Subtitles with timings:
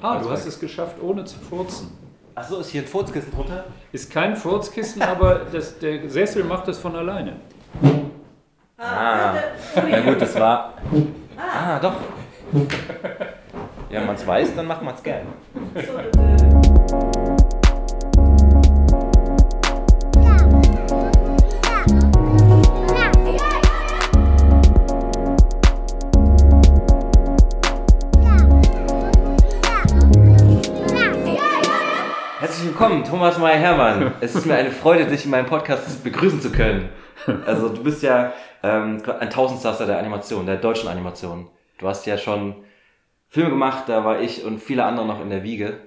[0.00, 1.90] Ah, du hast es geschafft, ohne zu furzen.
[2.34, 3.64] Achso, ist hier ein Furzkissen drunter?
[3.90, 7.36] Ist kein Furzkissen, aber das, der Sessel macht das von alleine.
[8.76, 9.34] Ah,
[9.74, 10.74] na gut, das war.
[11.36, 11.94] Ah, doch.
[13.90, 15.26] Ja, wenn man es weiß, dann macht man es gern.
[32.78, 34.12] Willkommen, Thomas Meyer-Hermann.
[34.20, 36.88] Es ist mir eine Freude, dich in meinem Podcast begrüßen zu können.
[37.44, 38.32] Also du bist ja
[38.62, 41.48] ähm, ein Tausendsasser der Animation, der deutschen Animation.
[41.78, 42.54] Du hast ja schon
[43.26, 45.80] Filme gemacht, da war ich und viele andere noch in der Wiege.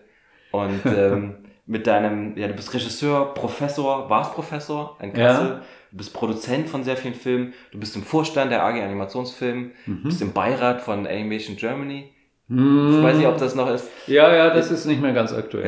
[0.52, 5.48] Und ähm, mit deinem, ja, du bist Regisseur, Professor, warst Professor in Kassel.
[5.48, 5.62] Ja.
[5.92, 7.54] Du bist Produzent von sehr vielen Filmen.
[7.72, 9.72] Du bist im Vorstand der AG Animationsfilm.
[9.86, 12.11] Du bist im Beirat von Animation Germany.
[12.54, 13.88] Ich weiß nicht, ob das noch ist.
[14.08, 15.68] Ja, ja, das ist nicht mehr ganz aktuell.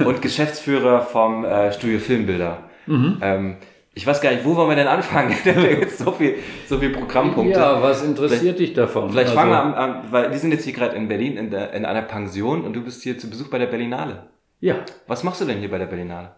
[0.00, 0.04] Ja.
[0.04, 2.64] Und Geschäftsführer vom äh, Studio Filmbilder.
[2.88, 3.56] Ähm,
[3.94, 5.34] ich weiß gar nicht, wo wollen wir denn anfangen?
[5.44, 6.34] da gibt so viel,
[6.68, 7.58] so viel Programmpunkte.
[7.58, 9.10] Ja, was interessiert dich davon?
[9.10, 11.50] Vielleicht Also, fangen wir an, an, weil wir sind jetzt hier gerade in Berlin in,
[11.50, 14.24] der, in einer Pension und du bist hier zu Besuch bei der Berlinale.
[14.60, 14.76] Ja.
[15.06, 16.32] Was machst du denn hier bei der Berlinale?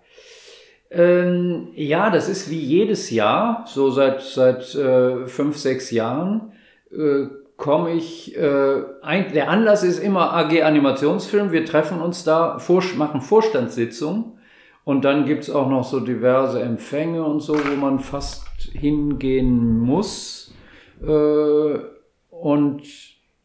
[0.91, 6.52] Ähm, ja, das ist wie jedes Jahr, so seit, seit äh, fünf, sechs Jahren,
[6.92, 7.26] äh,
[7.58, 12.82] komme ich, äh, ein, der Anlass ist immer AG Animationsfilm, wir treffen uns da, vor,
[12.96, 14.38] machen Vorstandssitzungen
[14.84, 20.54] und dann gibt's auch noch so diverse Empfänge und so, wo man fast hingehen muss.
[21.02, 21.78] Äh,
[22.30, 22.82] und,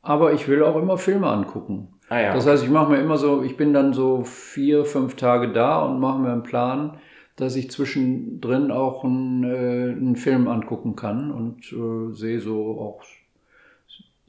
[0.04, 1.96] aber ich will auch immer Filme angucken.
[2.10, 2.34] Ah ja.
[2.36, 5.84] Das heißt, ich mache mir immer so, ich bin dann so vier, fünf Tage da
[5.84, 7.00] und mache mir einen Plan,
[7.36, 13.04] dass ich zwischendrin auch einen, äh, einen Film angucken kann und äh, sehe so auch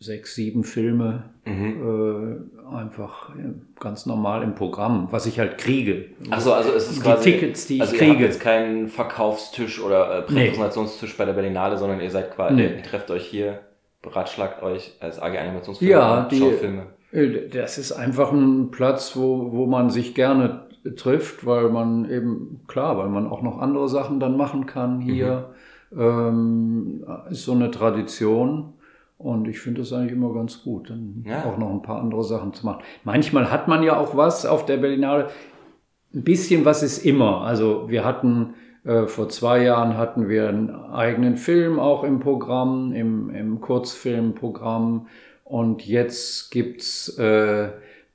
[0.04, 3.30] sechs, sieben Filme äh, einfach
[3.80, 6.06] ganz normal im Programm, was ich halt kriege.
[6.30, 7.32] Achso, also es ist Die quasi.
[7.32, 8.24] Tickets, die ich also Ihr habt kriege.
[8.24, 10.48] jetzt keinen Verkaufstisch oder äh, Nee.
[10.48, 12.76] Präsentationstisch bei der Berlinale, sondern ihr seid quasi, Nee.
[12.76, 13.60] ihr trefft euch hier,
[14.02, 16.86] beratschlagt euch als AG Animationsfilm Ja, und die- schaut Filme.
[17.12, 20.62] Äh, Das ist einfach ein Platz, wo, wo man sich gerne
[20.96, 25.50] trifft, weil man eben, klar, weil man auch noch andere Sachen dann machen kann hier.
[25.96, 28.72] Ähm, ist so eine Tradition.
[29.18, 31.44] Und ich finde das eigentlich immer ganz gut, dann Ja.
[31.44, 32.82] auch noch ein paar andere Sachen zu machen.
[33.04, 35.28] Manchmal hat man ja auch was auf der Berlinale.
[36.12, 37.40] Ein bisschen was ist immer.
[37.42, 38.54] Also wir hatten
[38.84, 45.06] äh, vor zwei Jahren hatten wir einen eigenen Film auch im Programm, im, im Kurzfilmprogramm.
[45.44, 47.70] Und jetzt gibt's äh,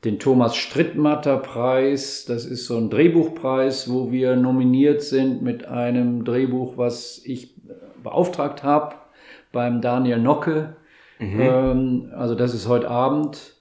[0.06, 2.26] den Thomas Strittmatter Preis.
[2.28, 7.74] Das ist so ein Drehbuchpreis, wo wir nominiert sind mit einem Drehbuch, was ich äh,
[8.04, 8.96] beauftragt habe
[9.52, 10.76] beim Daniel Nocke.
[11.20, 13.56] Ähm, also das ist heute Abend.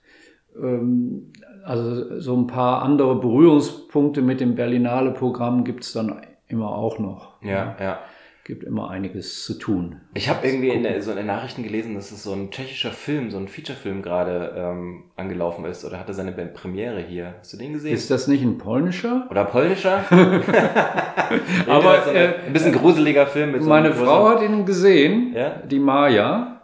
[0.60, 1.32] Ähm,
[1.64, 7.42] also so ein paar andere Berührungspunkte mit dem Berlinale-Programm gibt's dann immer auch noch.
[7.42, 7.98] Ja, ja.
[8.44, 10.00] Gibt immer einiges zu tun.
[10.14, 12.92] Ich habe irgendwie in der, so in den Nachrichten gelesen, dass es so ein tschechischer
[12.92, 17.34] Film, so ein Featurefilm gerade ähm, angelaufen ist oder hatte seine Premiere hier.
[17.40, 17.92] Hast du den gesehen?
[17.92, 19.26] Ist das nicht ein polnischer?
[19.30, 19.98] oder polnischer?
[21.68, 25.56] Aber, so äh, ein bisschen gruseliger Film mit so Meine Frau hat ihn gesehen, Ja?
[25.70, 26.57] die Maja.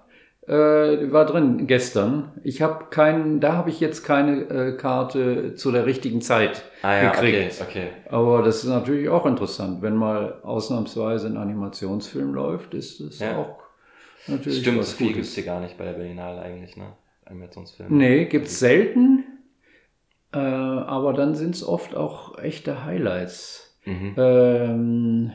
[0.47, 2.33] Äh, war drin gestern.
[2.43, 7.03] Ich habe keinen, da habe ich jetzt keine äh, Karte zu der richtigen Zeit Ah
[7.03, 7.63] ja, okay, gekriegt.
[7.63, 7.87] okay.
[8.11, 13.39] Aber das ist natürlich auch interessant, wenn mal ausnahmsweise ein Animationsfilm läuft, ist das Ja.
[13.39, 13.59] auch
[14.27, 15.17] natürlich Stimmt, was viel Gutes.
[15.23, 16.89] gibt's hier gar nicht bei der Berlinale eigentlich, ne?
[17.25, 17.97] Animationsfilme.
[17.97, 19.25] Nee, gibt's selten.
[20.35, 23.79] Äh, aber dann sind's oft auch echte Highlights.
[23.87, 24.15] Mhm.
[24.19, 25.33] Ähm,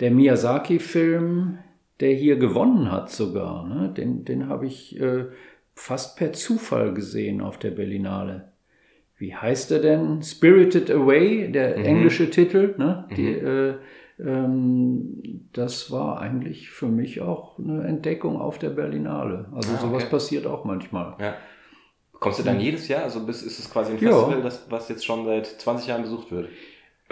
[0.00, 1.58] der Miyazaki-Film,
[2.02, 3.88] der hier gewonnen hat sogar, ne?
[3.96, 5.24] den, den habe ich äh,
[5.74, 8.52] fast per Zufall gesehen auf der Berlinale.
[9.16, 10.20] Wie heißt er denn?
[10.22, 11.84] Spirited Away, der Mhm.
[11.84, 12.74] englische Titel.
[12.76, 13.04] Ne?
[13.16, 13.74] Die, äh,
[14.18, 19.46] ähm, das war eigentlich für mich auch eine Entdeckung auf der Berlinale.
[19.54, 20.10] Also Ah, sowas okay.
[20.10, 21.14] passiert auch manchmal.
[21.20, 21.34] Ja.
[22.12, 23.02] Kommst du dann jedes Jahr?
[23.04, 24.10] Also bis, ist es quasi ein Ja.
[24.12, 26.48] Festival, das, was jetzt schon seit 20 Jahren besucht wird?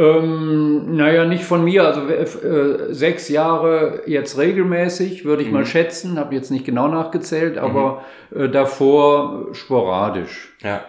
[0.01, 1.85] Ähm, naja, nicht von mir.
[1.85, 6.19] Also äh, sechs Jahre jetzt regelmäßig, würde ich mal schätzen.
[6.19, 8.03] Habe jetzt nicht genau nachgezählt, aber
[8.35, 10.55] äh, davor sporadisch.
[10.63, 10.81] Ja.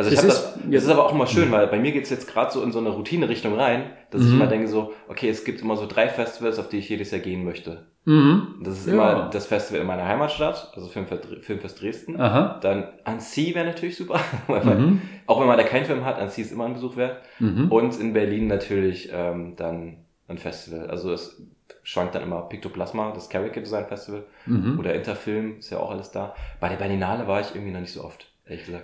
[0.00, 2.08] Also ich habe ist- das, das ist aber auch immer schön, weil bei mir geht's
[2.10, 4.34] jetzt gerade so in so eine Routine-Richtung rein, dass ich Mhm.
[4.36, 7.20] immer denke so, okay, es gibt immer so drei Festivals, auf die ich jedes Jahr
[7.20, 7.86] gehen möchte.
[8.06, 8.60] Mhm.
[8.64, 8.92] Das ist Ja.
[8.94, 12.18] immer das Festival in meiner Heimatstadt, also Filmfest, Filmfest Dresden.
[12.18, 12.58] Aha.
[12.62, 14.18] Dann Annecy wäre natürlich super,
[14.48, 15.02] Mhm.
[15.26, 17.18] auch wenn man da keinen Film hat, Annecy ist immer ein Besuch wert.
[17.38, 17.70] Mhm.
[17.70, 19.98] Und in Berlin natürlich ähm, dann
[20.28, 20.88] ein Festival.
[20.88, 21.42] Also es
[21.82, 24.78] schwankt dann immer Pictoplasma, das Character Design Festival Mhm.
[24.78, 26.34] oder Interfilm, ist ja auch alles da.
[26.58, 28.29] Bei der Berlinale war ich irgendwie noch nicht so oft.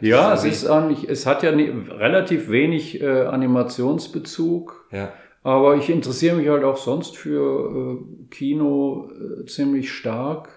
[0.00, 4.86] Ja, Das es ist eigentlich, es hat ja nie, relativ wenig äh, Animationsbezug.
[4.92, 5.12] Ja.
[5.42, 10.48] Aber ich interessiere mich halt auch sonst für äh, Kino äh, ziemlich stark.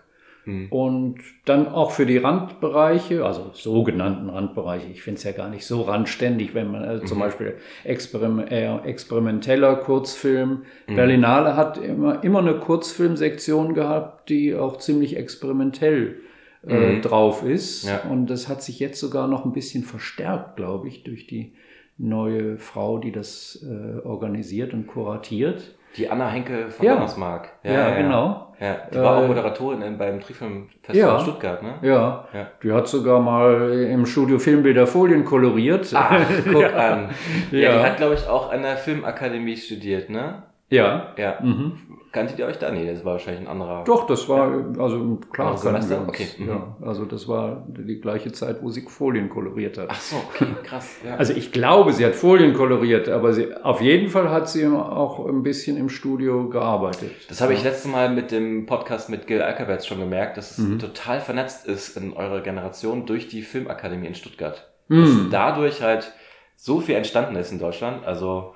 [0.45, 0.67] Hm.
[0.71, 1.15] Und
[1.45, 4.87] dann auch für die Randbereiche, also sogenannten Randbereiche.
[4.91, 7.21] Ich finde es ja gar nicht so randständig, wenn man also zum Mhm.
[7.21, 7.53] Beispiel
[7.83, 10.63] Experim eher experimenteller Kurzfilm.
[10.87, 10.95] Mhm.
[10.95, 16.15] Berlinale hat immer, immer eine Kurzfilmsektion gehabt, die auch ziemlich experimentell äh,
[16.63, 17.01] Mhm.
[17.01, 17.87] drauf ist.
[17.87, 18.01] Ja.
[18.09, 21.53] Und das hat sich jetzt sogar noch ein bisschen verstärkt, glaube ich, durch die
[21.97, 25.75] neue Frau, die das äh, organisiert und kuratiert.
[25.97, 26.93] Die Anna Henke von Ja.
[26.93, 27.49] Donnersmarck.
[27.63, 28.53] Ja, genau.
[28.59, 31.15] Ja, die war Äh, auch Moderatorin in, beim Triefilmfestival ja.
[31.17, 31.75] in Stuttgart, ne?
[31.81, 32.47] Ja, Ja.
[32.61, 35.91] die hat sogar mal im Studio Filmbilder Folien koloriert.
[35.95, 36.69] Ach, guck Ja.
[36.93, 37.09] an.
[37.51, 37.77] Ja, Ja.
[37.77, 40.43] die hat, glaube ich, auch an der Filmakademie studiert, ne?
[40.69, 41.13] Ja.
[41.17, 41.39] Ja.
[41.41, 41.73] Mhm.
[42.11, 42.71] Kanntet ihr euch da?
[42.71, 43.83] Nee, das war wahrscheinlich ein anderer.
[43.83, 46.09] Doch, das war, also klar, Andere kannten wir uns.
[46.09, 46.47] Okay, mhm.
[46.47, 49.89] Ja, also das war die gleiche Zeit, wo sie Folien koloriert hat.
[49.91, 50.97] Ach so, okay, krass.
[51.05, 51.17] Ja.
[51.17, 55.23] Also ich glaube, sie hat Folien koloriert, aber sie, auf jeden Fall hat sie auch
[55.27, 57.11] ein bisschen im Studio gearbeitet.
[57.29, 60.57] Das habe ich letztes Mal mit dem Podcast mit Gil Alkerberts schon gemerkt, dass es
[60.57, 60.79] Mhm.
[60.79, 64.67] total vernetzt ist in eurer Generation durch die Filmakademie in Stuttgart.
[64.89, 65.01] Hm.
[65.03, 66.11] Dass dadurch halt
[66.55, 68.03] so viel entstanden ist in Deutschland.
[68.03, 68.55] Also,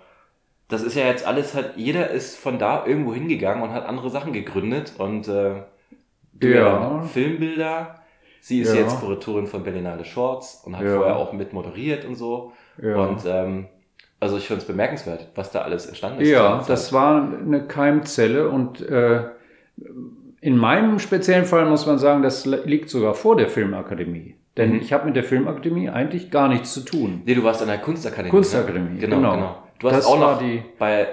[0.74, 4.10] das ist ja jetzt alles halt, jeder ist von da irgendwo hingegangen und hat andere
[4.10, 5.54] Sachen gegründet und äh,
[6.42, 7.02] ja.
[7.04, 7.96] Filmbilder.
[8.42, 8.82] Sie ist Ja.
[8.82, 10.98] jetzt Kuratorin von Berlinale Shorts und hat Ja.
[10.98, 12.52] vorher auch mit moderiert und so.
[12.82, 12.96] Ja.
[12.98, 13.68] Und ähm,
[14.20, 16.30] also ich finde es bemerkenswert, was da alles entstanden ist.
[16.30, 19.24] Ja, das war eine Keimzelle und äh,
[20.42, 24.36] in meinem speziellen Fall muss man sagen, das liegt sogar vor der Filmakademie.
[24.58, 24.80] Denn Mhm.
[24.82, 27.22] ich habe mit der Filmakademie eigentlich gar nichts zu tun.
[27.26, 28.30] Nee, du warst an der Kunstakademie.
[28.30, 29.00] Kunstakademie, ne?
[29.00, 29.32] Genau, genau.
[29.36, 29.63] genau.
[29.80, 31.08] Du hast Das auch noch die- bei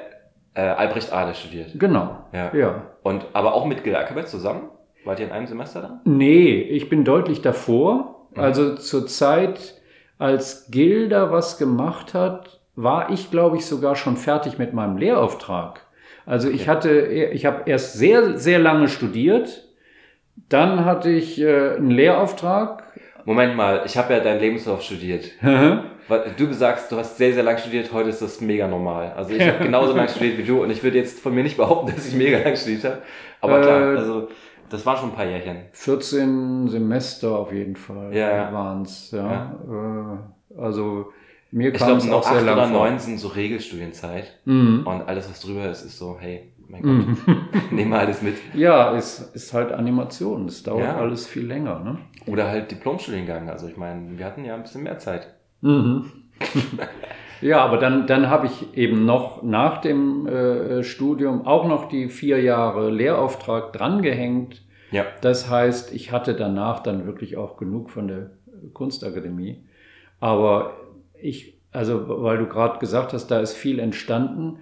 [0.55, 1.71] äh, Albrecht Ahle studiert.
[1.79, 2.19] Genau.
[2.33, 2.55] Ja.
[2.55, 2.83] Ja.
[3.03, 4.69] Und aber auch mit Ackerbett zusammen?
[5.05, 6.01] Wart ihr in einem Semester da?
[6.05, 8.27] Nee, ich bin deutlich davor.
[8.35, 8.41] Mhm.
[8.43, 9.81] Also zur Zeit,
[10.19, 15.81] als Gilda was gemacht hat, war ich, glaube ich, sogar schon fertig mit meinem Lehrauftrag.
[16.27, 16.71] Also ich Okay.
[16.71, 19.69] hatte, ich habe erst sehr, sehr lange studiert.
[20.49, 22.85] Dann hatte ich äh, einen Lehrauftrag.
[23.25, 25.31] Moment mal, ich habe ja deinen Lebenslauf studiert.
[26.37, 29.13] Du sagst, du hast sehr, sehr lang studiert, heute ist das mega normal.
[29.17, 31.57] Also ich habe genauso lang studiert wie du und ich würde jetzt von mir nicht
[31.57, 32.99] behaupten, dass ich mega lang studiert habe.
[33.41, 34.29] Aber klar, Äh, also
[34.69, 35.57] das waren schon ein paar Jährchen.
[35.73, 38.53] 14 Semester auf jeden Fall Ja, ja.
[38.53, 39.11] waren es.
[39.11, 39.57] Ja.
[39.69, 41.13] Äh, also
[41.53, 44.39] mir kam es noch auch sehr lang oder neun sind so Regelstudienzeit.
[44.45, 44.83] Mhm.
[44.87, 47.17] Und alles, was drüber ist, ist so, hey, mein Gott, Mhm.
[47.73, 48.37] nehmen wir alles mit.
[48.55, 50.47] Ja, ist, ist halt Animation.
[50.47, 50.97] Das dauert Ja.
[50.99, 51.81] alles viel länger.
[51.81, 51.99] Ne?
[52.27, 53.49] Oder halt Diplomstudiengang.
[53.51, 55.35] Also ich meine, wir hatten ja ein bisschen mehr Zeit.
[55.61, 56.07] Mhm.
[57.41, 62.09] ja, aber dann, dann habe ich eben noch nach dem äh, Studium auch noch die
[62.09, 64.63] vier Jahre Lehrauftrag drangehängt.
[64.91, 65.07] Ja.
[65.21, 68.31] Das heißt, ich hatte danach dann wirklich auch genug von der
[68.73, 69.63] Kunstakademie.
[70.19, 70.77] Aber
[71.21, 74.59] ich, also weil du gerade gesagt hast, da ist viel entstanden.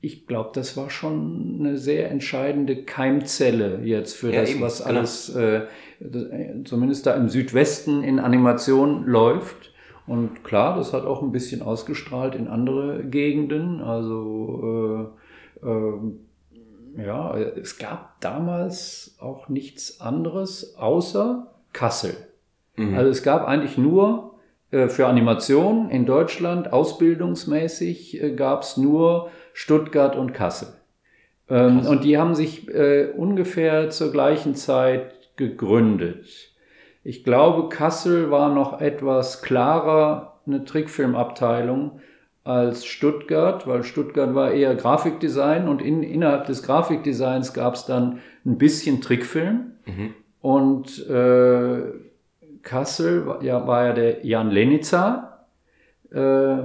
[0.00, 4.84] Ich glaube, das war schon eine sehr entscheidende Keimzelle jetzt für Ja, das, eben, was
[4.84, 4.98] genau.
[4.98, 5.62] alles, äh,
[6.00, 9.72] äh, zumindest da im Südwesten in Animation läuft.
[10.06, 13.80] Und klar, das hat auch ein bisschen ausgestrahlt in andere Gegenden.
[13.80, 15.12] Also
[15.62, 16.20] äh, ähm,
[16.96, 22.14] ja, es gab damals auch nichts anderes außer Kassel.
[22.76, 22.96] Mhm.
[22.96, 24.34] Also es gab eigentlich nur
[24.70, 30.68] äh, für Animation in Deutschland, ausbildungsmäßig äh, gab es nur Stuttgart und Kassel.
[31.48, 36.53] Ähm, und die haben sich äh, ungefähr zur gleichen Zeit gegründet.
[37.04, 42.00] Ich glaube, Kassel war noch etwas klarer eine Trickfilmabteilung
[42.44, 48.20] als Stuttgart, weil Stuttgart war eher Grafikdesign und in, innerhalb des Grafikdesigns gab es dann
[48.44, 49.72] ein bisschen Trickfilm.
[49.86, 50.14] Mhm.
[50.40, 51.82] Und äh,
[52.62, 55.46] Kassel war ja, war ja der Jan Lenica.
[56.10, 56.56] Äh,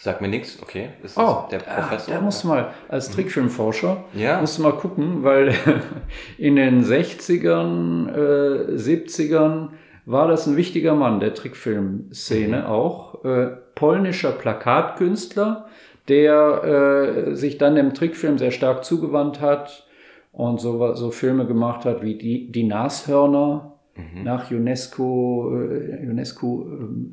[0.00, 0.90] Sagt mir nichts, okay.
[1.02, 2.14] Ist das oh, der Professor?
[2.14, 4.40] der musste mal als Trickfilmforscher ja.
[4.40, 5.54] musst du mal gucken, weil
[6.38, 9.70] in den 60ern, äh, 70ern
[10.10, 12.66] war das ein wichtiger Mann der Trickfilmszene Mhm.
[12.66, 13.24] auch.
[13.24, 15.66] Äh, polnischer Plakatkünstler,
[16.08, 19.86] der äh, sich dann dem Trickfilm sehr stark zugewandt hat
[20.32, 24.22] und so, so Filme gemacht hat wie die, die Nashörner Mhm.
[24.24, 27.12] nach UNESCO, äh, UNESCO ähm,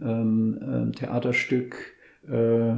[0.63, 1.75] ähm, Theaterstück
[2.29, 2.75] äh,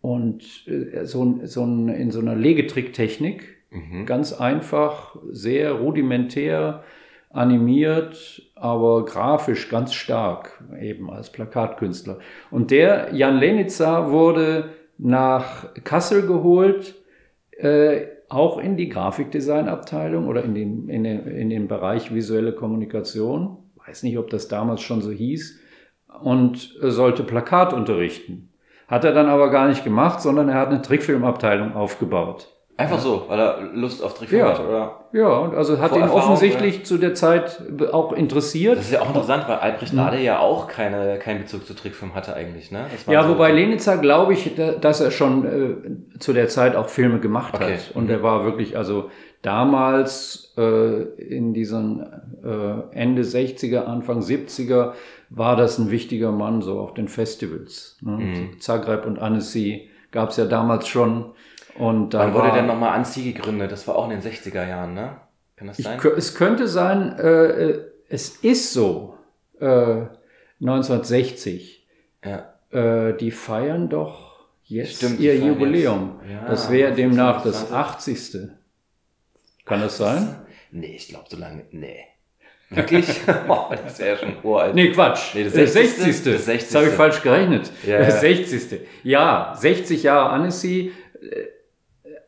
[0.00, 4.06] und äh, so, so ein, in so einer Legetricktechnik, Mhm.
[4.06, 6.82] ganz einfach, sehr rudimentär
[7.34, 12.18] animiert, aber grafisch ganz stark, eben als Plakatkünstler.
[12.50, 16.94] Und der Jan Lenica wurde nach Kassel geholt,
[17.58, 23.58] äh, auch in die Grafikdesignabteilung oder in den, in, den, in den Bereich visuelle Kommunikation.
[23.86, 25.60] Weiß nicht, ob das damals schon so hieß,
[26.22, 28.52] und sollte Plakat unterrichten.
[28.86, 32.53] Hat er dann aber gar nicht gemacht, sondern er hat eine Trickfilmabteilung aufgebaut.
[32.76, 34.48] Einfach so, weil er Lust auf Trickfilm Ja.
[34.52, 35.04] hat, oder?
[35.12, 37.62] Ja, und also hat ihn Vorerfahrung, offensichtlich zu der Zeit
[37.92, 38.78] auch interessiert.
[38.78, 39.98] Das ist ja auch interessant, weil Albrecht Mhm.
[40.00, 42.86] Nade ja auch keine, keinen Bezug zu Trickfilm hatte eigentlich, ne?
[43.06, 45.44] Ja, so- wobei Lenitzer glaube ich, da- dass er schon
[46.14, 47.74] äh, zu der Zeit auch Filme gemacht Okay.
[47.74, 47.94] hat.
[47.94, 49.08] Und er war wirklich, also
[49.42, 52.00] damals äh, in diesen
[52.44, 54.94] äh, Ende 60er, Anfang 70er
[55.30, 57.98] war das ein wichtiger Mann so auf den Festivals.
[58.02, 58.10] Ne?
[58.16, 58.60] Mhm.
[58.60, 61.26] Zagreb und Annecy gab es ja damals schon.
[61.76, 63.72] Und Wann wurde war, denn nochmal Anzieh gegründet?
[63.72, 65.16] Das war auch in den 60er Jahren, ne?
[65.56, 65.98] Kann das Ich, sein?
[65.98, 69.16] kö- es könnte sein, äh, äh, es ist so,
[69.60, 70.02] äh,
[70.60, 71.86] 1960.
[72.24, 72.54] Ja.
[72.70, 76.20] Äh, die feiern doch jetzt Stimmt, ihr Jubiläum.
[76.22, 76.30] jetzt.
[76.32, 78.40] Ja, das wäre demnach das 25.
[78.40, 78.50] 80.
[79.64, 80.36] Kann das sein?
[80.70, 81.64] Nee, ich glaube so lange.
[81.70, 82.04] Nee.
[82.70, 83.06] Wirklich?
[83.48, 84.74] oh, das wäre schon uralt.
[84.74, 85.34] Nee, Quatsch.
[85.34, 86.04] Nee, das das 60.
[86.04, 86.32] 60.
[86.34, 86.68] Das 60.
[86.68, 87.70] Das habe ich falsch gerechnet.
[87.86, 88.20] Ja, das ja.
[88.34, 88.80] 60.
[89.02, 90.92] Ja, 60 Jahre Annecy.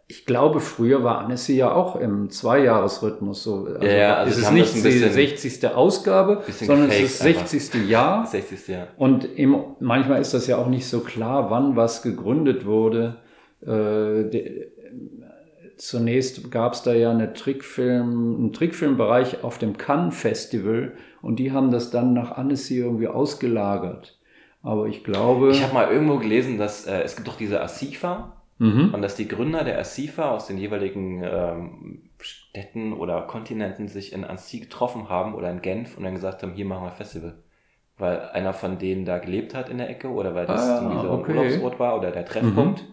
[0.09, 3.65] Ich glaube, früher war Annecy ja auch im Zweijahresrhythmus so.
[3.67, 5.67] Also Ja, ja, also es ist das nicht die bisschen- 60.
[5.75, 7.89] Ausgabe, sondern es ist 60.
[7.89, 8.23] Jahr.
[8.23, 8.69] Das 60.
[8.69, 8.87] Jahr.
[8.97, 13.17] Und im, manchmal ist das ja auch nicht so klar, wann was gegründet wurde.
[13.63, 14.69] Äh, de,
[15.77, 21.53] zunächst gab es da ja eine Trickfilm, einen Trickfilmbereich auf dem Cannes Festival und die
[21.53, 24.19] haben das dann nach Annecy irgendwie ausgelagert.
[24.63, 25.51] Aber ich glaube.
[25.51, 28.95] Ich habe mal irgendwo gelesen, dass äh, es gibt doch diese ASIFA Mhm.
[28.95, 34.25] und dass die Gründer der ASIFA aus den jeweiligen ähm, Städten oder Kontinenten sich in
[34.25, 37.35] Annecy getroffen haben oder in Genf und dann gesagt haben, hier machen wir ein Festival.
[37.99, 41.07] Weil einer von denen da gelebt hat in der Ecke oder weil das Ah, ein
[41.09, 41.33] okay.
[41.37, 42.85] Urlaubsort war oder der Treffpunkt.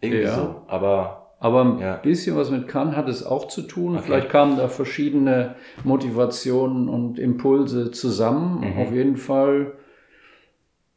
[0.00, 0.34] Irgendwie Ja.
[0.34, 0.62] so.
[0.66, 1.94] Aber Aber ein Ja.
[1.98, 3.94] bisschen was mit Cannes hat es auch zu tun.
[3.94, 4.02] Okay.
[4.06, 8.60] Vielleicht kamen da verschiedene Motivationen und Impulse zusammen.
[8.74, 8.78] Mhm.
[8.82, 9.74] Auf jeden Fall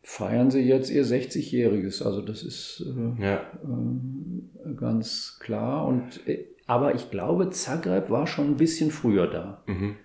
[0.04, 2.04] feiern sie jetzt ihr 60-Jähriges.
[2.04, 5.86] Also das ist äh, ja, äh, ganz klar.
[5.88, 9.64] Und, äh, aber ich glaube, Zagreb war schon ein bisschen früher da.
[9.68, 9.96] mhm.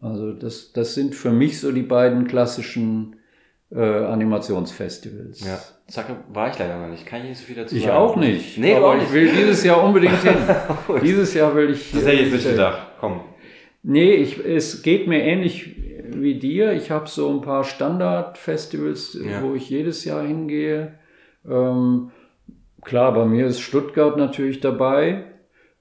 [0.00, 3.14] Also das, das sind für mich so die beiden klassischen
[3.70, 5.44] äh, Animationsfestivals.
[5.44, 5.58] ja.
[5.86, 7.06] Zack, war ich leider noch nicht.
[7.06, 7.96] Kann ich nicht so viel dazu Ich sagen.
[7.96, 8.58] auch nicht.
[8.58, 9.12] Nee, aber ich nicht.
[9.12, 10.34] will dieses Jahr unbedingt hin.
[11.02, 11.92] dieses Jahr will ich.
[11.92, 12.92] Das hätte ich jetzt nicht gedacht.
[12.98, 13.20] Komm.
[13.82, 15.76] Nee, ich, es geht mir ähnlich
[16.20, 16.72] wie dir.
[16.72, 19.42] Ich habe so ein paar Standard-Festivals, Ja.
[19.42, 20.94] wo ich jedes Jahr hingehe.
[21.48, 22.10] Ähm,
[22.82, 25.24] klar, bei mir ist Stuttgart natürlich dabei.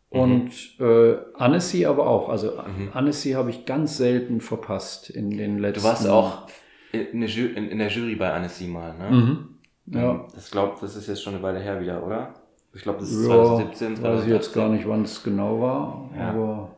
[0.10, 2.28] Und äh, Annecy aber auch.
[2.30, 2.90] Also Mhm.
[2.94, 6.48] Annecy habe ich ganz selten verpasst in den letzten Du warst auch
[6.92, 9.10] in der, Jury bei Annecy mal, ne?
[9.10, 9.48] Mhm.
[9.86, 10.28] Ja.
[10.36, 12.34] Das glaubt, das ist jetzt schon eine Weile her wieder, oder?
[12.74, 16.10] Ich glaube, das ist Ja, 2017, weiß ich jetzt gar nicht, wann es genau war.
[16.18, 16.30] Ja.
[16.32, 16.78] Aber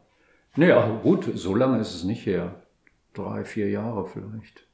[0.55, 2.53] aber gut, so lange ist es nicht her.
[3.13, 4.65] Drei, vier Jahre vielleicht.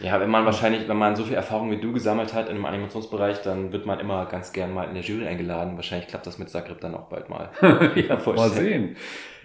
[0.00, 2.64] Ja, wenn man wahrscheinlich, wenn man so viel Erfahrung wie du gesammelt hat in dem
[2.64, 5.74] Animationsbereich, dann wird man immer ganz gern mal in der Jury eingeladen.
[5.74, 7.50] Wahrscheinlich klappt das mit Zagreb dann auch bald mal.
[7.96, 8.96] ja, mal sehen.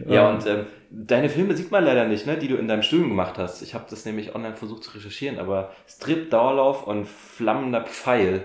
[0.06, 3.10] Ja, und ähm, deine Filme sieht man leider nicht, ne, die du in deinem Studium
[3.10, 3.64] gemacht hast.
[3.64, 8.44] Ich habe das nämlich online versucht zu recherchieren, aber Strip, Dauerlauf und Flammender Pfeil.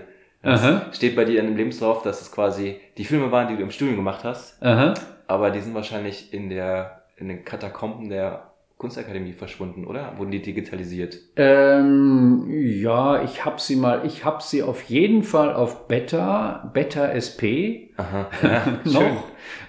[0.93, 3.69] Steht bei dir in dem Lebenslauf, dass es quasi die Filme waren, die du im
[3.69, 4.95] Studium gemacht hast, Aha.
[5.27, 8.50] aber die sind wahrscheinlich in der in den Katakomben der
[8.81, 10.13] Kunstakademie verschwunden, oder?
[10.17, 11.19] Wurden die digitalisiert?
[11.35, 17.05] Ähm, ja, ich habe sie mal, ich habe sie auf jeden Fall auf Beta, Beta
[17.13, 18.25] SP Aha.
[18.41, 19.23] Ja, noch,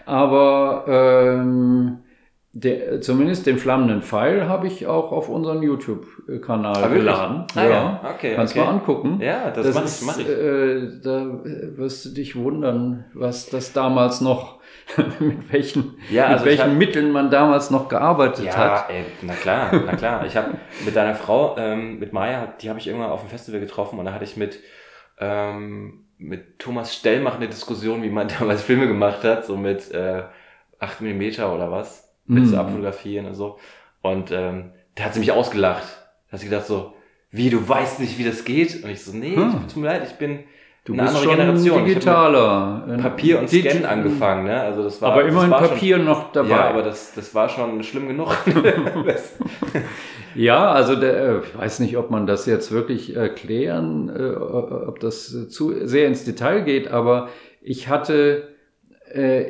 [0.06, 1.98] aber ähm,
[2.54, 7.44] der, zumindest den flammenden Pfeil habe ich auch auf unseren YouTube-Kanal Ah, geladen.
[7.54, 8.00] Ah, ja.
[8.14, 8.64] Okay, Kannst okay.
[8.64, 9.18] mal angucken.
[9.20, 10.26] Ja, das, mach ich, ist, mach ich.
[10.28, 11.26] Äh, da
[11.76, 14.61] wirst du dich wundern, was das damals noch,
[15.20, 18.90] mit welchen, Ja, also mit ich welchen hab- Mitteln man damals noch gearbeitet Ja, hat.
[18.90, 20.26] ey, na klar, na klar.
[20.26, 23.60] Ich habe mit deiner Frau, ähm, mit Maya, die habe ich irgendwann auf dem Festival
[23.60, 24.60] getroffen und da hatte ich mit,
[25.18, 30.22] ähm, mit Thomas Stellmach eine Diskussion, wie man damals Filme gemacht hat, so mit äh,
[30.78, 32.60] 8 mm oder was, mit so Mhm.
[32.60, 33.58] abfotografieren und so.
[34.02, 35.84] Und ähm, da hat sie mich ausgelacht.
[36.28, 36.94] Da hat sie gedacht so,
[37.30, 38.82] wie, du weißt nicht, wie das geht?
[38.84, 39.52] Und ich so, nee, Hm.
[39.68, 40.40] tut mir leid, ich bin
[40.84, 41.84] Du eine bist andere schon Generation.
[41.84, 42.98] Digitaler.
[43.00, 44.60] Papier und Digi- Scan angefangen, ne?
[44.60, 46.48] Also das war Aber immerhin war schon- Papier noch dabei.
[46.50, 48.36] Ja, aber das, das war schon schlimm genug.
[50.34, 54.98] Ja, also der, äh, ich weiß nicht, ob man das jetzt wirklich erklären, äh, ob
[55.00, 57.28] das äh, zu sehr ins Detail geht, aber
[57.60, 58.48] ich hatte
[59.12, 59.44] äh,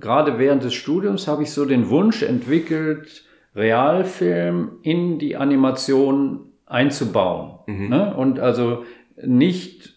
[0.00, 3.24] gerade während des Studiums habe ich so den Wunsch entwickelt,
[3.54, 7.58] Realfilm in die Animation einzubauen.
[7.66, 7.88] Mhm.
[7.88, 8.14] Ne?
[8.16, 8.84] Und also
[9.22, 9.94] nicht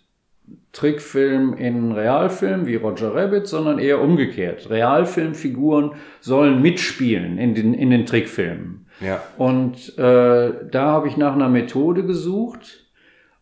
[0.74, 4.70] Trickfilm in Realfilm wie Roger Rabbit, sondern eher umgekehrt.
[4.70, 8.86] Realfilmfiguren sollen mitspielen in den, in den Trickfilmen.
[9.02, 9.22] ja.
[9.38, 12.88] Und äh, da habe ich nach einer Methode gesucht,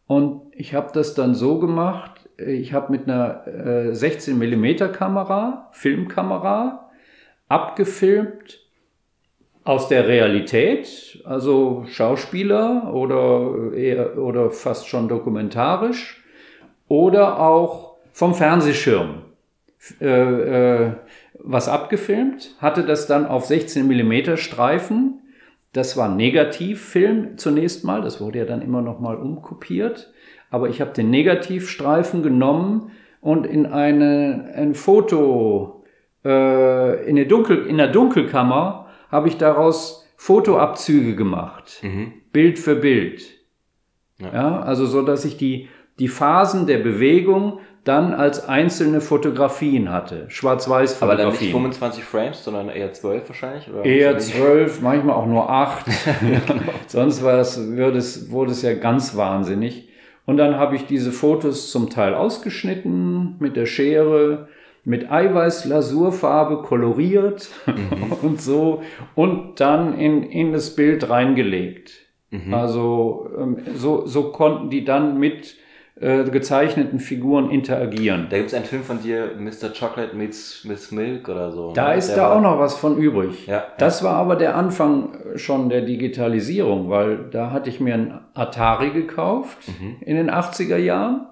[0.08, 5.70] Und ich habe das dann so gemacht, ich habe mit einer äh, 16 mm Kamera,
[5.72, 6.90] Filmkamera,
[7.48, 8.60] abgefilmt
[9.64, 16.19] aus der Realität, also Schauspieler oder, eher, oder fast schon dokumentarisch
[16.90, 19.22] oder auch vom Fernsehschirm
[20.02, 20.92] äh, äh,
[21.42, 25.22] was abgefilmt, hatte das dann auf 16 mm Streifen.
[25.72, 30.12] Das war Negativfilm zunächst mal, das wurde ja dann immer noch mal umkopiert,
[30.50, 32.92] aber ich habe den Negativstreifen genommen
[33.22, 35.86] und in eine, ein Foto
[36.26, 42.14] äh, in, der Dunkel, in der Dunkelkammer habe ich daraus Fotoabzüge gemacht, mhm.
[42.34, 43.24] Bild für Bild.
[44.18, 44.34] Ja.
[44.34, 44.60] ja.
[44.60, 45.70] also so, dass ich die,
[46.00, 51.26] die Phasen der Bewegung dann als einzelne Fotografien hatte, Schwarz-Weiß-Fotografien.
[51.26, 53.70] Aber dann nicht 25 Frames, sondern eher 12 wahrscheinlich?
[53.70, 55.86] Oder eher 12, manchmal auch nur 8.
[56.22, 56.62] genau.
[56.88, 59.90] Sonst war es, es, wurde es ja ganz wahnsinnig.
[60.26, 64.48] Und dann habe ich diese Fotos zum Teil ausgeschnitten mit der Schere,
[64.84, 68.14] mit Eiweiß-Lasurfarbe koloriert mhm.
[68.22, 68.84] und so
[69.16, 71.94] und dann in, in das Bild reingelegt.
[72.30, 72.54] Mhm.
[72.54, 75.58] Also ähm, so, so konnten die dann mit
[76.02, 78.28] äh, gezeichneten Figuren interagieren.
[78.30, 79.74] Da gibt es einen Film von dir, Mr.
[79.78, 81.74] Chocolate meets Miss Milk oder so.
[81.74, 81.98] Da ne?
[81.98, 83.48] ist der da auch noch was von übrig.
[83.48, 84.08] Ja, das ja.
[84.08, 89.58] war aber der Anfang schon der Digitalisierung, weil da hatte ich mir ein Atari gekauft
[89.68, 89.98] mhm.
[90.00, 91.28] in den 80er Jahren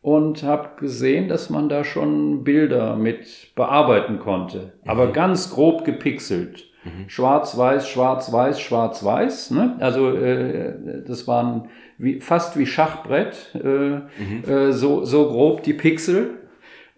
[0.00, 4.90] und habe gesehen, dass man da schon Bilder mit bearbeiten konnte, mhm.
[4.90, 6.64] aber ganz grob gepixelt.
[6.84, 7.08] Mhm.
[7.08, 9.50] Schwarz-Weiß, Schwarz-Weiß, Schwarz-Weiß.
[9.50, 9.76] Ne?
[9.80, 14.44] Also äh, das waren wie, fast wie Schachbrett, äh, mhm.
[14.46, 16.38] äh, so, so grob die Pixel.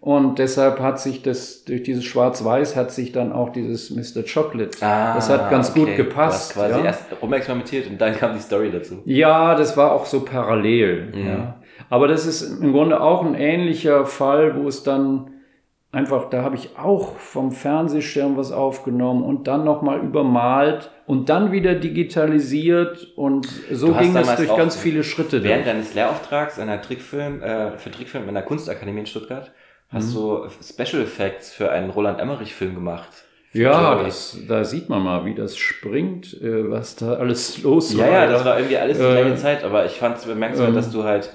[0.01, 4.23] Und deshalb hat sich das, durch dieses Schwarz-Weiß hat sich dann auch dieses Mr.
[4.23, 5.79] Chocolate, ah, das hat ganz okay.
[5.79, 6.55] gut gepasst.
[6.55, 6.85] Du hast quasi ja.
[6.85, 9.01] erst rumexperimentiert und dann kam die Story dazu.
[9.03, 11.11] Ja, das war auch so parallel.
[11.13, 11.27] Mhm.
[11.27, 11.55] Ja.
[11.89, 15.31] Aber das ist im Grunde auch ein ähnlicher Fall, wo es dann
[15.91, 21.51] einfach, da habe ich auch vom Fernsehschirm was aufgenommen und dann nochmal übermalt und dann
[21.51, 25.43] wieder digitalisiert und so ging es durch ganz viele Schritte.
[25.43, 25.73] Während durch.
[25.73, 29.51] deines Lehrauftrags einer Trickfilm, äh, für Trickfilm in der Kunstakademie in Stuttgart
[29.91, 30.19] hast mhm.
[30.19, 33.09] du Special Effects für einen Roland Emmerich Film gemacht.
[33.51, 38.05] Ja, das, da sieht man mal, wie das springt, äh, was da alles los war.
[38.05, 40.69] Ja, ja, das war irgendwie alles die gleiche äh, Zeit, aber ich fand es bemerkenswert,
[40.69, 41.33] äh, dass du halt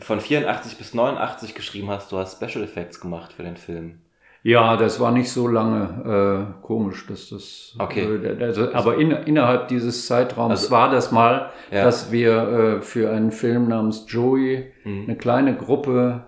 [0.00, 4.00] von 84 bis 89 geschrieben hast, du hast Special Effects gemacht für den Film.
[4.42, 7.74] Ja, das war nicht so lange äh, komisch, dass das.
[7.78, 8.04] Okay.
[8.04, 11.84] Äh, also, aber in, innerhalb dieses Zeitraums also, war das mal, ja.
[11.84, 15.04] dass wir äh, für einen Film namens Joey mhm.
[15.06, 16.24] eine kleine Gruppe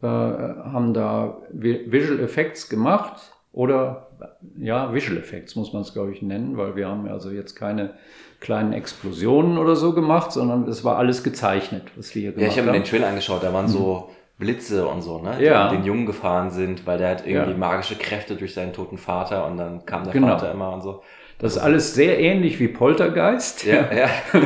[0.00, 4.08] äh, haben da Visual Effects gemacht oder
[4.56, 7.94] ja, Visual Effects muss man es glaube ich nennen, weil wir haben also jetzt keine
[8.40, 12.46] kleinen Explosionen oder so gemacht, sondern es war alles gezeichnet, was wir hier gemacht haben.
[12.46, 13.70] Ja, ich habe mir den Trailer angeschaut, da waren mhm.
[13.70, 15.36] so Blitze und so, ne?
[15.38, 15.68] Die ja.
[15.68, 17.56] den Jungen gefahren sind, weil der hat irgendwie ja.
[17.56, 20.28] magische Kräfte durch seinen toten Vater und dann kam der genau.
[20.28, 21.02] Vater immer und so.
[21.40, 23.64] Das ist alles sehr ähnlich wie Poltergeist.
[23.64, 24.08] Ja, ja.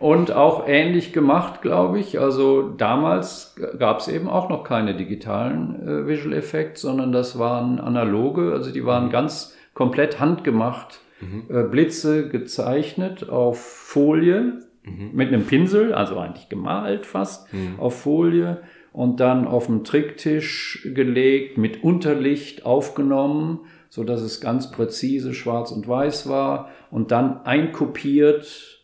[0.00, 2.20] und auch ähnlich gemacht, glaube ich.
[2.20, 7.80] Also damals gab es eben auch noch keine digitalen äh, Visual Effects, sondern das waren
[7.80, 9.10] analoge, also die waren mhm.
[9.10, 11.44] ganz komplett handgemacht mhm.
[11.48, 15.10] äh, Blitze gezeichnet auf Folie mhm.
[15.12, 17.78] mit einem Pinsel, also eigentlich gemalt fast mhm.
[17.78, 24.70] auf Folie und dann auf dem Tricktisch gelegt, mit Unterlicht aufgenommen, so dass es ganz
[24.70, 28.76] präzise schwarz und weiß war und dann einkopiert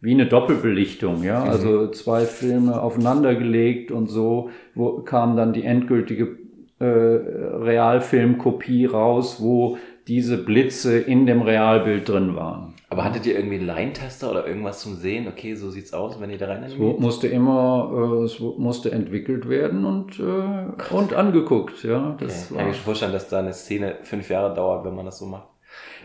[0.00, 1.50] wie eine Doppelbelichtung, ja, mhm.
[1.50, 6.38] also zwei Filme aufeinander gelegt und so wo kam dann die endgültige
[6.78, 12.74] äh, Realfilmkopie raus, wo diese Blitze in dem Realbild drin waren.
[12.90, 15.26] Aber hattet ihr irgendwie einen Line-Tester oder irgendwas zum Sehen?
[15.26, 19.48] Okay, so sieht's aus, wenn ihr da rein Es musste immer, äh, es musste entwickelt
[19.48, 22.16] werden und, äh, und angeguckt, ja.
[22.20, 22.54] Das okay.
[22.54, 25.18] war, Kann ich mir vorstellen, dass da eine Szene fünf Jahre dauert, wenn man das
[25.18, 25.48] so macht.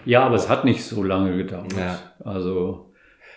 [0.06, 1.74] Ja, aber es hat nicht so lange gedauert.
[1.74, 2.00] Ja.
[2.24, 2.90] Also,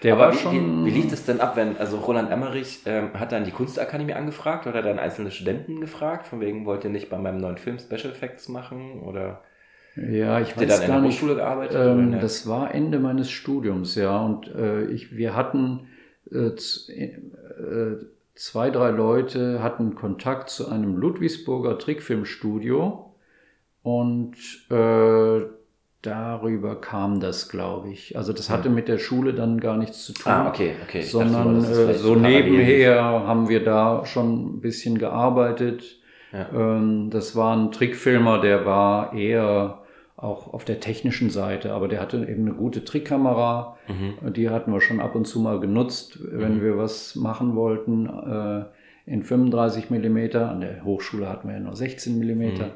[0.02, 0.86] der Aber war wie, schon.
[0.86, 4.14] Wie, wie lief das denn ab, wenn, also Roland Emmerich ähm, hat dann die Kunstakademie
[4.14, 7.78] angefragt oder dann einzelne Studenten gefragt, von wegen wollt ihr nicht bei meinem neuen Film
[7.78, 9.42] Special Effects machen oder?
[9.96, 11.76] Ja, ich Habt weiß dann gar in der Hochschule gearbeitet?
[11.78, 14.24] Ähm, das war Ende meines Studiums, ja.
[14.24, 15.88] Und äh, ich, wir hatten
[16.30, 17.98] äh, äh,
[18.34, 23.14] zwei, drei Leute hatten Kontakt zu einem Ludwigsburger Trickfilmstudio
[23.82, 24.36] und
[24.70, 25.42] äh,
[26.00, 28.16] darüber kam das, glaube ich.
[28.16, 30.32] Also das hatte mit der Schule dann gar nichts zu tun.
[30.32, 31.02] Ah, okay, okay.
[31.02, 36.00] Sondern dachte, äh, so nebenher haben wir da schon ein bisschen gearbeitet.
[36.32, 36.48] Ja.
[36.52, 39.81] Ähm, das war ein Trickfilmer, der war eher
[40.22, 41.72] auch auf der technischen Seite.
[41.72, 43.76] Aber der hatte eben eine gute Trickkamera.
[43.88, 44.32] Mhm.
[44.32, 46.62] Die hatten wir schon ab und zu mal genutzt, wenn mhm.
[46.62, 48.06] wir was machen wollten.
[48.06, 48.64] Äh,
[49.04, 50.48] in 35 Millimeter.
[50.50, 52.66] An der Hochschule hatten wir ja nur 16 Millimeter.
[52.66, 52.72] Mhm.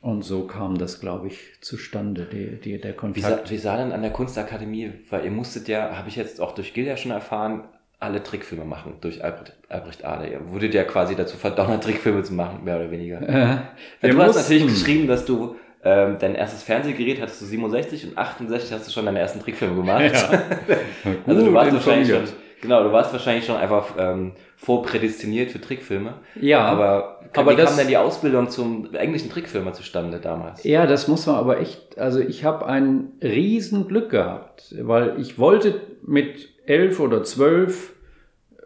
[0.00, 3.16] Und so kam das, glaube ich, zustande, die, die, der Kontakt.
[3.16, 6.40] Wie sah, wie sah denn an der Kunstakademie, weil ihr musstet ja, habe ich jetzt
[6.40, 7.64] auch durch Gilda schon erfahren,
[7.98, 10.30] alle Trickfilme machen durch Albrecht, Albrecht Ader.
[10.30, 13.20] Ihr wurdet ja quasi dazu verdonnert, Trickfilme zu machen, mehr oder weniger.
[13.22, 13.58] Äh,
[14.02, 14.22] du mussten.
[14.22, 18.88] hast natürlich geschrieben, dass du ähm, dein erstes Fernsehgerät hattest du 67 und 68 hast
[18.88, 20.12] du schon deine ersten Trickfilme gemacht.
[20.12, 20.42] Ja.
[21.26, 22.24] also du warst wahrscheinlich schon,
[22.60, 26.14] genau, du warst wahrscheinlich schon einfach ähm, vorprädestiniert für Trickfilme.
[26.40, 26.64] Ja.
[26.64, 30.64] Aber, aber wie das, kam denn die Ausbildung zum englischen Trickfilmer zustande damals?
[30.64, 35.38] Ja, das muss man aber echt, also ich habe ein riesen Glück gehabt, weil ich
[35.38, 37.94] wollte mit elf oder zwölf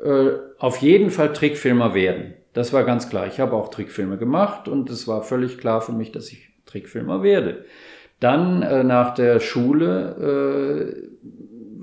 [0.02, 2.34] äh, auf jeden Fall Trickfilmer werden.
[2.54, 3.26] Das war ganz klar.
[3.26, 7.22] Ich habe auch Trickfilme gemacht und es war völlig klar für mich, dass ich Trickfilmer
[7.22, 7.64] werde.
[8.20, 11.12] Dann äh, nach der Schule äh,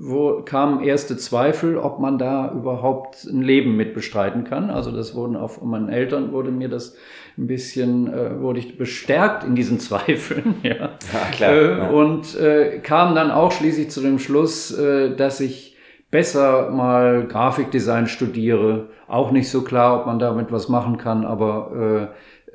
[0.02, 4.70] wo kamen erste Zweifel, ob man da überhaupt ein Leben mit bestreiten kann.
[4.70, 6.96] Also das wurden auch von meinen Eltern wurde mir das
[7.36, 10.56] ein bisschen, äh, wurde ich bestärkt in diesen Zweifeln.
[10.62, 11.52] Ja, ja klar.
[11.52, 11.90] Äh, ja.
[11.90, 15.76] Und äh, kam dann auch schließlich zu dem Schluss, äh, dass ich
[16.10, 18.88] besser mal Grafikdesign studiere.
[19.06, 22.10] Auch nicht so klar, ob man damit was machen kann, aber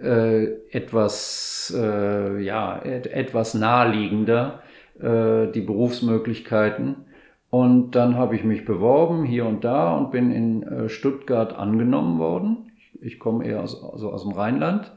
[0.06, 4.62] äh, etwas, äh, ja, et etwas naheliegender
[5.00, 7.06] äh, die Berufsmöglichkeiten.
[7.50, 12.20] Und dann habe ich mich beworben hier und da und bin in äh, Stuttgart angenommen
[12.20, 12.72] worden.
[12.78, 14.92] Ich, ich komme eher aus, also aus dem Rheinland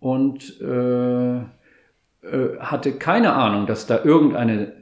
[0.00, 4.72] und äh, äh, hatte keine Ahnung, dass da irgendeine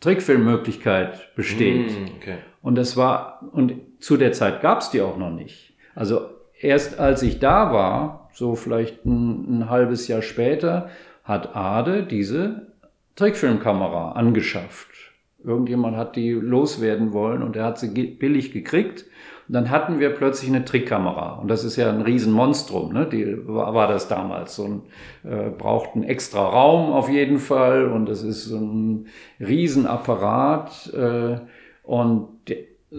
[0.00, 1.90] Trickfilmmöglichkeit besteht.
[1.90, 2.38] Mm, okay.
[2.60, 5.74] Und das war, und zu der Zeit gab es die auch noch nicht.
[5.94, 6.22] Also
[6.60, 10.90] erst als ich da war, so vielleicht ein, ein halbes Jahr später,
[11.24, 12.72] hat Ade diese
[13.16, 14.88] Trickfilmkamera angeschafft.
[15.44, 19.04] Irgendjemand hat die loswerden wollen und er hat sie billig gekriegt.
[19.48, 21.34] Und dann hatten wir plötzlich eine Trickkamera.
[21.34, 23.06] Und das ist ja ein Riesenmonstrum, ne?
[23.06, 24.54] Die war, das damals.
[24.54, 24.82] So ein,
[25.30, 27.86] äh, braucht einen extra Raum auf jeden Fall.
[27.86, 29.08] Und das ist so ein
[29.40, 30.92] Riesenapparat.
[30.94, 31.40] Äh,
[31.82, 32.28] und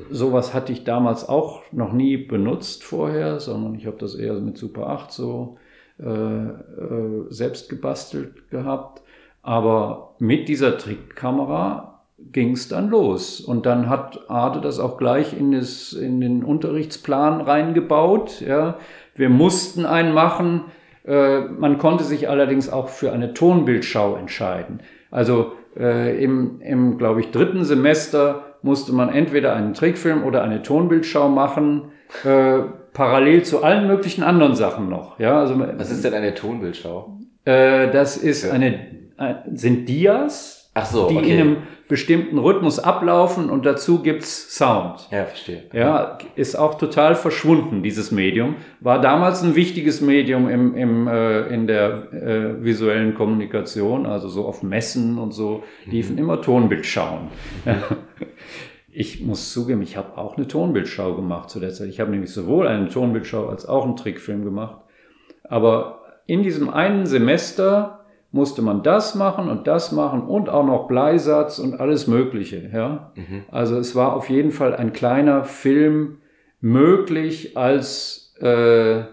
[0.10, 4.58] sowas hatte ich damals auch noch nie benutzt vorher, sondern ich habe das eher mit
[4.58, 5.58] Super 8 so
[6.00, 9.02] äh, äh, selbst gebastelt gehabt.
[9.42, 12.02] Aber mit dieser Trickkamera
[12.32, 13.42] ging es dann los.
[13.42, 18.42] Und dann hat Ade das auch gleich in, das, in den Unterrichtsplan reingebaut.
[18.42, 18.78] Ja.
[19.16, 20.66] Wir mussten einen machen.
[21.06, 24.80] Äh, man konnte sich allerdings auch für eine Tonbildschau entscheiden.
[25.12, 30.62] Also äh, im, im glaube ich, dritten Semester musste man entweder einen Trickfilm oder eine
[30.62, 31.92] Tonbildschau machen,
[32.24, 32.60] äh,
[32.94, 35.20] parallel zu allen möglichen anderen Sachen noch.
[35.20, 37.18] Ja, also, Was ist denn eine Tonbildschau?
[37.46, 38.76] Äh, das ist eine,
[39.18, 41.30] äh, sind Dias, Ach so, die okay.
[41.30, 41.58] in einem
[41.88, 45.08] bestimmten Rhythmus ablaufen und dazu gibt's Sound.
[45.12, 45.64] Ja, verstehe.
[45.72, 48.56] Ja, ist auch total verschwunden, dieses Medium.
[48.80, 54.46] War damals ein wichtiges Medium im, im, äh, in der äh, visuellen Kommunikation, also so
[54.46, 56.20] auf Messen und so liefen mhm.
[56.20, 57.28] immer Tonbildschauen.
[57.66, 57.74] Mhm.
[58.96, 61.90] Ich muss zugeben, ich habe auch eine Tonbildschau gemacht zu der Zeit.
[61.90, 64.82] Ich habe nämlich sowohl eine Tonbildschau als auch einen Trickfilm gemacht.
[65.44, 68.03] Aber in diesem einen Semester
[68.34, 72.72] musste man das machen und das machen und auch noch Bleisatz und alles Mögliche.
[72.74, 73.14] Ja?
[73.16, 73.44] Mhm.
[73.52, 76.18] Also es war auf jeden Fall ein kleiner Film
[76.60, 79.04] möglich als, äh,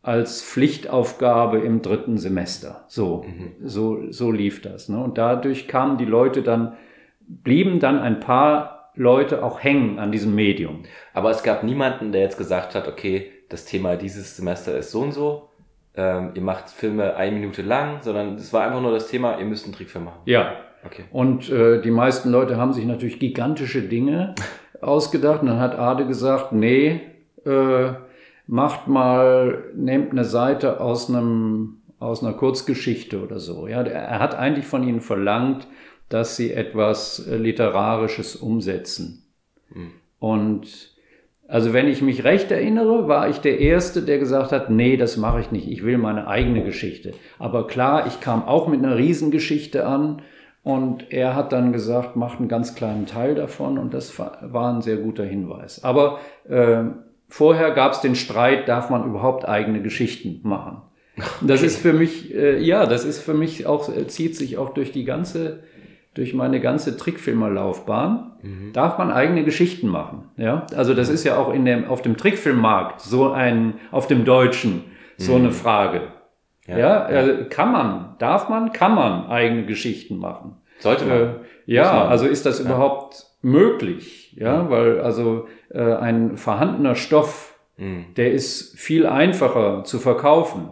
[0.00, 2.86] als Pflichtaufgabe im dritten Semester.
[2.88, 3.52] So, mhm.
[3.68, 4.88] so, so lief das.
[4.88, 4.98] Ne?
[4.98, 6.72] Und dadurch kamen die Leute dann,
[7.20, 10.84] blieben dann ein paar Leute auch hängen an diesem Medium.
[11.12, 15.02] Aber es gab niemanden, der jetzt gesagt hat, okay, das Thema dieses Semester ist so
[15.02, 15.50] und so
[15.96, 19.44] ähm, ihr macht Filme eine Minute lang, sondern es war einfach nur das Thema, ihr
[19.44, 20.20] müsst einen Trickfilm machen.
[20.24, 20.52] Ja.
[20.84, 21.04] Okay.
[21.12, 24.34] Und äh, die meisten Leute haben sich natürlich gigantische Dinge
[24.80, 25.42] ausgedacht.
[25.42, 27.00] Und dann hat Ade gesagt, nee,
[27.46, 27.92] äh,
[28.46, 33.66] macht mal, nehmt eine Seite aus einem aus einer Kurzgeschichte oder so.
[33.66, 35.66] Ja, er hat eigentlich von ihnen verlangt,
[36.10, 39.24] dass sie etwas Literarisches umsetzen.
[39.70, 39.92] Mhm.
[40.18, 40.93] Und
[41.46, 45.16] also wenn ich mich recht erinnere, war ich der Erste, der gesagt hat, nee, das
[45.16, 47.12] mache ich nicht, ich will meine eigene Geschichte.
[47.38, 50.22] Aber klar, ich kam auch mit einer Riesengeschichte an
[50.62, 54.80] und er hat dann gesagt, macht einen ganz kleinen Teil davon und das war ein
[54.80, 55.84] sehr guter Hinweis.
[55.84, 56.84] Aber äh,
[57.28, 60.82] vorher gab es den Streit, darf man überhaupt eigene Geschichten machen?
[61.42, 61.66] Das okay.
[61.66, 64.90] ist für mich, äh, ja, das ist für mich auch, äh, zieht sich auch durch
[64.90, 65.60] die ganze
[66.14, 68.72] durch meine ganze Trickfilmerlaufbahn, mhm.
[68.72, 70.30] darf man eigene Geschichten machen.
[70.36, 74.24] Ja, also das ist ja auch in dem, auf dem Trickfilmmarkt so ein, auf dem
[74.24, 74.84] Deutschen
[75.16, 75.44] so mhm.
[75.44, 76.02] eine Frage.
[76.66, 80.56] Ja, ja, Also kann man, darf man, kann man eigene Geschichten machen.
[80.78, 81.18] Sollte man.
[81.18, 81.28] Äh,
[81.66, 84.34] ja, also ist das überhaupt möglich?
[84.38, 88.14] Ja, weil also äh, ein vorhandener Stoff, Mhm.
[88.16, 90.70] der ist viel einfacher zu verkaufen.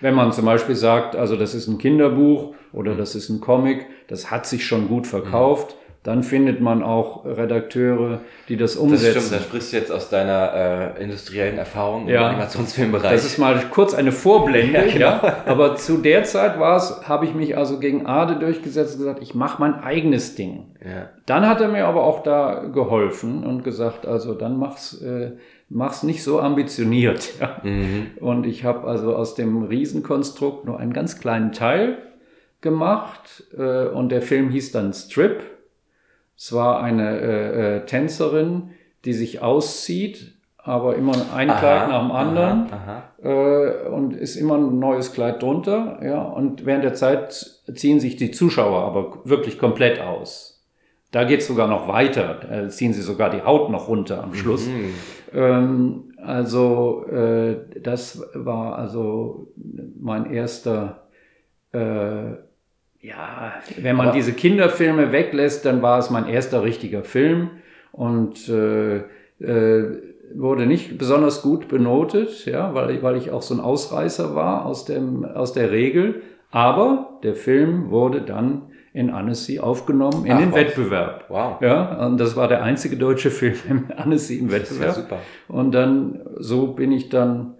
[0.00, 3.86] Wenn man zum Beispiel sagt, also das ist ein Kinderbuch oder das ist ein Comic,
[4.08, 9.20] das hat sich schon gut verkauft, dann findet man auch Redakteure, die das Das umsetzen.
[9.22, 12.20] stimmt, da sprichst du jetzt aus deiner äh, industriellen Erfahrung Ja.
[12.20, 13.10] im Animationsfilmbereich.
[13.10, 15.32] Das ist mal kurz eine Vorblende, Ja, ja, genau.
[15.46, 19.22] Aber zu der Zeit war es, habe ich mich also gegen Ade durchgesetzt und gesagt,
[19.22, 20.74] ich mache mein eigenes Ding.
[20.84, 21.08] ja.
[21.24, 25.30] Dann hat er mir aber auch da geholfen und gesagt, also dann mach's, äh,
[25.70, 27.30] mach's nicht so ambitioniert.
[27.40, 27.56] Ja.
[27.62, 28.08] Mhm.
[28.20, 31.96] Und ich habe also aus dem Riesenkonstrukt nur einen ganz kleinen Teil
[32.64, 35.44] gemacht äh, und der Film hieß dann Strip.
[36.36, 38.70] Es war eine äh, äh, Tänzerin,
[39.04, 44.56] die sich auszieht, aber immer ein Kleid nach dem anderen Aha, äh, und ist immer
[44.56, 47.32] ein neues Kleid drunter, ja, und während der Zeit
[47.74, 50.66] ziehen sich die Zuschauer aber wirklich komplett aus.
[51.12, 54.34] Da geht es sogar noch weiter, äh, ziehen sie sogar die Haut noch runter am
[54.34, 54.66] Schluss.
[54.66, 54.94] Mhm.
[55.32, 59.52] Ähm, also äh, das war also
[60.00, 61.08] mein erster,
[61.72, 62.32] äh,
[63.04, 67.50] ja, wenn man Aber- diese Kinderfilme weglässt, dann war es mein erster richtiger Film
[67.92, 68.96] und äh,
[69.40, 69.98] äh,
[70.34, 74.84] wurde nicht besonders gut benotet, ja, weil, weil ich auch so ein Ausreißer war aus,
[74.86, 76.22] dem, aus der Regel.
[76.50, 78.62] Aber der Film wurde dann
[78.92, 80.60] in Annecy aufgenommen in Ach, den was.
[80.60, 81.24] Wettbewerb.
[81.28, 81.60] Wow.
[81.60, 84.94] Ja, und das war der einzige deutsche Film im Annecy im Das ist ja Wettbewerb.
[84.94, 85.18] super.
[85.48, 87.54] Und dann, so bin ich dann,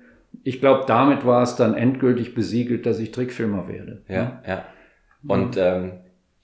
[0.44, 4.02] ich glaube, damit war es dann endgültig besiegelt, dass ich Trickfilmer werde.
[4.09, 4.64] Ja, ja.
[5.27, 5.93] Und ähm,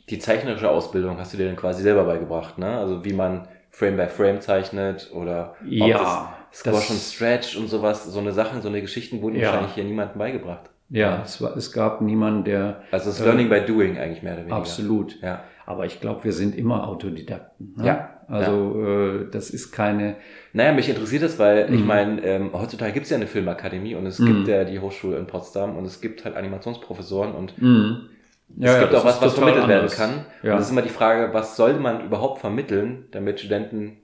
[0.09, 2.79] die zeichnerische Ausbildung hast du dir dann quasi selber beigebracht, ne?
[2.79, 8.19] Also wie man Frame by Frame zeichnet oder Ja, Squash und Stretch und sowas, so
[8.19, 9.47] eine Sachen, so eine Geschichten wurden Ja.
[9.49, 10.71] wahrscheinlich hier niemandem beigebracht.
[10.89, 14.33] Ja, es, war, es gab niemanden, der Also das Äh, Learning by Doing eigentlich mehr
[14.33, 14.57] oder weniger.
[14.57, 15.21] absolut.
[15.23, 15.45] Ja.
[15.67, 17.75] Aber ich glaube, wir sind immer Autodidakten.
[17.77, 17.87] Ne?
[17.87, 20.17] Ja, Also äh, das ist keine.
[20.53, 21.87] Naja, mich interessiert das, weil ich Mhm.
[21.87, 24.27] meine, ähm, heutzutage gibt es ja eine Filmakademie und es Mhm.
[24.27, 28.09] gibt ja die Hochschule in Potsdam und es gibt halt Animationsprofessoren und Mhm.
[28.59, 29.97] Es gibt das auch was, was vermittelt werden anders.
[29.97, 30.25] kann.
[30.43, 30.53] Ja.
[30.55, 33.99] Und es ist immer die Frage, was soll man überhaupt vermitteln, damit Studenten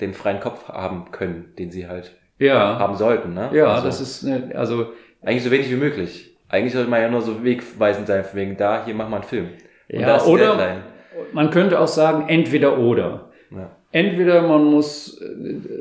[0.00, 3.34] den freien Kopf haben können, den sie halt Ja, haben sollten.
[3.34, 3.50] Ne?
[3.52, 6.36] ja, also, das ist eine, also eigentlich so wenig wie möglich.
[6.48, 9.24] Eigentlich sollte man ja nur so wegweisend sein, von wegen da, hier mach mal einen
[9.24, 9.48] Film.
[9.92, 10.82] Und Ja, da ist die oder- Deadline.
[11.32, 13.30] man könnte auch sagen, entweder oder.
[13.50, 13.70] Ja.
[13.90, 15.26] Entweder man muss, äh,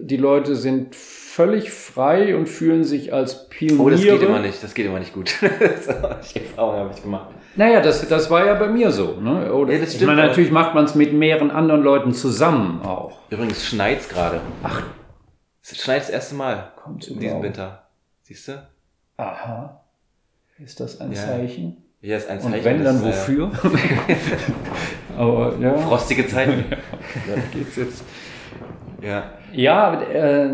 [0.02, 3.84] die Leute sind völlig frei und fühlen sich als Pioniere.
[3.84, 5.36] Oh, das geht immer nicht, das geht immer nicht gut.
[5.42, 7.28] die Erfahrung habe ich gemacht.
[7.58, 9.20] Naja, das, das war ja bei mir so.
[9.20, 9.52] Ne?
[9.54, 12.14] Oder, Ja, das ich stimmt, meine, aber- natürlich macht man es mit mehreren anderen Leuten
[12.14, 13.18] zusammen auch.
[13.30, 14.40] Übrigens schneit's gerade.
[14.64, 14.84] Ach.
[15.64, 17.42] Es schneit das erste Mal Kommt in diesem.
[17.44, 17.84] Winter.
[18.22, 18.68] Siehst du?
[19.18, 19.82] Aha.
[20.60, 21.18] Ist das ein Ja.
[21.22, 21.84] Zeichen?
[22.00, 22.54] Hier ist ein Zeichen.
[22.56, 23.52] Und wenn, dann äh, wofür?
[25.18, 26.66] Aber ja, Frostige Zeiten.
[27.26, 28.04] vielleicht geht's jetzt.
[29.02, 29.24] Ja.
[29.54, 30.48] Ja, äh,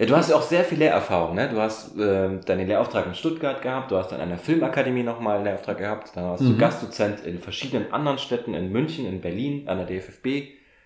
[0.00, 1.48] Ja, Du hast ja auch sehr viel Lehrerfahrung, ne?
[1.48, 5.44] Du hast äh, deinen Lehrauftrag in Stuttgart gehabt, du hast an der Filmakademie nochmal einen
[5.46, 6.58] Lehrauftrag gehabt, dann warst du Mhm.
[6.58, 10.26] Gastdozent in verschiedenen anderen Städten, in München, in Berlin, an der DFFB.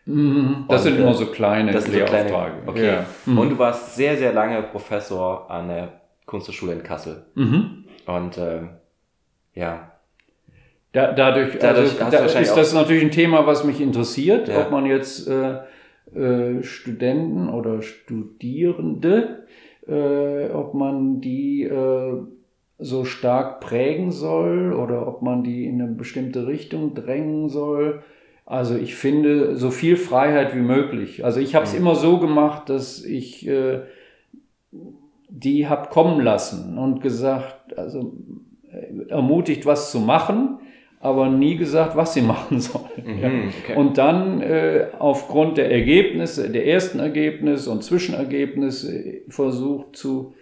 [0.07, 2.53] mhm, das Und, sind äh, immer so kleine Das so kleine, Lehraufträge.
[2.67, 2.87] okay.
[2.87, 3.05] Ja.
[3.27, 3.39] Mhm.
[3.39, 5.89] Und du warst sehr, sehr lange Professor an der
[6.27, 7.25] Kunsthochschule in Kassel.
[7.35, 7.85] mhm.
[8.07, 8.71] Und ähm,
[9.55, 9.93] ja,
[10.93, 14.61] Da, dadurch Dadurch also, du da ist das natürlich ein Thema, was mich interessiert, Ja.
[14.61, 15.57] ob man jetzt äh,
[16.19, 19.47] äh, Studenten oder Studierende,
[19.87, 22.13] äh, ob man die äh,
[22.79, 28.03] so stark prägen soll oder ob man die in eine bestimmte Richtung drängen soll.
[28.47, 31.25] Also ich finde so viel Freiheit wie möglich.
[31.25, 31.81] Also ich habe es Mhm.
[31.81, 33.81] immer so gemacht, dass ich äh,
[35.29, 38.15] die habe kommen lassen und gesagt, also
[38.73, 40.59] äh, ermutigt, was zu machen,
[41.01, 43.21] aber nie gesagt, was sie machen sollen.
[43.21, 43.29] Ja.
[43.29, 43.77] mhm, okay.
[43.77, 50.35] Und dann äh, aufgrund der Ergebnisse, der ersten Ergebnisse und Zwischenergebnisse äh, versucht zu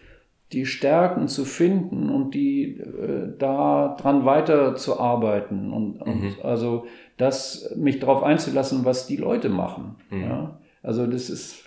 [0.53, 6.35] die Stärken zu finden und die äh, da dran weiterzuarbeiten und, und Mhm.
[6.43, 9.97] also das mich darauf einzulassen, was die Leute machen.
[10.11, 10.21] Mhm.
[10.23, 10.59] Ja?
[10.83, 11.65] Also das ist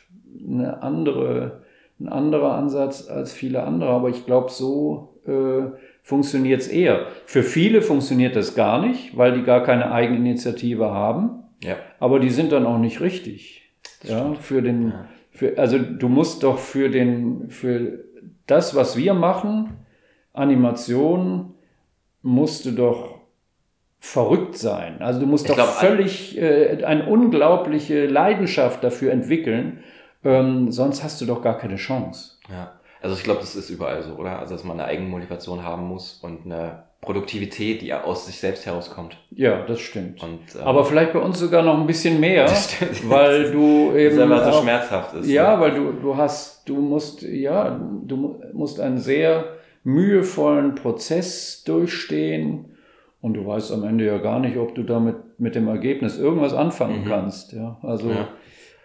[0.47, 1.63] eine andere,
[1.99, 5.63] ein anderer Ansatz als viele andere, aber ich glaube, so äh,
[6.09, 7.05] funktioniert es eher.
[7.27, 11.75] Für viele funktioniert das gar nicht, weil die gar keine Eigeninitiative haben, ja.
[11.99, 13.71] aber die sind dann auch nicht richtig.
[14.03, 15.07] Ja, für den, Ja.
[15.29, 18.05] für, also du musst doch für den, für
[18.47, 19.85] das, was wir machen,
[20.33, 21.53] Animation,
[22.23, 23.19] musst du doch
[23.99, 25.03] verrückt sein.
[25.03, 29.83] Also du musst Ich doch glaub, völlig äh, eine unglaubliche Leidenschaft dafür entwickeln,
[30.23, 32.39] ähm, sonst hast du doch gar keine Chance.
[32.49, 32.78] Ja.
[33.01, 34.39] Also ich glaube, das ist überall so, oder?
[34.39, 38.65] Also dass man eine eigene Motivation haben muss und eine Produktivität, die aus sich selbst
[38.65, 39.15] herauskommt.
[39.31, 40.21] Ja, das stimmt.
[40.21, 43.09] Und, ähm, Aber vielleicht bei uns sogar noch ein bisschen mehr, Das stimmt.
[43.09, 45.29] weil du eben das einfach so auch- schmerzhaft ist.
[45.29, 45.61] Ja, ne?
[45.61, 49.45] weil du, du hast, du musst, ja, du mu- musst einen sehr
[49.85, 52.65] mühevollen Prozess durchstehen
[53.21, 56.53] und du weißt am Ende ja gar nicht, ob du damit mit dem Ergebnis irgendwas
[56.53, 57.07] anfangen Mhm.
[57.07, 57.53] kannst.
[57.53, 58.27] Ja, also, Ja.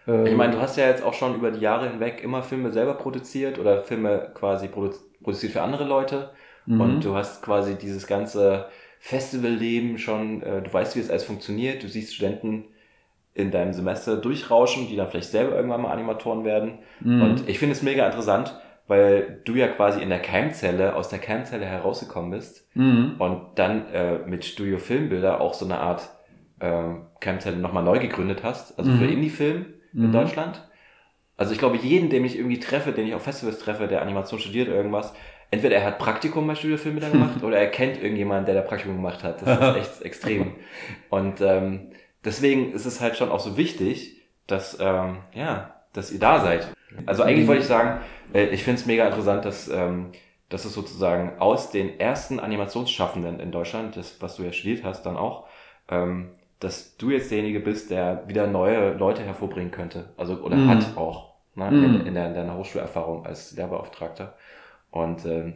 [0.07, 2.71] Ähm, Ich meine, du hast ja jetzt auch schon über die Jahre hinweg immer Filme
[2.71, 6.31] selber produziert oder Filme quasi produ produziert für andere Leute.
[6.67, 6.81] mhm.
[6.81, 8.67] Und du hast quasi dieses ganze
[9.01, 11.83] Festivalleben schon, äh, du weißt, wie es alles funktioniert.
[11.83, 12.65] Du siehst Studenten
[13.35, 16.79] in deinem Semester durchrauschen, die dann vielleicht selber irgendwann mal Animatoren werden.
[17.01, 17.23] Mhm.
[17.23, 18.55] Und ich finde es mega interessant,
[18.87, 23.17] weil du ja quasi in der Keimzelle, aus der Keimzelle herausgekommen bist Mhm.
[23.19, 26.09] und dann äh, mit Studio Filmbilder auch so eine Art
[26.61, 26.83] äh,
[27.21, 29.11] Keimzelle nochmal neu gegründet hast, also für Mhm.
[29.13, 30.13] Indie-Film in Mhm.
[30.13, 30.69] Deutschland.
[31.37, 34.39] Also ich glaube, jeden, den ich irgendwie treffe, den ich auf Festivals treffe, der Animation
[34.41, 35.15] studiert irgendwas,
[35.51, 38.97] entweder er hat Praktikum bei Studio Filmbilder gemacht oder er kennt irgendjemanden, der da Praktikum
[38.97, 39.43] gemacht hat.
[39.43, 40.55] Das ist echt extrem.
[41.11, 41.91] Und ähm,
[42.25, 46.73] deswegen ist es halt schon auch so wichtig, dass, ähm, ja, dass ihr da seid.
[47.07, 48.01] Also eigentlich wollte ich sagen,
[48.33, 50.13] äh, ich finde es mega interessant, dass, ähm,
[50.51, 55.05] dass es sozusagen aus den ersten Animationsschaffenden in Deutschland, das, was du ja studiert hast,
[55.05, 55.49] dann auch,
[55.89, 56.31] ähm,
[56.65, 60.11] dass du jetzt derjenige bist, der wieder neue Leute hervorbringen könnte.
[60.17, 60.69] Also, oder Mhm.
[60.69, 61.85] hat auch, ne, Mhm.
[61.85, 64.35] in, in, der, in deiner Hochschulerfahrung als Lehrbeauftragter.
[64.91, 65.55] Und ähm,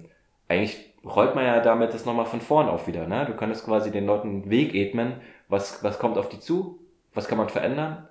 [0.48, 3.06] eigentlich rollt man ja damit das nochmal von vorn auf wieder.
[3.06, 3.24] Ne?
[3.26, 5.14] Du könntest quasi den Leuten einen Weg ebnen,
[5.48, 6.78] was, was kommt auf die zu,
[7.14, 8.08] was kann man verändern.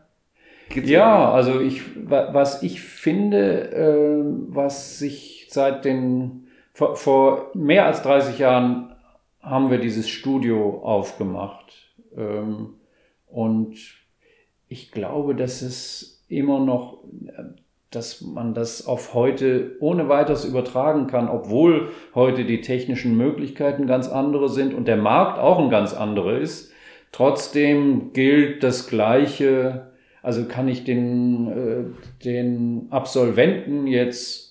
[0.69, 7.51] Gibt's Ja, also ich, wa- was ich finde, äh, was sich seit den, vor, vor
[7.53, 8.93] mehr als 30 Jahren
[9.41, 11.73] haben wir dieses Studio aufgemacht.
[12.17, 12.73] Ähm,
[13.28, 13.76] und
[14.68, 17.44] ich glaube, dass es immer noch, äh,
[17.92, 24.10] dass man das auf heute ohne weiteres übertragen kann, obwohl heute die technischen Möglichkeiten ganz
[24.10, 26.72] andere sind und der Markt auch ein ganz anderer ist.
[27.13, 29.92] Trotzdem gilt das Gleiche.
[30.22, 34.48] Also kann ich den, äh, den Absolventen jetzt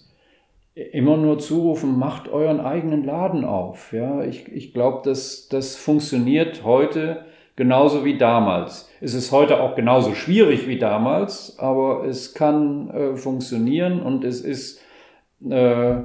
[0.74, 3.92] immer nur zurufen, macht euren eigenen Laden auf.
[3.92, 8.88] Ja, ich, ich glaube, das, das funktioniert heute genauso wie damals.
[9.00, 14.42] Es ist heute auch genauso schwierig wie damals, aber es kann äh, funktionieren und es
[14.42, 14.80] ist
[15.48, 15.96] äh,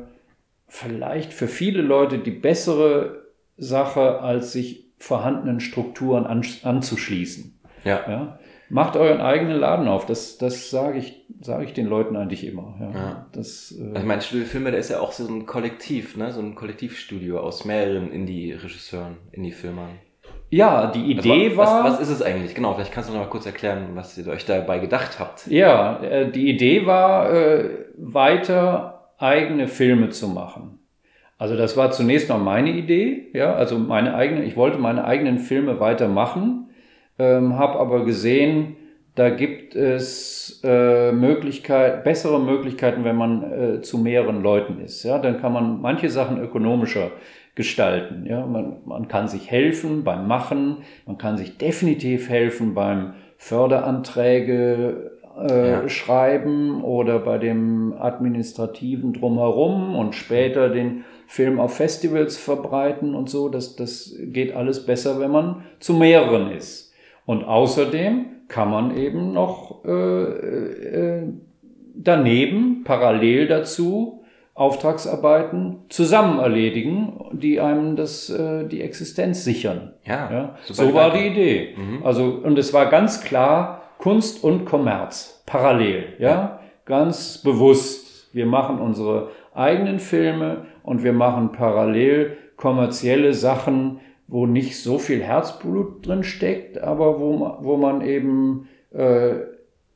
[0.68, 3.26] vielleicht für viele Leute die bessere
[3.58, 7.60] Sache, als sich vorhandenen Strukturen an, anzuschließen.
[7.84, 8.02] Ja.
[8.08, 8.40] Ja?
[8.70, 10.06] Macht euren eigenen Laden auf.
[10.06, 12.78] Das, das sage ich, sage ich den Leuten eigentlich immer.
[12.80, 12.92] Ja.
[12.92, 13.26] Ja.
[13.34, 16.32] Das, äh, Also ich meine, Studio Filme, der ist ja auch so ein Kollektiv, ne?
[16.32, 19.90] so ein Kollektivstudio aus mehreren Indie-Regisseuren, Indie-Filmern.
[20.52, 21.84] Ja, die Also Idee was, war.
[21.84, 22.54] Was, was ist es eigentlich?
[22.54, 25.48] Genau, vielleicht kannst du noch mal kurz erklären, was ihr euch dabei gedacht habt.
[25.48, 30.80] Ja, äh, die Idee war, äh, weiter eigene Filme zu machen.
[31.38, 35.40] Also das war zunächst mal meine Idee, ja, also meine eigene, ich wollte meine eigenen
[35.40, 36.70] Filme weitermachen,
[37.18, 38.76] ähm, habe aber gesehen,
[39.16, 45.04] da gibt es äh, Möglichkeit, bessere Möglichkeiten, wenn man äh, zu mehreren Leuten ist.
[45.04, 47.12] Ja, dann kann man manche Sachen ökonomischer
[47.56, 48.26] gestalten.
[48.26, 55.12] Ja, man, man kann sich helfen beim Machen, man kann sich definitiv helfen beim Förderanträge
[55.50, 55.90] äh, Ja.
[55.90, 63.48] schreiben oder bei dem administrativen drumherum und später den Film auf Festivals verbreiten und so.
[63.50, 66.94] Das, das geht alles besser, wenn man zu mehreren ist.
[67.26, 71.24] Und außerdem kann man eben noch äh, äh,
[71.96, 74.21] daneben, parallel dazu,
[74.54, 79.94] Auftragsarbeiten zusammen erledigen, die einem das, äh, die Existenz sichern.
[80.04, 81.28] Ja, Ja, so war die.
[81.28, 81.76] Idee.
[81.78, 82.06] Mhm.
[82.06, 88.34] Also, und es war ganz klar Kunst und Kommerz parallel, ja, ganz bewusst.
[88.34, 95.22] Wir machen unsere eigenen Filme und wir machen parallel kommerzielle Sachen, wo nicht so viel
[95.22, 99.34] Herzblut drin steckt, aber wo, wo man eben äh,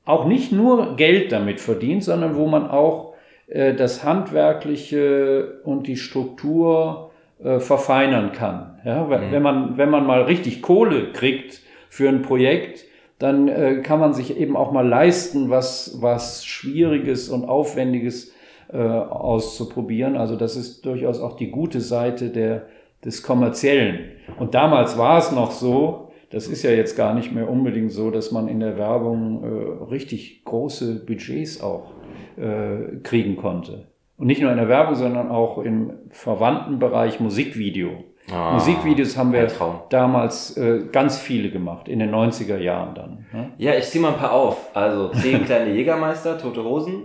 [0.04, 3.05] auch nicht nur Geld damit verdient, sondern wo man auch
[3.48, 7.12] das Handwerkliche und die Struktur
[7.44, 8.80] äh, verfeinern kann.
[8.86, 9.32] Ja, wenn, Mhm.
[9.32, 12.86] wenn, man, wenn man mal richtig Kohle kriegt für ein Projekt,
[13.20, 18.34] dann äh, kann man sich eben auch mal leisten, was, was Schwieriges und Aufwendiges
[18.74, 20.18] äh, auszuprobieren.
[20.18, 22.64] Also das ist durchaus auch die gute Seite der,
[23.04, 24.00] des Kommerziellen.
[24.40, 28.12] Und damals war es noch so, das ist ja jetzt gar nicht mehr unbedingt so,
[28.12, 31.92] dass man in der Werbung äh, richtig große Budgets auch
[32.38, 33.88] äh, kriegen konnte.
[34.18, 38.04] Und nicht nur in der Werbung, sondern auch im verwandten Bereich Musikvideo.
[38.32, 39.48] Ah, Musikvideos haben wir
[39.90, 43.26] damals äh, ganz viele gemacht, in den 90er Jahren dann.
[43.32, 43.52] Ne?
[43.58, 44.76] Ja, ich zieh mal ein paar auf.
[44.76, 47.04] Also zehn kleine Jägermeister, Tote Hosen,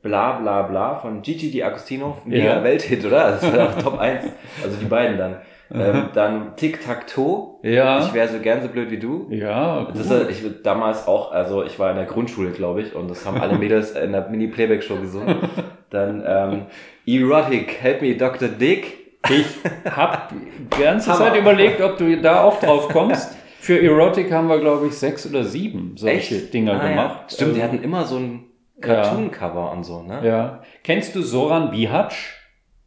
[0.00, 2.64] Bla Bla Bla von Gigi Di Agostino, mega Ja.
[2.64, 3.32] Welthit, oder?
[3.32, 4.24] Das auch Top 1.
[4.62, 5.36] Also die beiden dann.
[5.74, 7.56] Ähm, dann Tic Tac Toe.
[7.62, 8.00] Ja.
[8.06, 9.26] Ich wäre so gern so blöd wie du.
[9.30, 10.28] Ja, Das gut.
[10.30, 13.40] ist, ich damals auch, also ich war in der Grundschule, glaube ich, und das haben
[13.40, 15.36] alle Mädels in der Mini-Playback-Show gesungen.
[15.90, 16.62] Dann ähm,
[17.06, 18.48] Erotic, Help Me Dr.
[18.48, 18.98] Dick.
[19.30, 19.46] Ich
[19.90, 21.24] habe die ganze Hammer.
[21.30, 23.36] Zeit überlegt, ob du da auch drauf kommst.
[23.60, 26.90] Für Erotic haben wir, glaube ich, sechs oder sieben solche Dinger Ah, ja.
[26.90, 27.32] gemacht.
[27.32, 28.44] Stimmt, die Also, hatten immer so ein
[28.80, 30.20] Cartoon-Cover und so, ne?
[30.22, 30.62] ja.
[30.82, 32.12] Kennst du Soran Bihac?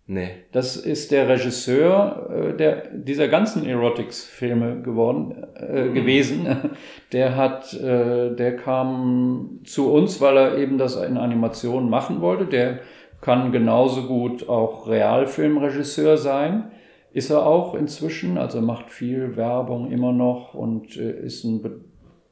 [0.10, 0.30] Nee.
[0.54, 6.48] Das ist der Regisseur äh, der, dieser ganzen Erotics-Filme geworden, äh, gewesen.
[7.14, 12.46] Der hat, äh, der kam zu uns, weil er eben das in Animation machen wollte.
[12.46, 12.80] Der
[13.22, 16.72] kann genauso gut auch Realfilmregisseur sein.
[17.14, 21.62] Ist er auch inzwischen, also macht viel Werbung immer noch und äh, ist ein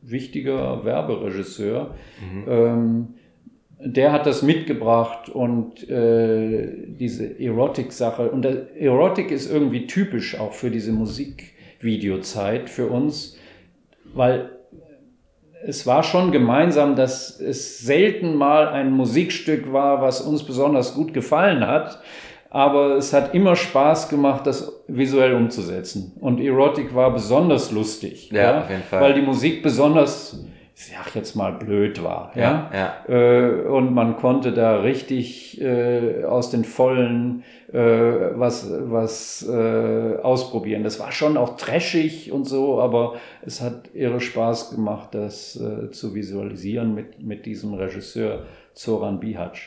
[0.01, 1.95] wichtiger Werberegisseur.
[2.49, 3.15] Ähm,
[3.79, 8.29] der hat das mitgebracht und äh, diese Erotik-Sache.
[8.29, 13.37] Und der Erotik ist irgendwie typisch auch für diese Musikvideozeit für uns,
[14.13, 14.49] weil
[15.67, 21.13] es war schon gemeinsam, dass es selten mal ein Musikstück war, was uns besonders gut
[21.13, 21.99] gefallen hat.
[22.51, 26.13] Aber es hat immer Spaß gemacht, das visuell umzusetzen.
[26.21, 28.29] Und Erotik war besonders lustig.
[28.31, 29.01] Ja, auf jeden Fall.
[29.01, 30.45] Weil die Musik besonders,
[30.75, 32.31] sag jetzt mal, blöd war.
[32.35, 32.69] Ja.
[32.73, 32.93] Ja.
[33.07, 40.83] Äh, und man konnte da richtig äh, aus den Vollen äh, was, was äh, ausprobieren.
[40.83, 45.91] Das war schon auch trashig und so, aber es hat irre Spaß gemacht, das äh,
[45.91, 49.57] zu visualisieren mit, mit diesem Regisseur Zoran Bihac.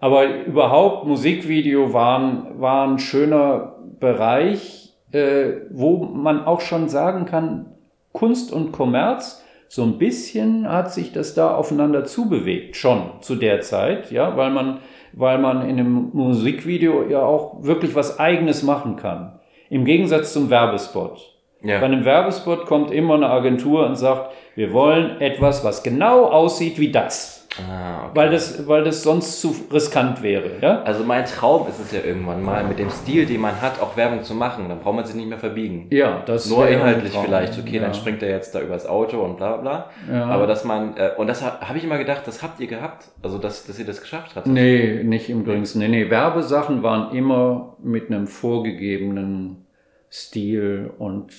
[0.00, 7.72] Aber überhaupt Musikvideo war, war ein schöner Bereich, äh, wo man auch schon sagen kann,
[8.12, 13.60] Kunst und Kommerz, so ein bisschen hat sich das da aufeinander zubewegt, schon zu der
[13.60, 14.78] Zeit, ja, weil man,
[15.12, 19.38] weil man in einem Musikvideo ja auch wirklich was Eigenes machen kann.
[19.68, 21.20] Im Gegensatz zum Werbespot.
[21.62, 21.82] Bei Ja.
[21.82, 26.90] einem Werbespot kommt immer eine Agentur und sagt, wir wollen etwas, was genau aussieht wie
[26.90, 27.39] das.
[27.58, 28.10] Ah, okay.
[28.14, 30.52] Weil das, weil das sonst zu riskant wäre.
[30.60, 30.82] Ja?
[30.82, 33.96] Also mein Traum ist es ja irgendwann mal, mit dem Stil, den man hat, auch
[33.96, 34.68] Werbung zu machen.
[34.68, 35.88] Dann braucht man sich nicht mehr verbiegen.
[35.90, 37.82] Ja, das Nur inhaltlich vielleicht, okay, ja.
[37.82, 39.90] dann springt er jetzt da übers Auto und bla bla.
[40.10, 40.26] Ja.
[40.26, 43.08] Aber dass man, äh, und das habe hab ich immer gedacht, das habt ihr gehabt.
[43.22, 44.46] Also dass, dass ihr das geschafft habt.
[44.46, 45.80] Nee, nicht im geringsten.
[45.80, 49.66] Nee, nee, Werbesachen waren immer mit einem vorgegebenen
[50.10, 51.32] Stil und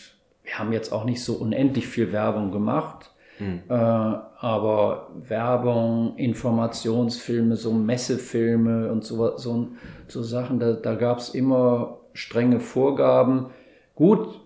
[0.44, 3.12] wir haben jetzt auch nicht so unendlich viel Werbung gemacht.
[3.42, 3.62] Hm.
[3.70, 9.70] Äh, aber Werbung, Informationsfilme, so Messefilme und so, so,
[10.08, 13.48] so Sachen, da, da gab es immer strenge Vorgaben.
[13.96, 14.40] Gut,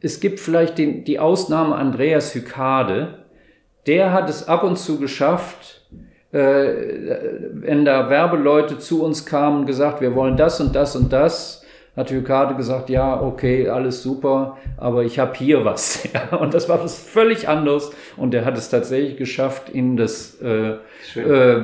[0.00, 3.24] es gibt vielleicht den, die Ausnahme Andreas Hykade.
[3.88, 5.88] Der hat es ab und zu geschafft,
[6.30, 6.38] äh,
[7.52, 11.59] wenn da Werbeleute zu uns kamen und gesagt, wir wollen das und das und das,
[11.96, 16.08] hat Hykade gesagt, ja, okay, alles super, aber ich habe hier was.
[16.12, 17.92] Ja, und das war was völlig anderes.
[18.16, 20.76] Und er hat es tatsächlich geschafft, in das äh,
[21.16, 21.62] äh,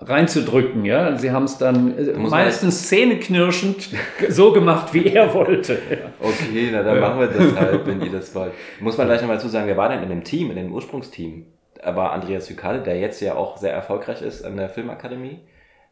[0.00, 0.84] reinzudrücken.
[0.84, 3.88] Ja, sie haben es dann äh, man meistens zähneknirschend
[4.28, 5.74] so gemacht, wie er wollte.
[5.74, 5.96] Ja.
[6.20, 8.52] Okay, na dann machen wir das halt, wenn ihr das wollt.
[8.78, 11.46] Muss man gleich nochmal zu sagen, wer war denn in dem Team, in dem Ursprungsteam?
[11.82, 15.40] Da war Andreas Hykade, der jetzt ja auch sehr erfolgreich ist an der Filmakademie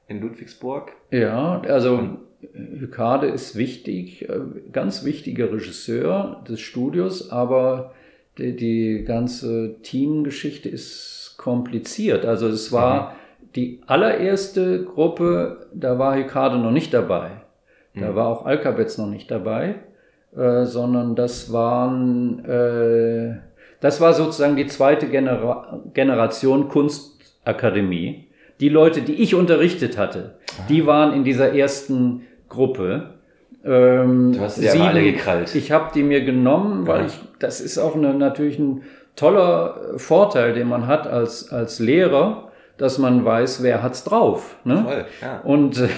[0.06, 0.92] in Ludwigsburg.
[1.10, 2.18] Ja, also
[2.52, 4.40] Hykade ist wichtig, äh,
[4.72, 7.92] ganz wichtiger Regisseur des Studios, aber
[8.38, 12.24] die, die ganze Teamgeschichte ist kompliziert.
[12.24, 13.14] Also es war
[13.56, 17.30] die allererste Gruppe, da war Hykade noch nicht dabei.
[17.94, 18.14] Da Mhm.
[18.14, 19.76] war auch Alkabetz noch nicht dabei,
[20.36, 23.38] äh, sondern das waren, äh,
[23.80, 28.26] das war sozusagen die zweite Genera Generation Kunstakademie.
[28.60, 33.14] Die Leute, die ich unterrichtet hatte, die waren in dieser ersten Gruppe.
[33.64, 35.54] Ähm, Du hast sie aber alle gekrallt.
[35.54, 38.82] Ich habe die mir genommen, weil ich, das ist auch eine, natürlich ein
[39.16, 44.56] toller Vorteil, den man hat als, als Lehrer, dass man weiß, wer hat's drauf.
[44.64, 44.84] Ne?
[44.84, 45.40] Voll, ja.
[45.40, 45.88] Und äh,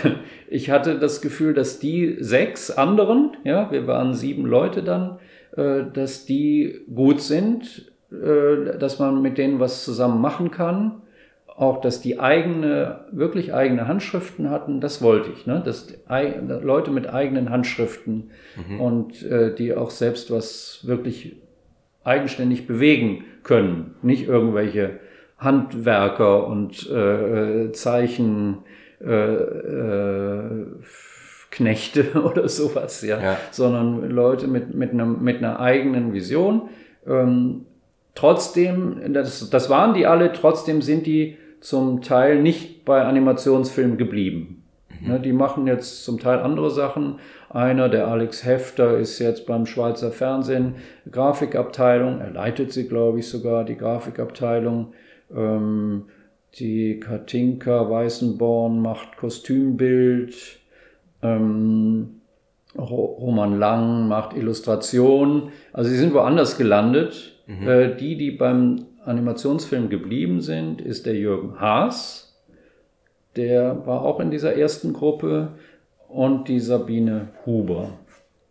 [0.49, 5.19] ich hatte das Gefühl, dass die sechs anderen, ja, wir waren sieben Leute dann,
[5.57, 11.03] äh, dass die gut sind, äh, dass man mit denen was zusammen machen kann.
[11.61, 15.47] Auch, dass die eigene, wirklich eigene Handschriften hatten, das wollte ich.
[15.47, 15.61] Ne?
[15.63, 15.97] Dass die
[16.63, 18.31] Leute mit eigenen Handschriften
[18.79, 21.37] und äh, die auch selbst was wirklich
[22.03, 23.95] eigenständig bewegen können.
[24.01, 25.01] Nicht irgendwelche
[25.37, 28.59] Handwerker und äh, äh, Zeichen.
[29.05, 30.67] Äh, äh,
[31.51, 33.37] Knechte oder sowas, ja, Ja.
[33.51, 36.69] sondern Leute mit, mit, einem, mit einer eigenen Vision.
[37.07, 37.67] Ähm,
[38.15, 44.65] trotzdem, das, das waren die alle, trotzdem sind die zum Teil nicht bei Animationsfilmen geblieben.
[45.01, 45.09] Mhm.
[45.09, 47.17] Ne, die machen jetzt zum Teil andere Sachen.
[47.49, 50.77] Einer, der Alex Hefter, ist jetzt beim Schweizer Fernsehen
[51.11, 52.21] Grafikabteilung.
[52.21, 54.93] Er leitet sie, glaube ich, sogar, die Grafikabteilung.
[55.35, 56.05] Ähm,
[56.59, 60.35] die Katinka Weißenborn macht Kostümbild.
[61.23, 62.21] Ähm,
[62.79, 65.51] Roman Lang macht Illustration.
[65.73, 67.33] Also sie sind woanders gelandet.
[67.47, 67.69] Mhm.
[67.69, 72.39] Äh, die, die beim Animationsfilm geblieben sind, ist der Jürgen Haas.
[73.37, 75.53] Der war auch in dieser ersten Gruppe.
[76.09, 77.91] Und die Sabine Huber.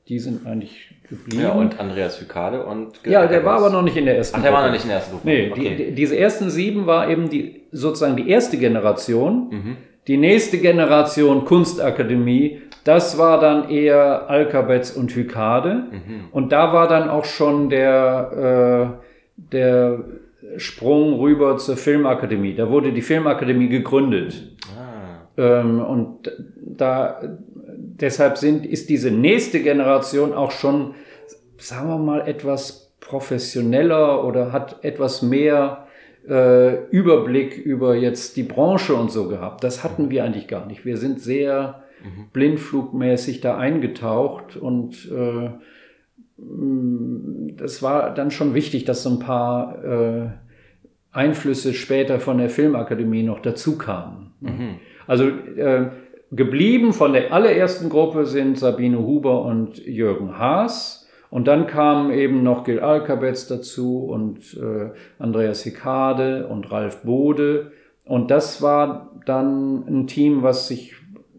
[0.08, 1.44] Die sind eigentlich geblieben.
[1.44, 4.42] Ja, und Andreas Hykade und Ja, der war aber noch nicht in der ersten Ach,
[4.42, 4.68] der war Gruppe.
[4.68, 5.28] noch nicht in der ersten Gruppe.
[5.28, 5.76] Nee, okay.
[5.76, 9.50] die, die, diese ersten sieben war eben die sozusagen die erste Generation.
[9.50, 9.78] mhm.
[10.08, 15.84] Die nächste Generation Kunstakademie, das war dann eher Alkabetz und Hykade.
[15.92, 16.30] Mhm.
[16.32, 20.00] Und da war dann auch schon der, äh, der
[20.58, 22.56] Sprung rüber zur Filmakademie.
[22.56, 24.56] Da wurde die Filmakademie gegründet.
[24.78, 25.28] Ah.
[25.38, 26.32] Ähm, und
[26.66, 27.22] da,
[27.66, 30.96] deshalb sind, ist diese nächste Generation auch schon,
[31.58, 35.88] sagen wir mal, etwas professioneller oder hat etwas mehr
[36.28, 39.64] äh, Überblick über jetzt die Branche und so gehabt.
[39.64, 40.86] Das hatten wir eigentlich gar nicht.
[40.86, 42.30] Wir sind sehr Mhm.
[42.32, 45.50] blindflugmäßig da eingetaucht und äh,
[47.58, 50.28] das war dann schon wichtig, dass so ein paar äh,
[51.12, 54.34] Einflüsse später von der Filmakademie noch dazu kamen.
[54.40, 54.76] Mhm.
[55.08, 55.90] Also äh,
[56.32, 61.08] geblieben von der allerersten Gruppe sind Sabine Huber und Jürgen Haas.
[61.30, 67.72] Und dann kamen eben noch Gil Alkabetz dazu und äh, Andreas Hikade und Ralf Bode.
[68.06, 70.96] Und das war dann ein Team, was sich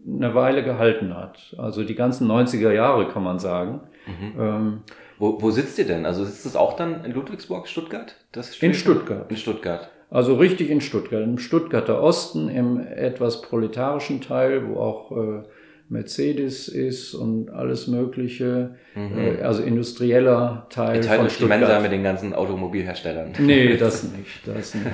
[0.07, 1.55] eine Weile gehalten hat.
[1.57, 3.81] Also die ganzen 90er Jahre kann man sagen.
[4.07, 4.39] Mhm.
[4.39, 4.81] Ähm,
[5.19, 6.05] Wo, wo sitzt ihr denn?
[6.05, 8.15] Also sitzt es auch dann in Ludwigsburg, Stuttgart?
[8.31, 8.73] Das in?
[8.73, 9.29] Stuttgart.
[9.29, 9.89] In Stuttgart.
[10.09, 15.43] Also richtig in Stuttgart, im Stuttgarter Osten, im etwas proletarischen Teil, wo auch äh,
[15.91, 18.75] Mercedes ist und alles Mögliche.
[18.95, 19.17] Mhm.
[19.17, 21.81] Äh, also industrieller Teil Ihr teilt von euch die Mensa Stuttgart.
[21.83, 23.33] mit den ganzen Automobilherstellern.
[23.39, 24.85] Nee, das nicht, das nicht.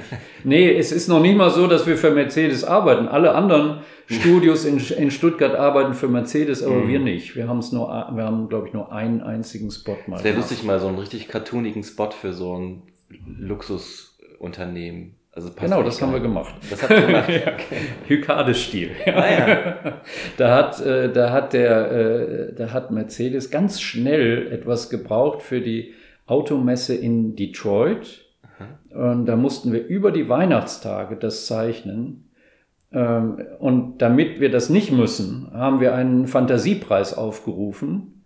[0.43, 3.07] Nee, es ist noch nicht mal so, dass wir für Mercedes arbeiten.
[3.07, 3.79] Alle anderen
[4.09, 6.87] Studios in, in Stuttgart arbeiten für Mercedes, aber Mhm.
[6.87, 7.35] wir nicht.
[7.35, 10.21] Wir haben es nur, wir haben, glaube ich, nur einen einzigen Spot mal.
[10.21, 10.35] Gemacht.
[10.35, 12.81] lustig, mal so einen richtig cartoonigen Spot für so ein
[13.39, 15.15] Luxusunternehmen.
[15.37, 16.55] Also Genau, das haben wir gemacht.
[16.67, 17.29] Das ihr gemacht.
[18.07, 18.89] Hykade-Stil.
[19.05, 19.75] Ah, ja.
[20.37, 25.61] Da hat, äh, da hat der, äh, da hat Mercedes ganz schnell etwas gebraucht für
[25.61, 25.93] die
[26.25, 28.25] Automesse in Detroit.
[28.89, 32.31] Und da mussten wir über die Weihnachtstage das zeichnen.
[32.91, 38.23] Ähm, Und damit wir das nicht müssen, haben wir einen Fantasiepreis aufgerufen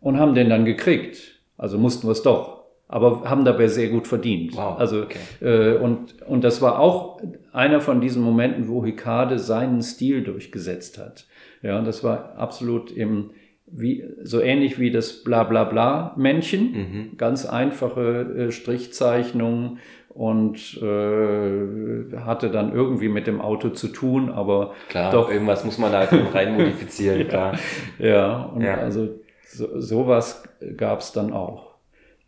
[0.00, 1.42] und haben den dann gekriegt.
[1.58, 2.53] Also mussten wir es doch.
[2.86, 4.54] Aber haben dabei sehr gut verdient.
[4.56, 5.18] Wow, Also okay.
[5.40, 7.20] äh, und, und das war auch
[7.52, 11.26] einer von diesen Momenten, wo Hikade seinen Stil durchgesetzt hat.
[11.62, 13.30] Ja, und das war absolut im,
[13.66, 16.72] wie, so ähnlich wie das Bla-Bla-Bla-Männchen.
[16.72, 17.16] Mhm.
[17.16, 19.78] Ganz einfache äh, Strichzeichnungen
[20.10, 25.30] und äh, hatte dann irgendwie mit dem Auto zu tun, aber Klar, Doch.
[25.30, 27.58] irgendwas muss man da halt rein modifizieren, klar.
[27.98, 28.74] ja, und Ja.
[28.76, 29.08] also
[29.46, 30.44] so, sowas
[30.76, 31.73] gab es dann auch.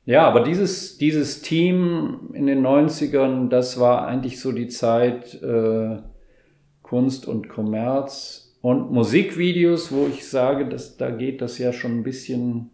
[0.06, 5.98] Ja, aber dieses, dieses Team in den 90ern, das war eigentlich so die Zeit äh,
[6.82, 12.02] Kunst und Kommerz und Musikvideos, wo ich sage, dass, da geht das ja schon ein
[12.04, 12.70] bisschen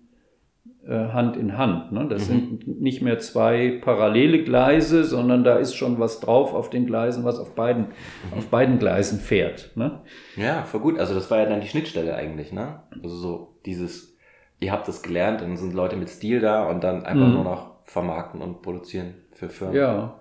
[0.87, 1.93] äh, Hand in Hand.
[1.93, 2.07] Ne?
[2.11, 2.59] Das Mhm.
[2.67, 7.25] sind nicht mehr zwei parallele Gleise, sondern da ist schon was drauf auf den Gleisen,
[7.25, 8.39] was auf beiden, Mhm.
[8.39, 9.71] auf beiden Gleisen fährt.
[9.75, 10.01] Ne?
[10.37, 10.99] Ja, voll gut.
[10.99, 12.83] Also das war ja dann die Schnittstelle eigentlich, ne?
[13.03, 14.12] Also so dieses,
[14.63, 17.35] ihr habt das gelernt, dann sind Leute mit Stil da und dann einfach Mhm.
[17.35, 19.75] nur noch vermarkten und produzieren für Firmen.
[19.77, 20.15] Ja.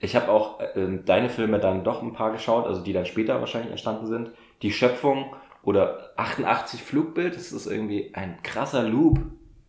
[0.00, 3.40] Ich habe auch äh, deine Filme dann doch ein paar geschaut, also die dann später
[3.40, 4.30] wahrscheinlich entstanden sind.
[4.62, 9.18] Die Schöpfung oder 88 Flugbild, das ist irgendwie ein krasser Loop,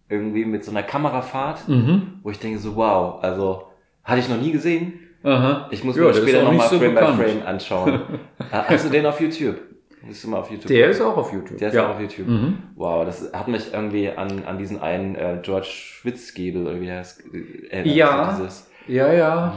[0.08, 2.20] irgendwie mit so einer Kamerafahrt, Mhm.
[2.24, 3.64] wo ich denke so, wow, also
[4.04, 5.00] hatte ich noch nie gesehen.
[5.24, 5.68] Aha.
[5.72, 7.18] Ich muss Ja, mir der später nochmal so Frame bekannt.
[7.18, 8.02] by Frame anschauen.
[8.52, 9.58] Hast du den auf YouTube?
[10.02, 11.58] Musst du mal auf YouTube Der ist auch auf YouTube.
[11.58, 11.86] Der ist ja.
[11.88, 12.28] auch auf YouTube.
[12.28, 12.58] Mhm.
[12.76, 17.00] Wow, das hat mich irgendwie an, an diesen einen äh, George Schwitzgebel, oder wie der
[17.00, 17.96] heißt, äh, erinnert.
[17.96, 18.32] Ja.
[18.38, 19.56] Dieses, Ja, ja.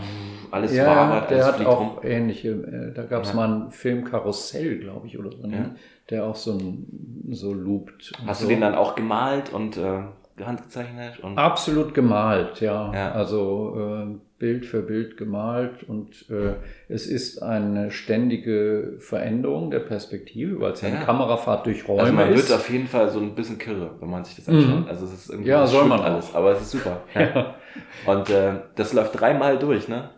[0.51, 1.99] alles ja, wabert, der alles hat auch rum.
[2.03, 2.49] ähnliche.
[2.51, 3.36] Äh, da gab es Ja.
[3.36, 5.76] mal einen Film Karussell, glaube ich, oder so, ne?
[6.11, 8.12] Der auch so, ein, so loopt.
[8.26, 8.47] Hast so.
[8.47, 10.01] du den dann auch gemalt und äh,
[10.45, 11.20] handgezeichnet?
[11.20, 12.93] Und Absolut gemalt, ja.
[12.93, 13.12] Ja.
[13.12, 16.55] Also äh, Bild für Bild gemalt und äh,
[16.88, 20.99] es ist eine ständige Veränderung der Perspektive, weil es ja eine.
[20.99, 22.49] Kamerafahrt durch Räume also man ist.
[22.51, 24.80] wird auf jeden Fall so ein bisschen kirre, wenn man sich das anschaut.
[24.80, 24.88] Mhm.
[24.88, 26.05] Also es ist irgendwie Ja, soll man auch.
[26.07, 27.03] alles, aber es ist super.
[27.14, 27.55] Ja.
[28.05, 30.11] Und äh, das läuft dreimal durch, ne?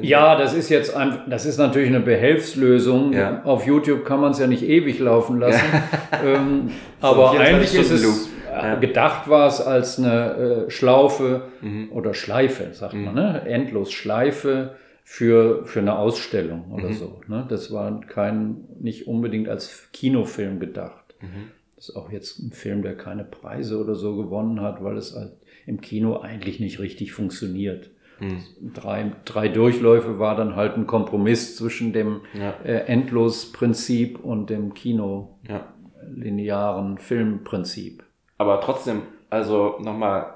[0.00, 3.12] Ja, das ist jetzt ein, das ist natürlich eine Behelfslösung.
[3.12, 3.42] Ja.
[3.44, 5.62] Auf YouTube kann man es ja nicht ewig laufen lassen.
[6.24, 6.70] ähm,
[7.02, 8.30] So aber 24 eigentlich ist es
[8.62, 8.74] Ja.
[8.76, 11.88] gedacht war es als eine äh, Schlaufe Mhm.
[11.92, 13.42] oder Schleife, sagt man, ne?
[13.46, 16.92] Endlos Schleife für, für eine Ausstellung oder Mhm.
[16.92, 17.20] so.
[17.28, 17.46] Ne?
[17.48, 21.14] Das war kein, nicht unbedingt als Kinofilm gedacht.
[21.20, 21.50] Mhm.
[21.76, 25.14] Das ist auch jetzt ein Film, der keine Preise oder so gewonnen hat, weil es
[25.14, 25.32] halt
[25.66, 27.90] im Kino eigentlich nicht richtig funktioniert.
[28.20, 28.72] Mhm.
[28.74, 32.52] Drei, drei Durchläufe war dann halt ein Kompromiss zwischen dem Ja.
[32.64, 37.00] äh, Endlos-Prinzip und dem Kino-linearen Ja.
[37.00, 38.02] Filmprinzip.
[38.38, 40.26] Aber trotzdem, also nochmal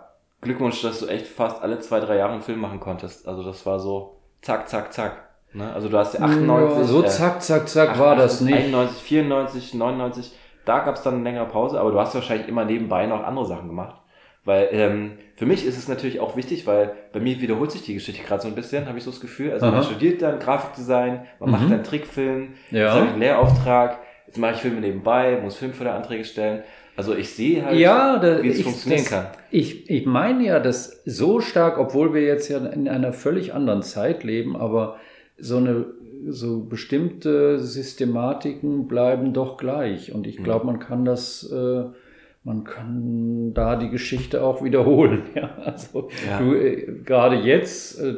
[0.41, 3.27] Glückwunsch, dass du echt fast alle zwei, drei Jahre einen Film machen konntest.
[3.29, 5.29] Also das war so zack, zack, zack.
[5.53, 5.73] Ne?
[5.73, 6.79] Also du hast ja 98.
[6.79, 8.75] Ja, so äh, zack, zack, zack war das 88, nicht.
[8.75, 10.33] 91, 94, 99,
[10.65, 13.47] da gab es dann eine längere Pause, aber du hast wahrscheinlich immer nebenbei noch andere
[13.47, 13.97] Sachen gemacht.
[14.45, 17.95] Weil ähm, für mich ist es natürlich auch wichtig, weil bei mir wiederholt sich die
[17.95, 19.53] Geschichte gerade so ein bisschen, habe ich so das Gefühl.
[19.53, 19.83] Also man Aha.
[19.85, 21.53] studiert dann Grafikdesign, man Mhm.
[21.57, 22.79] macht dann Trickfilm, Ja.
[22.87, 26.65] jetzt habe ich einen Lehrauftrag, jetzt mache ich Filme nebenbei, muss Filmförderanträge stellen.
[26.97, 29.27] Also ich sehe halt, Ja, da, wie es ich, funktionieren das, kann.
[29.51, 33.83] Ich, ich meine ja, dass so stark, obwohl wir jetzt ja in einer völlig anderen
[33.83, 34.97] Zeit leben, aber
[35.39, 35.87] so eine
[36.29, 40.13] so bestimmte Systematiken bleiben doch gleich.
[40.15, 40.45] Und ich Mhm.
[40.45, 41.85] glaube, man kann das, äh,
[42.45, 45.23] man kann da die Geschichte auch wiederholen.
[45.35, 46.39] Ja, also Ja.
[46.39, 48.17] du äh, gerade jetzt, äh,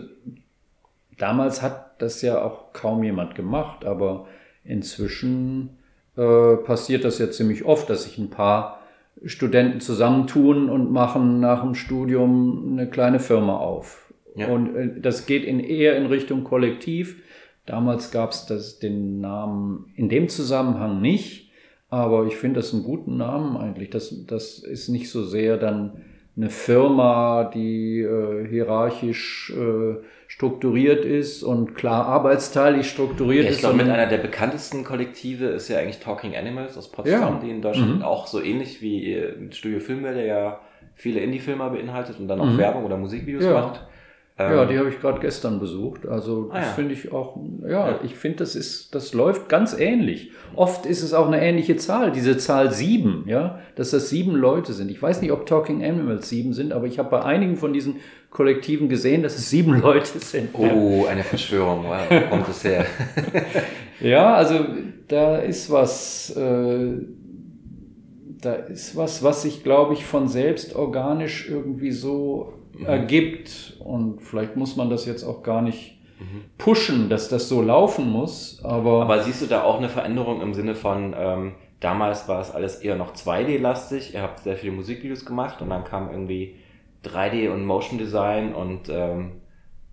[1.18, 4.26] damals hat das ja auch kaum jemand gemacht, aber
[4.64, 5.70] inzwischen
[6.16, 8.80] äh, passiert das ja ziemlich oft, dass sich ein paar
[9.24, 14.12] Studenten zusammentun und machen nach dem Studium eine kleine Firma auf.
[14.34, 14.48] Ja.
[14.48, 17.22] Und äh, das geht in, eher in Richtung Kollektiv.
[17.66, 21.50] Damals gab es das den Namen in dem Zusammenhang nicht,
[21.88, 23.90] aber ich finde das einen guten Namen eigentlich.
[23.90, 26.02] Das, das ist nicht so sehr dann
[26.36, 29.96] eine Firma, die äh, hierarchisch äh,
[30.38, 33.60] strukturiert ist und klar arbeitsteilig strukturiert Ja, ich ist.
[33.60, 37.40] glaube, mit einer der bekanntesten Kollektive ist ja eigentlich Talking Animals aus Potsdam, Ja.
[37.40, 38.02] die in Deutschland Mhm.
[38.02, 40.60] auch so ähnlich wie äh, Studio Filmwelt, der ja
[40.96, 42.58] viele Indie-Filmer beinhaltet und dann auch Mhm.
[42.58, 43.52] Werbung oder Musikvideos Ja.
[43.52, 43.82] macht.
[44.36, 46.06] Ja, Ähm, die habe ich gerade gestern besucht.
[46.08, 46.72] Also Ah, das ja.
[46.72, 48.00] finde ich auch, ja, Ja.
[48.02, 50.32] ich finde, das ist, das läuft ganz ähnlich.
[50.56, 54.72] Oft ist es auch eine ähnliche Zahl, diese Zahl sieben, ja, dass das sieben Leute
[54.72, 54.90] sind.
[54.90, 57.96] Ich weiß nicht, ob Talking Animals sieben sind, aber ich habe bei einigen von diesen
[58.30, 60.48] Kollektiven gesehen, dass es sieben Leute sind.
[60.54, 61.84] Oh, eine Verschwörung.
[61.84, 62.86] Wow, wo kommt es her?
[64.00, 64.56] Ja, also
[65.06, 66.94] da ist was, äh,
[68.40, 72.86] da ist was, was sich, glaube ich, von selbst organisch irgendwie so Mhm.
[72.86, 73.76] ergibt.
[73.80, 76.44] Und vielleicht muss man das jetzt auch gar nicht Mhm.
[76.58, 78.60] pushen, dass das so laufen muss.
[78.64, 82.52] Aber, Aber siehst du da auch eine Veränderung im Sinne von, ähm, damals war es
[82.52, 86.54] alles eher noch 2D-lastig, ihr habt sehr viele Musikvideos gemacht und dann kam irgendwie
[87.02, 89.40] 3D und Motion Design und ähm,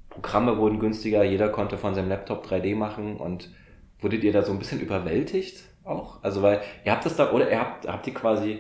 [0.10, 3.50] Programme wurden günstiger, jeder konnte von seinem Laptop 3D machen und
[4.00, 6.24] wurdet ihr da so ein bisschen überwältigt auch?
[6.24, 8.60] Also weil ihr habt das da, oder ihr habt, habt ihr quasi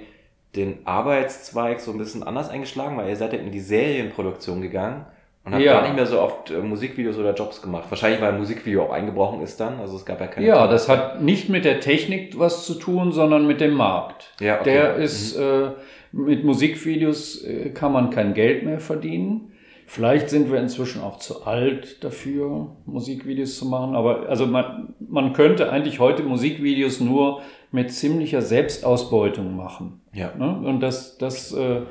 [0.55, 5.05] den Arbeitszweig so ein bisschen anders eingeschlagen, weil ihr seid ja in die Serienproduktion gegangen
[5.45, 5.73] und habt Ja.
[5.73, 7.85] gar nicht mehr so oft äh, Musikvideos oder Jobs gemacht.
[7.89, 10.71] Wahrscheinlich, weil ein Musikvideo auch eingebrochen ist dann, also es gab ja keine ja, Kamera.
[10.71, 14.33] das hat nicht mit der Technik was zu tun, sondern mit dem Markt.
[14.39, 14.71] Ja, okay.
[14.73, 15.69] Der ist, äh,
[16.11, 19.53] mit Musikvideos äh, kann man kein Geld mehr verdienen.
[19.91, 23.93] Vielleicht sind wir inzwischen auch zu alt dafür, Musikvideos zu machen.
[23.93, 27.41] Aber also man, man könnte eigentlich heute Musikvideos nur
[27.73, 29.99] mit ziemlicher Selbstausbeutung machen.
[30.13, 30.33] Ja.
[30.37, 30.61] Ne?
[30.65, 31.81] Und das, das äh,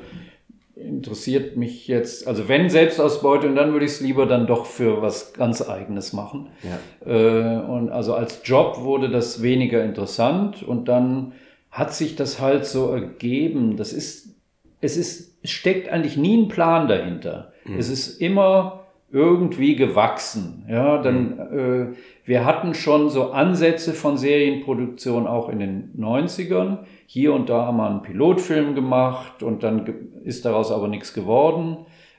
[0.73, 2.27] interessiert mich jetzt.
[2.27, 6.49] Also wenn Selbstausbeutung, dann würde ich es lieber dann doch für was ganz Eigenes machen.
[6.63, 7.05] Ja.
[7.05, 11.33] Äh, und also als Job wurde das weniger interessant und dann
[11.69, 13.77] hat sich das halt so ergeben.
[13.77, 14.33] Das ist,
[14.79, 17.51] es ist, es steckt eigentlich nie ein Plan dahinter.
[17.77, 18.81] Es ist immer
[19.11, 20.65] irgendwie gewachsen.
[20.69, 26.79] Ja, dann, äh, wir hatten schon so Ansätze von Serienproduktion auch in den 90ern.
[27.07, 29.85] Hier und da haben wir einen Pilotfilm gemacht und dann
[30.23, 31.77] ist daraus aber nichts geworden.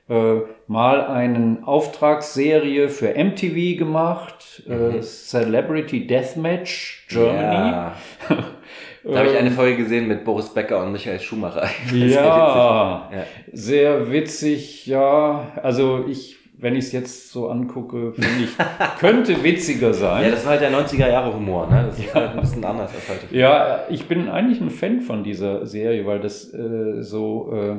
[0.08, 7.70] Äh, mal eine Auftragsserie für MTV gemacht, äh, Celebrity Deathmatch Germany.
[7.70, 7.94] Ja.
[9.04, 11.68] Da habe ich eine Folge gesehen mit Boris Becker und Michael Schumacher.
[11.92, 13.26] Ja, witzig.
[13.52, 15.52] sehr witzig, ja.
[15.62, 18.50] Also ich, wenn ich es jetzt so angucke, finde ich,
[19.00, 19.92] könnte witziger Ja.
[19.92, 20.24] sein.
[20.24, 21.86] ja, das war halt der 90er Jahre Humor, ne?
[21.88, 23.36] Das ist halt ein bisschen anders als heute.
[23.36, 27.76] Ja, ich bin eigentlich ein Fan von dieser Serie, weil das äh, so, äh,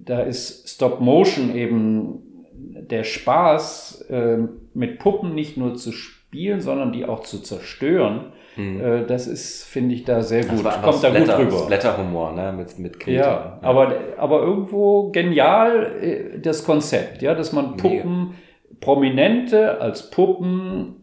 [0.00, 2.22] da ist Stop Motion eben
[2.52, 4.38] der Spaß, äh,
[4.74, 8.32] mit Puppen nicht nur zu spielen, sondern die auch zu zerstören.
[8.56, 10.42] Äh, das ist, finde ich, da sehr.
[10.42, 10.66] Das gut.
[10.66, 11.58] einfach Kommt da gut Splatter, rüber.
[11.58, 12.52] Splatterhumor, ne?
[12.52, 13.20] Mit, mit Kälte.
[13.20, 17.82] Ja, aber, aber irgendwo genial äh, das Konzept, ja, dass man Mega.
[17.82, 18.34] Puppen,
[18.80, 20.96] Prominente als Puppen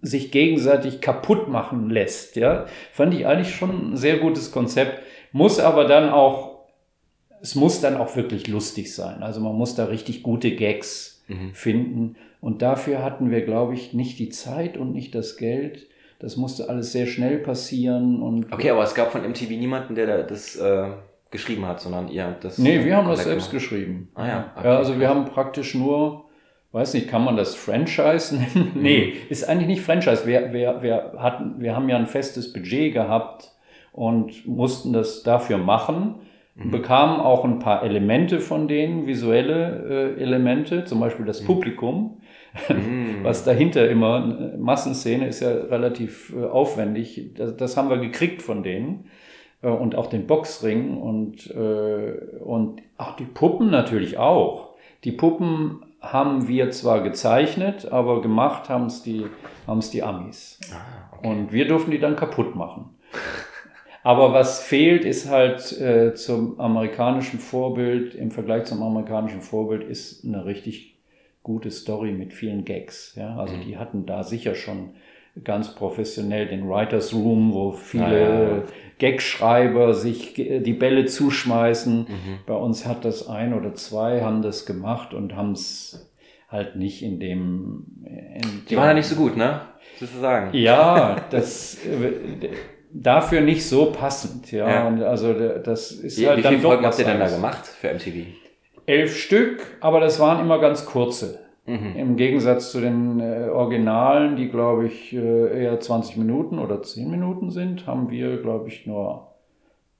[0.00, 2.36] sich gegenseitig kaputt machen lässt.
[2.36, 5.02] Ja, fand ich eigentlich schon ein sehr gutes Konzept.
[5.32, 6.66] Muss aber dann auch,
[7.42, 9.22] es muss dann auch wirklich lustig sein.
[9.22, 11.52] Also man muss da richtig gute Gags mhm.
[11.54, 12.16] finden.
[12.40, 15.88] Und dafür hatten wir, glaube ich, nicht die Zeit und nicht das Geld.
[16.24, 18.22] Das musste alles sehr schnell passieren.
[18.22, 20.88] Und okay, aber es gab von MTV niemanden, der das äh,
[21.30, 22.58] geschrieben hat, sondern ihr das.
[22.58, 23.68] Nee, wir haben das selbst gemacht.
[23.68, 24.08] geschrieben.
[24.14, 24.52] Ah ja.
[24.56, 24.66] Okay.
[24.66, 26.24] Ja, also wir haben praktisch nur
[26.74, 28.72] weiß nicht, kann man das Franchise nennen?
[28.74, 28.82] Mhm.
[28.82, 30.26] nee, ist eigentlich nicht Franchise.
[30.26, 33.52] Wir, wir, wir, hatten, wir haben ja ein festes Budget gehabt
[33.92, 36.16] und mussten das dafür machen,
[36.56, 36.72] mhm.
[36.72, 41.46] bekamen auch ein paar Elemente von denen, visuelle äh, Elemente, zum Beispiel das mhm.
[41.46, 42.20] Publikum,
[42.68, 43.22] mhm.
[43.22, 48.62] was dahinter immer, Massenszene ist ja relativ äh, aufwendig, das, das, haben wir gekriegt von
[48.62, 49.06] denen
[49.62, 54.74] äh, und auch den Boxring und, äh, und ach, die Puppen natürlich auch.
[55.04, 59.26] Die Puppen haben wir zwar gezeichnet, aber gemacht haben es die,
[59.66, 60.60] haben's die Amis.
[60.72, 61.28] Ah, okay.
[61.28, 62.90] Und wir durften die dann kaputt machen.
[64.04, 70.26] Aber was fehlt, ist halt äh, zum amerikanischen Vorbild, im Vergleich zum amerikanischen Vorbild, ist
[70.26, 70.93] eine richtig
[71.44, 73.14] gute Story mit vielen Gags.
[73.14, 73.36] Ja?
[73.36, 73.60] Also mhm.
[73.60, 74.94] die hatten da sicher schon
[75.44, 78.64] ganz professionell den Writers Room, wo viele
[79.00, 79.10] ja.
[79.10, 81.98] Gagschreiber sich die Bälle zuschmeißen.
[82.00, 82.38] Mhm.
[82.46, 86.10] Bei uns hat das ein oder zwei haben das gemacht und haben es
[86.48, 89.60] halt nicht in dem, in Die waren ja nicht so gut, ne?
[89.98, 90.56] Sozusagen.
[90.56, 91.78] Ja, das
[92.92, 94.68] dafür nicht so passend, ja.
[94.68, 94.86] ja.
[94.86, 97.66] Und also das ist wie, halt wie dann viele Folgen habt ihr denn da gemacht
[97.66, 98.43] für MTV?
[98.86, 101.40] Elf Stück, aber das waren immer ganz kurze.
[101.66, 101.96] Mhm.
[101.96, 107.10] Im Gegensatz zu den äh, Originalen, die glaube ich äh, eher 20 Minuten oder 10
[107.10, 109.28] Minuten sind, haben wir glaube ich nur,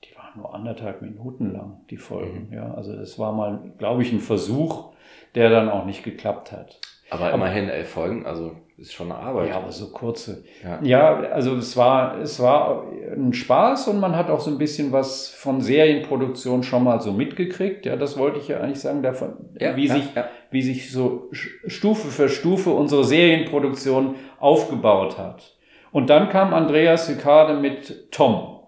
[0.05, 2.49] die waren nur anderthalb Minuten lang, die Folgen.
[2.51, 2.55] Mhm.
[2.55, 4.93] Ja, also das war mal, glaube ich, ein Versuch,
[5.35, 6.81] der dann auch nicht geklappt hat.
[7.09, 9.51] Aber, aber immerhin elf Folgen, also ist schon eine Arbeit.
[9.51, 10.45] Ja, aber so kurze.
[10.63, 14.59] Ja, ja also es war, es war ein Spaß und man hat auch so ein
[14.59, 17.87] bisschen was von Serienproduktion schon mal so mitgekriegt.
[17.87, 20.05] Ja, das wollte ich ja eigentlich sagen, davon, ja, wie, ja, sich,
[20.51, 25.57] wie sich so Stufe für Stufe unsere Serienproduktion aufgebaut hat.
[25.93, 28.59] Und dann kam Andreas Hykade mit Tom.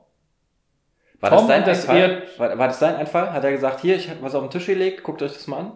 [1.19, 2.23] War Tom das dein Einfall?
[2.37, 3.33] War, war das dein Einfall?
[3.33, 5.59] Hat er gesagt, hier, ich habe was auf den Tisch gelegt, guckt euch das mal
[5.59, 5.73] an?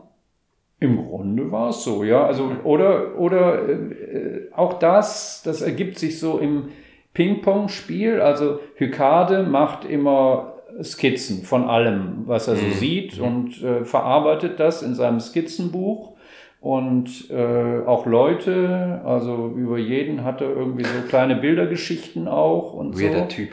[0.80, 2.24] Im Grunde war es so, ja.
[2.24, 6.70] Also, oder, oder äh, auch das, das ergibt sich so im
[7.12, 8.20] Ping-Pong-Spiel.
[8.20, 12.72] Also Hykade macht immer Skizzen von allem, was er so mhm.
[12.72, 13.24] sieht mhm.
[13.24, 16.14] und äh, verarbeitet das in seinem Skizzenbuch.
[16.60, 23.00] Und äh, auch Leute, also über jeden hat er irgendwie so kleine Bildergeschichten auch und
[23.00, 23.26] Weirder so.
[23.28, 23.50] Typ.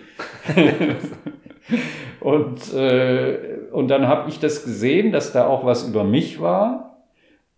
[2.19, 3.38] und, äh,
[3.71, 6.96] und dann habe ich das gesehen, dass da auch was über mich war.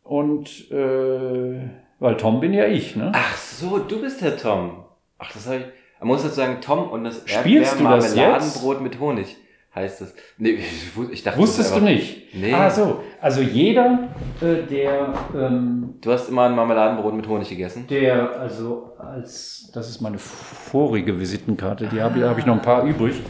[0.09, 3.11] Und äh, weil Tom bin ja ich, ne?
[3.13, 4.85] Ach so, du bist der Tom.
[5.19, 5.65] Ach, das habe ich.
[5.99, 9.37] Man muss dazu sagen, Tom und das Erdbeermarmeladenbrot mit Honig
[9.75, 10.15] heißt es.
[10.39, 12.33] Nee, ich, ich dachte, Wusstest du nicht?
[12.33, 12.51] Nee.
[12.51, 13.03] Ah, so.
[13.21, 14.09] Also jeder,
[14.41, 15.13] äh, der.
[15.35, 17.85] Ähm, du hast immer ein Marmeladenbrot mit Honig gegessen?
[17.87, 19.69] Der, also als.
[19.75, 23.21] Das ist meine vorige Visitenkarte, die habe hab ich noch ein paar übrig.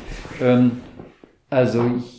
[0.41, 0.79] Ähm,
[1.49, 2.18] also ich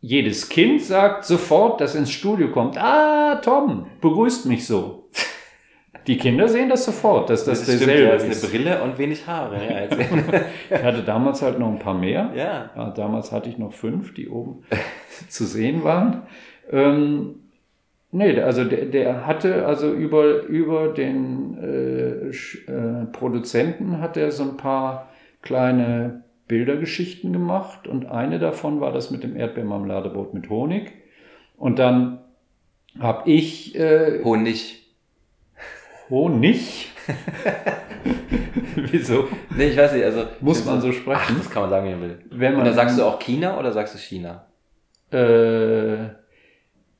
[0.00, 5.08] jedes Kind sagt sofort, das ins Studio kommt, ah, Tom, begrüßt mich so.
[6.06, 8.44] Die Kinder sehen das sofort, dass das, das derselbe stimmt, ist.
[8.44, 9.88] eine Brille und wenig Haare.
[10.70, 12.32] ich hatte damals halt noch ein paar mehr.
[12.34, 12.70] Ja.
[12.74, 14.64] ja damals hatte ich noch fünf, die oben
[15.28, 16.22] zu sehen waren.
[16.72, 17.34] Ähm,
[18.10, 22.30] nee, also der, der, hatte also über, über den äh,
[22.72, 25.10] äh, Produzenten hat er so ein paar
[25.42, 30.92] kleine Bildergeschichten gemacht und eine davon war das mit dem Erdbeermarmeladebrot mit Honig.
[31.56, 32.18] Und dann
[32.98, 33.78] habe ich.
[33.78, 34.82] Äh, Honig.
[36.10, 36.88] Honig?
[38.74, 39.28] Wieso?
[39.56, 40.04] Nee, ich weiß nicht.
[40.04, 41.20] Also, Muss man so sprechen?
[41.24, 42.18] Ach, das kann man sagen, wie man will.
[42.30, 44.46] Wenn man, und dann sagst du auch China oder sagst du China?
[45.12, 46.06] Äh,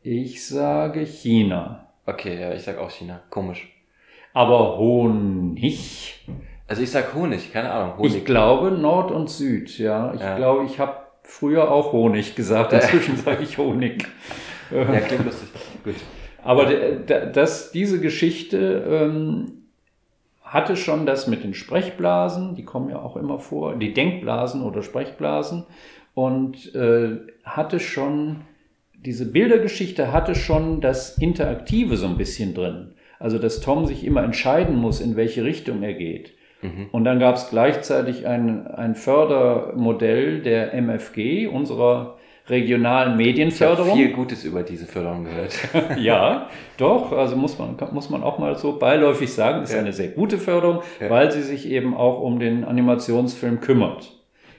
[0.05, 1.89] ich sage China.
[2.07, 3.21] Okay, ja, ich sag auch China.
[3.31, 3.69] Komisch.
[4.33, 6.25] Aber Honig?
[6.71, 7.99] Also ich sag Honig, keine Ahnung.
[7.99, 8.19] Honig.
[8.19, 10.15] Ich glaube Nord und Süd, ja.
[10.15, 10.37] Ich ja.
[10.37, 14.07] glaube, ich habe früher auch Honig gesagt, inzwischen sage ich Honig.
[14.71, 15.49] Ja, klingt lustig.
[15.83, 15.97] Gut.
[16.45, 19.65] Aber das, diese Geschichte ähm,
[20.45, 24.85] hatte schon das mit den Sprechblasen, die kommen ja auch immer vor, die Denkblasen oder
[24.85, 25.65] Sprechblasen
[26.15, 28.43] und äh, hatte schon,
[28.95, 32.93] diese Bildergeschichte hatte schon das Interaktive so ein bisschen drin.
[33.19, 36.35] Also, dass Tom sich immer entscheiden muss, in welche Richtung er geht.
[36.63, 36.89] Mhm.
[36.93, 42.17] Und dann gab es gleichzeitig ein, ein Fördermodell der MFG, unserer
[42.49, 43.97] regionalen Ich habe Medienförderung.
[43.97, 45.55] viel Gutes über diese Förderung gehört.
[45.99, 46.49] Ja,
[46.79, 49.79] doch, also muss man, muss man auch mal so beiläufig sagen, ist Ja.
[49.81, 51.11] eine sehr gute Förderung, Ja.
[51.11, 54.13] weil sie sich eben auch um den Animationsfilm kümmert,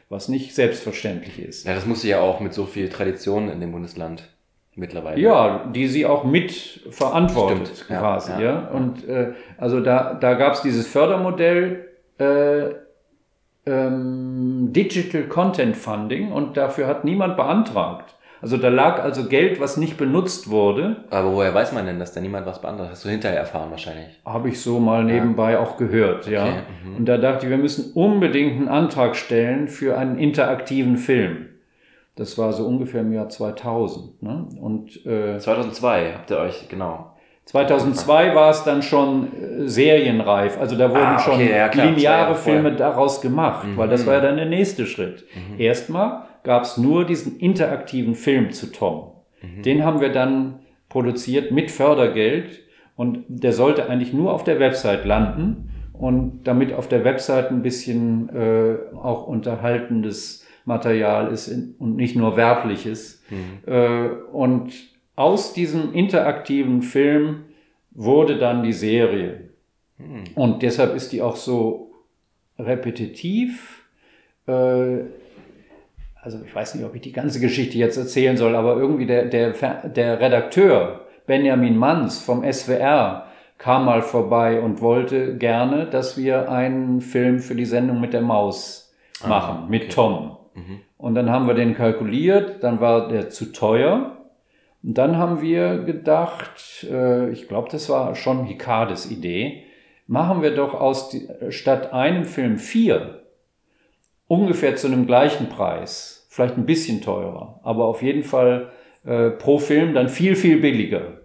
[0.10, 1.68] was nicht selbstverständlich ist.
[1.68, 4.30] Ja, das musste ja auch mit so viel Tradition in dem Bundesland
[4.76, 5.20] mittlerweile.
[5.20, 6.52] Ja, die sie auch mit
[6.92, 8.40] verantwortet Stimmt, quasi, ja.
[8.42, 8.68] ja.
[8.70, 11.88] Und äh, also da, da gab es dieses Fördermodell
[12.22, 12.76] äh,
[13.66, 18.16] ähm, Digital Content Funding und dafür hat niemand beantragt.
[18.42, 22.12] Also da lag also Geld, was nicht benutzt wurde, Aber woher weiß man denn, dass
[22.12, 22.90] da niemand was beantragt?
[22.90, 24.20] Hast du hinterher erfahren wahrscheinlich.
[24.26, 26.46] habe ich so mal nebenbei auch gehört, ja.
[26.46, 26.96] Okay, mhm.
[26.98, 31.50] Und da dachte ich, wir müssen unbedingt einen Antrag stellen für einen interaktiven Film.
[32.16, 34.24] Das war so ungefähr im Jahr 2000.
[34.24, 34.48] Ne?
[34.60, 37.11] Und äh, 2002 habt ihr euch, genau.
[37.46, 40.60] 2002 war es dann schon äh, serienreif.
[40.60, 42.36] Also da wurden Ah, okay, schon ja, klar, lineare.
[42.36, 44.08] Filme daraus gemacht, weil das Mhm.
[44.08, 45.26] war ja dann der nächste Schritt.
[45.58, 49.12] Erstmal gab es nur diesen interaktiven Film zu Tom.
[49.42, 49.62] Mhm.
[49.64, 52.60] Den haben wir dann produziert mit Fördergeld
[52.96, 57.62] und der sollte eigentlich nur auf der Website landen und damit auf der Website ein
[57.64, 61.48] bisschen äh, auch unterhaltendes Material ist
[61.80, 63.24] und nicht nur werbliches.
[63.30, 63.72] Mhm.
[63.74, 64.72] Äh, und
[65.16, 67.44] aus diesem interaktiven Film
[67.92, 69.50] wurde dann die Serie.
[69.98, 70.24] Hm.
[70.36, 71.92] Und deshalb ist die auch so
[72.58, 73.86] repetitiv.
[74.48, 75.04] Äh,
[76.22, 79.26] also ich weiß nicht, ob ich die ganze Geschichte jetzt erzählen soll, aber irgendwie der,
[79.26, 79.52] der,
[79.88, 87.02] der Redakteur Benjamin Manns vom SWR kam mal vorbei und wollte gerne, dass wir einen
[87.02, 88.82] Film für die Sendung mit der Maus
[89.24, 89.92] Ah, machen, mit okay.
[89.92, 90.38] Tom.
[90.54, 90.80] Mhm.
[90.98, 94.18] Und dann haben wir den kalkuliert, dann war der zu teuer.
[94.84, 99.64] Und dann haben wir gedacht, äh, ich glaube, das war schon Hikades Idee,
[100.08, 101.16] machen wir doch aus
[101.50, 103.22] statt einem Film vier,
[104.28, 108.72] ungefähr zu einem gleichen Preis, vielleicht ein bisschen teurer, aber auf jeden Fall
[109.06, 111.22] äh, pro Film dann viel, viel billiger.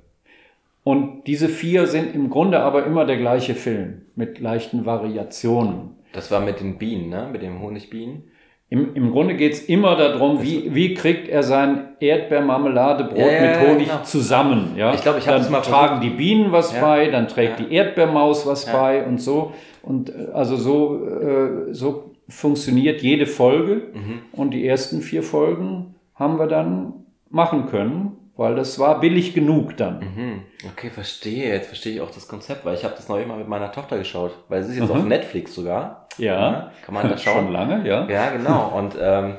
[0.84, 5.96] Und diese vier sind im Grunde aber immer der gleiche Film mit leichten Variationen.
[6.12, 7.28] Das war mit den Bienen, ne?
[7.30, 8.30] Mit den Honigbienen.
[8.68, 13.88] Im, Im Grunde geht's immer darum, wie, wie kriegt er sein Erdbeermarmeladebrot Ja, mit Honig
[13.88, 14.02] genau.
[14.02, 14.72] zusammen.
[14.76, 14.92] Ja?
[14.92, 16.80] Ich glaub, ich hab Dann das mal tragen die Bienen was Ja.
[16.80, 17.66] bei, dann trägt Ja.
[17.66, 19.52] die Erdbeermaus was bei und so.
[19.82, 23.82] Und äh, also so, äh, so funktioniert jede Folge.
[23.94, 24.18] Mhm.
[24.32, 26.92] Und die ersten vier Folgen haben wir dann
[27.30, 30.00] machen können, weil das war billig genug dann.
[30.00, 30.42] Mhm.
[30.72, 31.52] Okay, verstehe.
[31.54, 33.98] Jetzt verstehe ich auch das Konzept, weil ich habe das neulich mal mit meiner Tochter
[33.98, 34.32] geschaut.
[34.48, 34.96] Weil es ist jetzt Mhm.
[34.96, 36.06] auf Netflix sogar.
[36.18, 36.70] Ja.
[36.84, 37.44] Kann man das schauen?
[37.46, 38.06] Schon lange, ja.
[38.08, 38.72] Ja, genau.
[38.76, 39.34] Und ähm,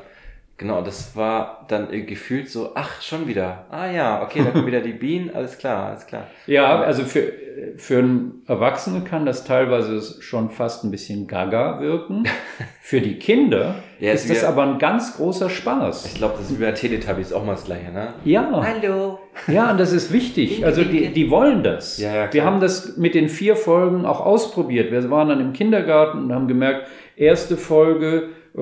[0.58, 3.66] genau, das war dann gefühlt so, ach, schon wieder.
[3.70, 6.28] Ah ja, okay, da kommen wieder die Bienen, alles klar, alles klar.
[6.48, 7.32] Ja, also für,
[7.78, 12.24] für einen Erwachsenen kann das teilweise schon fast ein bisschen gaga wirken.
[12.82, 16.14] Für die Kinder Ja, ist das aber ein ganz großer Ich Spaß.
[16.16, 18.14] glaube, das ist wie bei Teletubbies auch mal das gleiche, ne?
[18.24, 19.20] Ja, Hallo.
[19.47, 20.66] ja, und das ist wichtig.
[20.66, 21.97] Also die, die wollen das.
[21.97, 22.34] Ja, ja.
[22.34, 24.91] Wir haben das mit den vier Folgen auch ausprobiert.
[24.91, 26.88] Wir waren dann im Kindergarten und haben gemerkt,
[27.18, 28.60] erste Folge äh,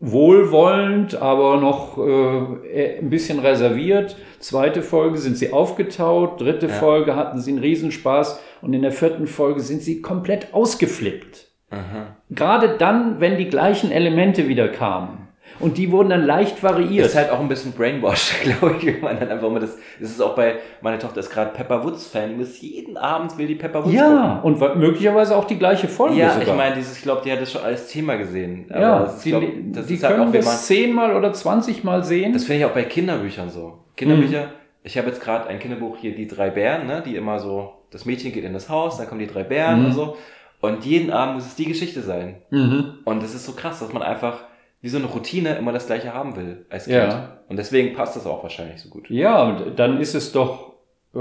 [0.00, 4.16] wohlwollend, aber noch äh, ein bisschen reserviert.
[4.40, 6.40] Zweite Folge sind sie aufgetaut.
[6.40, 6.72] Dritte Ja.
[6.72, 8.40] Folge hatten sie einen Riesenspaß.
[8.62, 11.46] Und in der vierten Folge sind sie komplett ausgeflippt.
[11.70, 12.16] Aha.
[12.30, 15.28] Gerade dann, wenn die gleichen Elemente wieder kamen.
[15.60, 17.06] Und die wurden dann leicht variiert.
[17.06, 19.76] Ist halt auch ein bisschen Brainwash, glaube ich, wenn man dann einfach mal das.
[20.00, 23.36] Das ist auch bei, meine Tochter ist gerade Pepper Woods Fan, die muss jeden Abend
[23.38, 26.48] will die Pepper Woods ja, und wa- möglicherweise auch die gleiche Folge Ja, sogar.
[26.48, 28.66] ich meine, dieses, ich glaube, die hat das schon als Thema gesehen.
[28.70, 29.42] Aber ja, das ist, die, glaub,
[29.72, 32.32] das die ist halt können auch, wie man, das zehnmal oder zwanzigmal sehen.
[32.32, 33.78] Das finde ich auch bei Kinderbüchern so.
[33.96, 34.50] Kinderbücher, Mhm.
[34.82, 38.06] ich habe jetzt gerade ein Kinderbuch hier, die drei Bären, ne, die immer so, das
[38.06, 39.86] Mädchen geht in das Haus, dann kommen die drei Bären Mhm.
[39.86, 40.16] und so.
[40.62, 42.36] Und jeden Abend muss es die Geschichte sein.
[42.50, 42.98] mhm.
[43.04, 44.44] Und das ist so krass, dass man einfach
[44.82, 46.96] wie so eine Routine immer das gleiche haben will als Kind.
[46.96, 47.38] Ja.
[47.48, 49.10] Und deswegen passt das auch wahrscheinlich so gut.
[49.10, 50.72] Ja, und dann ist es doch
[51.14, 51.18] äh,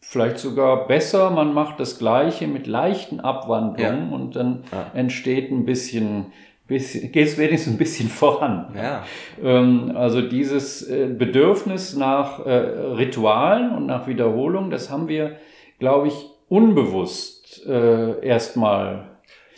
[0.00, 4.90] vielleicht sogar besser, man macht das Gleiche mit leichten Abwandlungen und dann Ja.
[4.94, 6.26] entsteht ein bisschen,
[6.66, 8.74] bisschen geht es wenigstens ein bisschen voran.
[8.76, 9.04] Ja.
[9.42, 15.36] Ähm, also dieses äh, Bedürfnis nach äh, Ritualen und nach Wiederholung, das haben wir,
[15.78, 19.11] glaube ich, unbewusst äh, erstmal.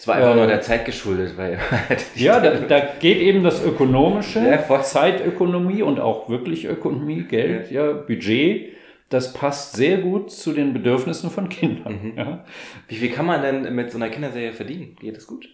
[0.05, 1.59] Es war einfach Äh, nur der Zeit geschuldet, weil
[2.15, 4.83] Ja, da, da geht eben das Ökonomische, Ja.
[4.83, 7.93] Zeitökonomie und auch wirklich Ökonomie, Geld, ja.
[7.93, 8.75] Budget.
[9.09, 12.01] Das passt sehr gut zu den Bedürfnissen von Kindern.
[12.03, 12.13] Mhm.
[12.19, 12.45] Ja.
[12.87, 14.95] Wie viel kann man denn mit so einer Kinderserie verdienen?
[15.01, 15.49] Geht das gut?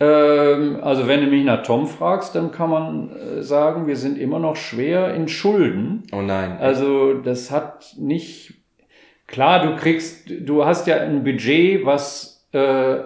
[0.00, 4.18] Ähm, also wenn du mich nach Tom fragst, dann kann man äh, sagen, wir sind
[4.18, 6.02] immer noch schwer in Schulden.
[6.12, 6.58] Oh nein.
[6.58, 8.52] Also das hat nicht.
[9.26, 12.96] Klar, du kriegst, du hast ja ein Budget, was, äh,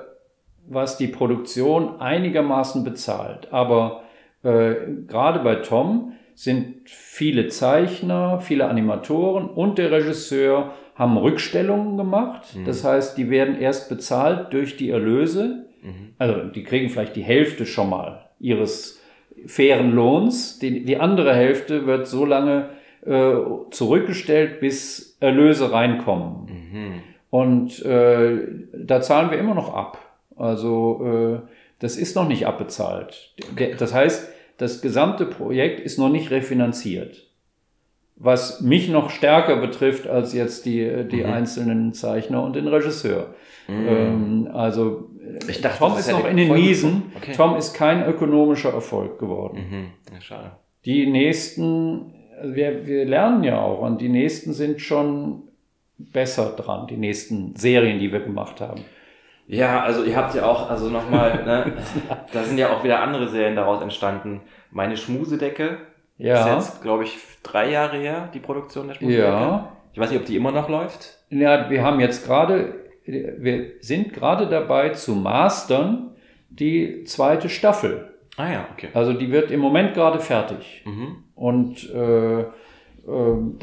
[0.71, 3.49] was die Produktion einigermaßen bezahlt.
[3.53, 4.05] Aber
[4.43, 4.75] äh,
[5.07, 12.57] gerade bei Tom sind viele Zeichner, viele Animatoren und der Regisseur haben Rückstellungen gemacht.
[12.57, 12.65] Mhm.
[12.65, 15.67] Das heißt, die werden erst bezahlt durch die Erlöse.
[15.83, 16.15] Mhm.
[16.19, 19.03] Also die kriegen vielleicht die Hälfte schon mal ihres
[19.47, 20.59] fairen Lohns.
[20.61, 22.71] Die, die andere Hälfte wird so lange
[23.05, 23.33] äh,
[23.71, 26.47] zurückgestellt, bis Erlöse reinkommen.
[26.47, 26.93] Mhm.
[27.31, 28.39] Und äh,
[28.73, 29.99] da zahlen wir immer noch ab.
[30.41, 33.35] Also äh, das ist noch nicht abbezahlt.
[33.79, 34.29] Das heißt,
[34.59, 37.27] das gesamte Projekt ist noch nicht refinanziert.
[38.17, 41.33] Was mich noch stärker betrifft als jetzt die, die Mhm.
[41.33, 43.35] einzelnen Zeichner und den Regisseur.
[43.67, 43.87] Mhm.
[43.89, 45.09] Ähm, also
[45.47, 47.13] äh, Ich dachte, Tom ist hätte noch in den gefunden.
[47.17, 47.33] Okay.
[47.35, 49.57] Tom ist kein ökonomischer Erfolg geworden.
[49.71, 49.87] Mhm.
[50.15, 50.51] Ja, schade.
[50.85, 55.43] Die nächsten, also wir, wir lernen ja auch, und die nächsten sind schon
[55.99, 58.83] besser dran, die nächsten Serien, die wir gemacht haben.
[59.51, 61.73] Ja, also ihr habt ja auch, also nochmal, ne,
[62.33, 64.43] da sind ja auch wieder andere Serien daraus entstanden.
[64.71, 65.79] Meine Schmusedecke
[66.19, 66.41] Ja.
[66.41, 69.27] ist jetzt, glaube ich, drei Jahre her, die Produktion der Schmusedecke.
[69.27, 69.73] Ja.
[69.93, 71.19] Ich weiß nicht, ob die immer noch läuft.
[71.31, 72.75] Ja, wir haben jetzt gerade,
[73.05, 76.13] wir sind gerade dabei zu mastern
[76.49, 78.09] die zweite Staffel.
[78.37, 78.89] Ah ja, okay.
[78.95, 80.85] Also die wird im Moment gerade fertig.
[80.87, 81.25] Mhm.
[81.35, 82.47] Und äh, äh,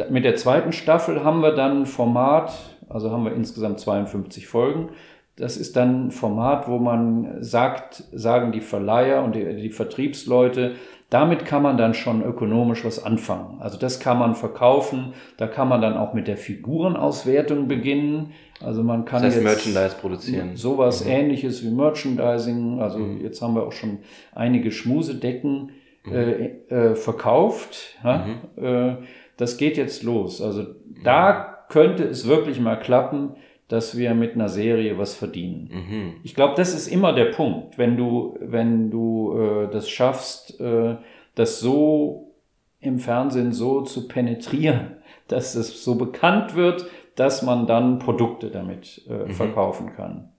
[0.09, 2.51] mit der zweiten Staffel haben wir dann ein Format,
[2.89, 4.89] also haben wir insgesamt 52 Folgen.
[5.37, 10.71] Das ist dann ein Format, wo man sagt, sagen die Verleiher und die, die Vertriebsleute,
[11.09, 13.61] damit kann man dann schon ökonomisch was anfangen.
[13.61, 18.31] Also das kann man verkaufen, da kann man dann auch mit der Figurenauswertung beginnen.
[18.61, 20.55] Also man kann Das heißt jetzt Merchandise produzieren.
[20.55, 21.11] sowas Mhm.
[21.11, 22.79] ähnliches wie Merchandising.
[22.81, 23.21] Also Mhm.
[23.21, 23.99] jetzt haben wir auch schon
[24.33, 25.71] einige Schmusedecken
[26.03, 26.13] Mhm.
[26.13, 27.95] äh, äh, verkauft.
[28.03, 28.25] Ja?
[28.55, 28.95] Äh,
[29.37, 30.41] das geht jetzt los.
[30.41, 30.65] Also
[31.03, 33.31] da könnte es wirklich mal klappen,
[33.67, 35.69] dass wir mit einer Serie was verdienen.
[35.71, 36.13] Mhm.
[36.23, 40.95] Ich glaube, das ist immer der Punkt, wenn du, wenn du äh, das schaffst, äh,
[41.35, 42.31] das so
[42.79, 44.97] im Fernsehen so zu penetrieren,
[45.27, 49.31] dass es so bekannt wird, dass man dann Produkte damit äh, Mhm.
[49.31, 50.29] verkaufen kann.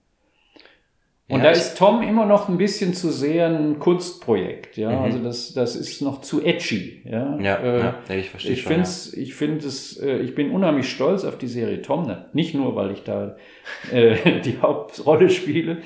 [1.29, 4.89] Und Ja, da ist Tom immer noch ein bisschen zu sehr ein Kunstprojekt, ja.
[4.91, 5.03] Mhm.
[5.03, 7.37] Also das, das ist noch zu edgy, ja.
[7.39, 8.73] Ja, Äh, ja, ja, ich verstehe ich schon.
[8.73, 12.25] finde ich finde es, äh, ich bin unheimlich stolz auf die Serie Tom, ne?
[12.33, 13.35] nicht nur, weil ich da
[13.91, 15.77] äh, die Hauptrolle spiele,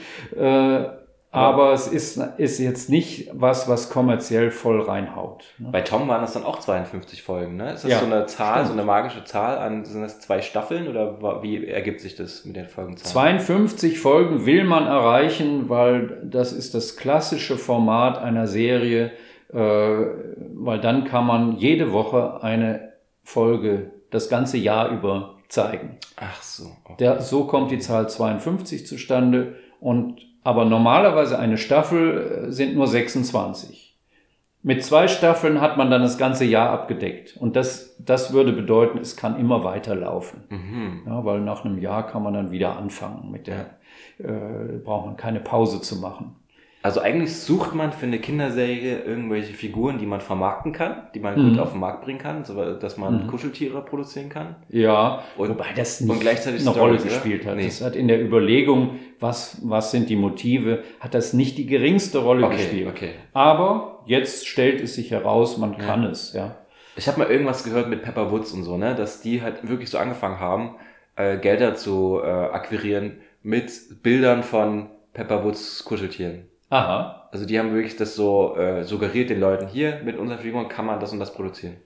[1.33, 5.43] aber es ist, ist jetzt nicht was, was kommerziell voll reinhaut.
[5.57, 5.69] Ne?
[5.71, 7.73] Bei Tom waren das dann auch 52 Folgen, ne?
[7.73, 8.67] Ist das Ja, so eine Zahl, stimmt.
[8.67, 12.55] so eine magische Zahl an, sind das zwei Staffeln oder wie ergibt sich das mit
[12.55, 13.39] den Folgenzahlen?
[13.39, 19.11] 52 Folgen will man erreichen, weil das ist das klassische Format einer Serie,
[19.51, 25.97] äh, weil dann kann man jede Woche eine Folge das ganze Jahr über zeigen.
[26.17, 26.65] Ach so.
[26.83, 26.95] Okay.
[26.99, 32.87] Der, so kommt die Zahl 52 zustande und aber normalerweise eine Staffel äh, sind nur
[32.87, 33.97] 26.
[34.65, 38.97] Mit zwei Staffeln hat man dann das ganze Jahr abgedeckt und das, das würde bedeuten,
[38.97, 40.43] es kann immer weiterlaufen.
[40.49, 41.01] Mhm.
[41.05, 43.71] Ja, weil nach einem Jahr kann man dann wieder anfangen mit der,
[44.19, 46.37] äh, braucht man keine Pause zu machen.
[46.83, 51.41] Also eigentlich sucht man für eine Kinderserie irgendwelche Figuren, die man vermarkten kann, die man
[51.41, 51.49] Mhm.
[51.51, 53.27] gut auf den Markt bringen kann, so dass man Mhm.
[53.27, 54.57] Kuscheltiere produzieren kann.
[54.67, 57.03] Ja, Und- wobei das nicht gleichzeitig eine Stories, Rolle oder?
[57.05, 57.55] gespielt hat.
[57.55, 57.63] Nee.
[57.65, 62.17] Das hat in der Überlegung, was, was sind die Motive, hat das nicht die geringste
[62.19, 62.87] Rolle Okay, gespielt.
[62.89, 63.09] okay.
[63.31, 65.79] Aber jetzt stellt es sich heraus, man Ja.
[65.79, 66.57] kann es, ja.
[66.97, 69.89] Ich habe mal irgendwas gehört mit Pepper Woods und so, ne, dass die halt wirklich
[69.89, 70.75] so angefangen haben,
[71.15, 73.71] äh, Gelder zu äh, akquirieren mit
[74.03, 76.47] Bildern von Pepper Woods Kuscheltieren.
[76.73, 77.27] Aha.
[77.31, 80.85] Also die haben wirklich das so äh, suggeriert den Leuten, hier mit unseren Figuren kann
[80.85, 81.77] man das und das produzieren.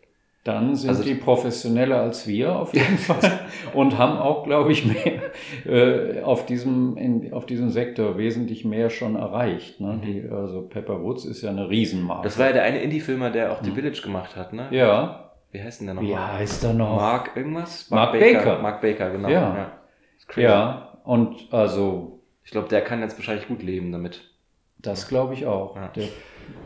[0.44, 3.40] Dann sind Also- die professioneller als wir auf jeden Fall
[3.74, 5.22] und haben auch, glaube ich, mehr
[5.66, 9.82] äh, auf, diesem, in, auf diesem Sektor wesentlich mehr schon erreicht.
[9.82, 9.94] Ne?
[9.94, 10.02] Mhm.
[10.02, 12.24] Die, also Pepper Woods ist ja eine Riesenmarke.
[12.24, 13.76] Das war ja der eine Indie-Filmer, der auch The Mhm.
[13.76, 14.68] Village gemacht hat, ne?
[14.72, 15.24] ja.
[15.52, 16.34] Wie heißt denn der Wie nochmal?
[16.40, 16.96] heißt er noch?
[16.98, 17.90] Mark irgendwas?
[17.90, 18.60] Mark Baker.
[18.62, 19.30] Mark Baker, genau.
[19.30, 19.72] Ja.
[20.28, 20.42] Crazy.
[20.46, 24.22] Ja, und also Ich glaube, der kann jetzt wahrscheinlich gut leben damit.
[24.80, 25.76] Das glaube ich auch.
[25.76, 25.92] Ja.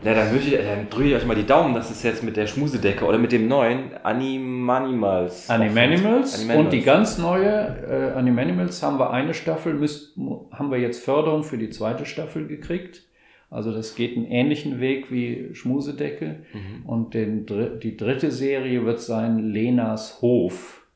[0.04, 2.46] Ja, dann, ich, dann drücke ich euch mal die Daumen, dass es jetzt mit der
[2.46, 5.48] Schmusedecke oder mit dem neuen Animanimals.
[5.48, 6.66] Animanimals Animanimals.
[6.66, 10.16] und die ganz neue äh, Animanimals haben wir eine Staffel, müsst,
[10.50, 13.02] haben wir jetzt Förderung für die zweite Staffel gekriegt.
[13.48, 16.40] Also das geht einen ähnlichen Weg wie Schmusedecke.
[16.52, 16.86] Mhm.
[16.86, 17.46] Und den,
[17.80, 20.86] die dritte Serie wird sein Lenas Hof.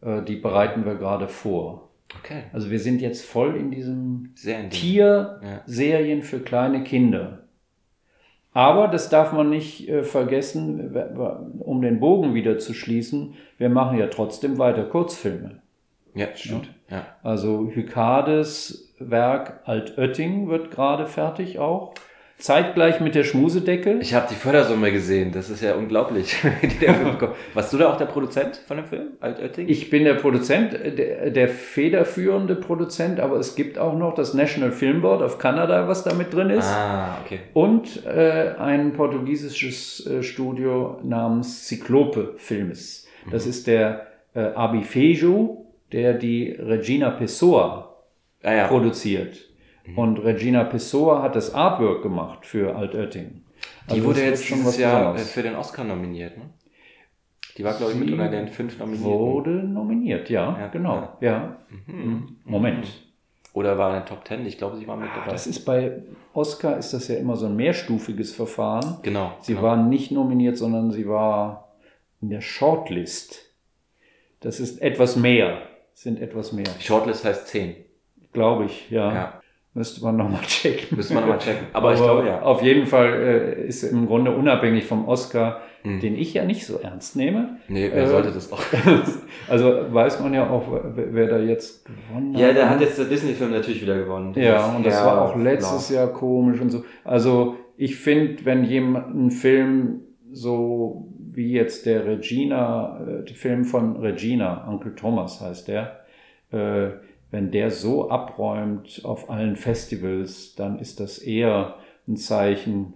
[0.00, 1.89] Äh, die bereiten wir gerade vor.
[2.18, 4.32] Okay, Also wir sind jetzt voll in diesem.
[4.70, 7.44] Tierserien für kleine Kinder.
[8.52, 10.92] Aber das darf man nicht äh, vergessen,
[11.60, 13.34] um den Bogen wieder zu schließen.
[13.58, 15.62] Wir machen ja trotzdem weiter Kurzfilme.
[16.14, 16.74] Ja, stimmt.
[16.90, 17.06] Ja.
[17.22, 21.94] Also Hykades Werk Altötting wird gerade fertig auch.
[22.40, 23.98] Zeitgleich mit der Schmusedecke.
[24.00, 26.36] Ich habe die Fördersumme gesehen, das ist ja unglaublich.
[27.54, 29.68] Warst du da auch der Produzent von dem Film, Altötting?
[29.68, 34.72] Ich bin der Produzent, der, der, federführende Produzent, aber es gibt auch noch das National
[34.72, 36.66] Film Board of Canada, was da mit drin ist.
[36.66, 37.40] Ah, okay.
[37.52, 43.06] Und äh, ein portugiesisches äh, Studio namens Cyclope Filmes.
[43.30, 43.50] Das mhm.
[43.50, 47.96] ist der äh, Abi Fejo, der die Regina Pessoa
[48.42, 48.66] ah, ja.
[48.66, 49.49] produziert.
[49.86, 49.98] Mhm.
[49.98, 53.42] Und Regina Pessoa hat das Artwork gemacht für Altötting.
[53.88, 55.32] Die also wurde jetzt schon was Jahr Besonderes.
[55.32, 56.44] für den Oscar nominiert, ne?
[57.56, 59.04] Die war, glaube ich, mit unter den fünf Nominierten.
[59.04, 61.16] Wurde nominiert, ja, ja genau.
[61.20, 61.30] Ja.
[61.30, 61.56] ja.
[61.86, 61.94] Mhm.
[61.94, 62.38] mhm.
[62.44, 62.86] Moment.
[63.52, 64.46] Oder war in den Top Ten?
[64.46, 65.30] Ich glaube, sie war mit dabei.
[65.30, 66.02] Das ist bei
[66.32, 68.98] Oscar ist das ja immer so ein mehrstufiges Verfahren.
[69.02, 69.32] Genau.
[69.40, 69.66] Sie genau.
[69.66, 71.74] war nicht nominiert, sondern sie war
[72.20, 73.50] in der Shortlist.
[74.38, 75.62] Das ist etwas mehr.
[75.94, 76.68] Sind etwas mehr.
[76.78, 77.74] Shortlist heißt zehn.
[78.32, 79.12] Glaube ich, ja.
[79.12, 79.39] ja.
[79.72, 80.96] Müsste man nochmal checken.
[80.96, 81.66] Müsste man nochmal checken.
[81.72, 82.42] Aber, Aber, ich glaube ja.
[82.42, 86.00] Auf jeden Fall äh, ist im Grunde unabhängig vom Oscar, hm.
[86.00, 87.58] den ich ja nicht so ernst nehme.
[87.68, 88.60] Nee, wer äh, sollte das auch?
[89.48, 90.64] also weiß man ja auch,
[90.94, 92.40] wer da jetzt gewonnen hat.
[92.40, 94.34] Ja, der hat jetzt der Disney-Film natürlich wieder gewonnen.
[94.34, 96.06] Ja, und das ja, war auch letztes klar.
[96.06, 96.84] Jahr komisch und so.
[97.04, 100.00] Also ich finde, wenn jemand einen Film
[100.32, 106.00] so wie jetzt der Regina, äh, der Film von Regina, Onkel Thomas heißt der,
[106.50, 106.90] äh,
[107.30, 111.76] wenn der so abräumt auf allen Festivals, dann ist das eher
[112.08, 112.94] ein Zeichen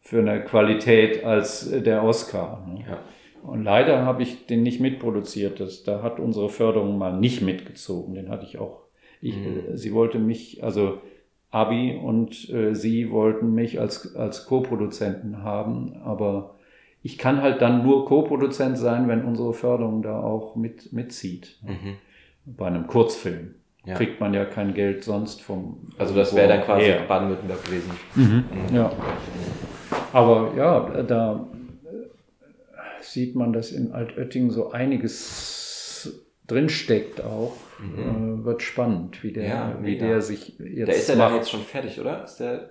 [0.00, 2.66] für eine Qualität als der Oscar.
[2.68, 2.84] Ne?
[2.88, 2.98] Ja.
[3.42, 5.60] Und leider habe ich den nicht mitproduziert.
[5.60, 8.14] Das, da hat unsere Förderung mal nicht mitgezogen.
[8.14, 8.82] Den hatte ich auch.
[9.20, 9.76] Ich, mhm.
[9.76, 10.98] Sie wollte mich, also
[11.50, 16.56] Abi und äh, sie wollten mich als, als Co-Produzenten haben, aber
[17.02, 21.60] ich kann halt dann nur Co-Produzent sein, wenn unsere Förderung da auch mit, mitzieht.
[21.62, 21.96] Mhm.
[22.44, 23.54] Bei einem Kurzfilm
[23.86, 23.94] ja.
[23.94, 25.88] kriegt man ja kein Geld sonst vom.
[25.96, 27.90] Also das wäre dann quasi Baden-Württemberg gewesen.
[28.14, 28.44] Mhm.
[28.50, 28.76] Mhm.
[28.76, 28.92] Ja.
[30.12, 31.48] Aber ja, da
[31.84, 37.56] äh, sieht man, dass in Altötting so einiges drinsteckt auch.
[37.78, 38.40] Mhm.
[38.40, 40.88] Äh, wird spannend, wie der, ja, wie der sich jetzt.
[40.88, 42.24] Der ist ja dann jetzt schon fertig, oder?
[42.24, 42.70] Ist der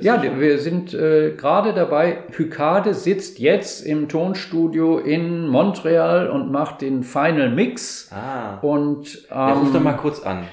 [0.00, 2.18] ja, wir sind äh, gerade dabei.
[2.36, 8.10] Hykade sitzt jetzt im Tonstudio in Montreal und macht den Final Mix.
[8.12, 8.58] Ah.
[8.62, 10.44] Und ähm, ja, ruf doch mal kurz an.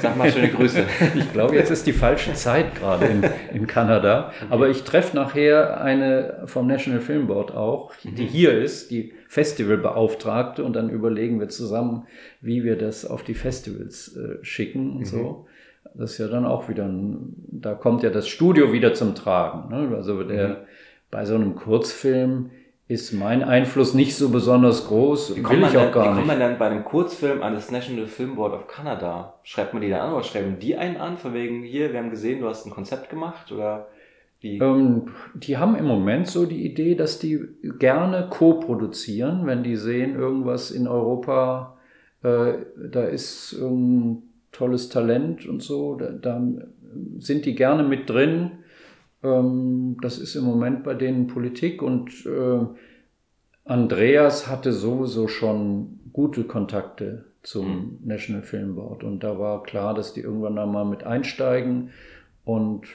[0.00, 0.84] Sag mal schöne Grüße.
[1.14, 3.24] ich glaube, jetzt ist die falsche Zeit gerade in,
[3.54, 4.32] in Kanada.
[4.36, 4.46] Okay.
[4.50, 8.26] Aber ich treffe nachher eine vom National Film Board auch, die mhm.
[8.26, 12.06] hier ist, die Festivalbeauftragte, und dann überlegen wir zusammen,
[12.40, 15.04] wie wir das auf die Festivals äh, schicken und mhm.
[15.04, 15.46] so
[15.94, 19.68] das ist ja dann auch wieder, ein, da kommt ja das Studio wieder zum Tragen.
[19.68, 19.96] Ne?
[19.96, 20.56] Also der, mhm.
[21.10, 22.50] bei so einem Kurzfilm
[22.88, 26.26] ist mein Einfluss nicht so besonders groß, wie will ich auch dann, gar wie kommt
[26.26, 29.34] man dann bei einem Kurzfilm an das National Film Board of Canada?
[29.44, 32.10] Schreibt man die da an oder schreiben die einen an, von wegen, hier, wir haben
[32.10, 33.88] gesehen, du hast ein Konzept gemacht oder
[34.40, 34.58] wie?
[34.58, 40.16] Ähm, die haben im Moment so die Idee, dass die gerne co-produzieren, wenn die sehen,
[40.16, 41.78] irgendwas in Europa,
[42.22, 42.54] äh,
[42.90, 46.42] da ist ein tolles Talent und so, da, da
[47.18, 48.52] sind die gerne mit drin.
[49.22, 52.66] Ähm, das ist im Moment bei denen Politik und äh,
[53.64, 57.98] Andreas hatte sowieso schon gute Kontakte zum mhm.
[58.04, 61.90] National Film Board und da war klar, dass die irgendwann einmal mit einsteigen
[62.44, 62.86] und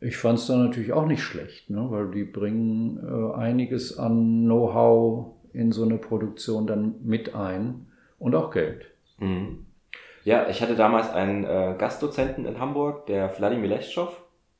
[0.00, 1.86] ich fand es dann natürlich auch nicht schlecht, ne?
[1.90, 7.86] weil die bringen äh, einiges an Know-how in so eine Produktion dann mit ein
[8.18, 8.86] und auch Geld.
[9.18, 9.66] Mhm.
[10.24, 14.08] Ja, ich hatte damals einen äh, Gastdozenten in Hamburg, der Wladimir Leschow.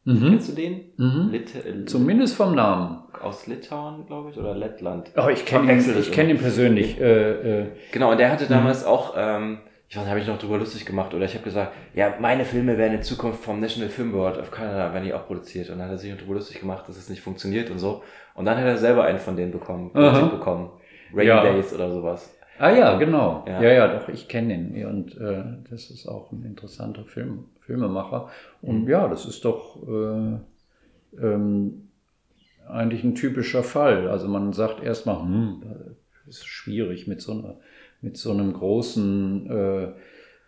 [0.05, 0.29] Mhm.
[0.31, 0.93] Kennst du den?
[0.99, 1.31] Mhm.
[1.31, 3.03] Lit äh, Zumindest vom Namen.
[3.23, 5.11] Aus Litauen, glaube ich, oder Lettland.
[5.17, 7.01] Oh, ich kenne ihn, ich kenn ihn persönlich.
[7.01, 7.67] Äh, äh.
[7.91, 8.51] Genau, und der hatte mhm.
[8.51, 8.89] damals mhm.
[8.89, 9.59] auch, ähm,
[9.89, 12.45] ich weiß nicht, habe ich noch drüber lustig gemacht oder ich habe gesagt, ja, meine
[12.45, 15.71] Filme werden in Zukunft vom National Film Board of Canada, werden die auch produziert.
[15.71, 18.03] Und dann hat er sich noch drüber lustig gemacht, dass es nicht funktioniert und so.
[18.35, 20.71] Und dann hat er selber einen von denen bekommen, bekommen.
[21.15, 21.43] Rainy ja.
[21.43, 22.37] Days oder sowas.
[22.59, 23.45] Ah ja, genau.
[23.47, 24.87] Ja, ja, ja doch, ich kenne ihn.
[24.87, 28.31] Und äh, das ist auch ein interessanter Film, Filmemacher.
[28.63, 28.89] Und mhm.
[28.89, 30.39] ja, das ist doch äh,
[31.21, 31.89] ähm,
[32.69, 34.09] eigentlich ein typischer Fall.
[34.09, 35.63] Also man sagt erstmal, hm,
[36.27, 37.57] das ist schwierig mit so einer,
[38.01, 39.93] mit so einem großen äh,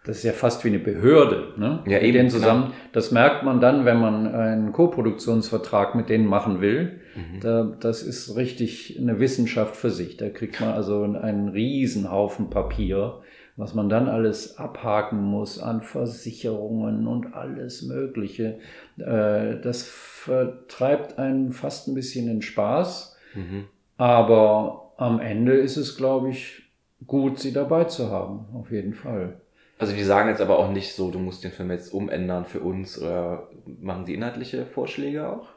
[0.07, 1.83] das ist ja fast wie eine Behörde, ne?
[1.85, 2.13] Ja, eben.
[2.13, 2.67] Den zusammen.
[2.67, 2.75] Genau.
[2.93, 7.01] Das merkt man dann, wenn man einen Co-Produktionsvertrag mit denen machen will.
[7.17, 7.41] Mhm.
[7.41, 10.17] Da, das ist richtig eine Wissenschaft für sich.
[10.17, 13.19] Da kriegt man also einen Riesenhaufen Papier,
[13.57, 18.59] was man dann alles abhaken muss an Versicherungen und alles Mögliche.
[18.99, 23.17] Äh, das vertreibt einen fast ein bisschen in Spaß.
[23.35, 23.65] Mhm.
[23.97, 26.63] Aber am Ende ist es, glaube ich,
[27.09, 29.41] gut, sie dabei zu haben, auf jeden Fall.
[29.79, 32.61] Also die sagen jetzt aber auch nicht so, du musst den Film jetzt umändern für
[32.61, 33.49] uns oder
[33.81, 35.49] machen Sie inhaltliche Vorschläge auch?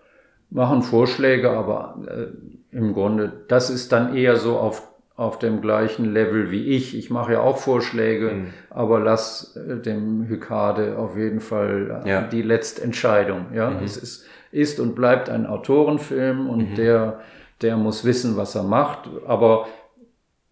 [0.50, 4.82] Machen Vorschläge, aber äh, im Grunde, das ist dann eher so auf,
[5.16, 6.98] auf dem gleichen Level wie ich.
[6.98, 8.48] Ich mache ja auch Vorschläge, mhm.
[8.70, 12.22] aber lass äh, dem Hykade auf jeden Fall äh, ja.
[12.22, 13.46] die letzte Entscheidung.
[13.54, 13.84] Ja, mhm.
[13.84, 16.76] es ist, ist und bleibt ein Autorenfilm und mhm.
[16.76, 17.20] der,
[17.62, 19.08] der muss wissen, was er macht.
[19.28, 19.68] Aber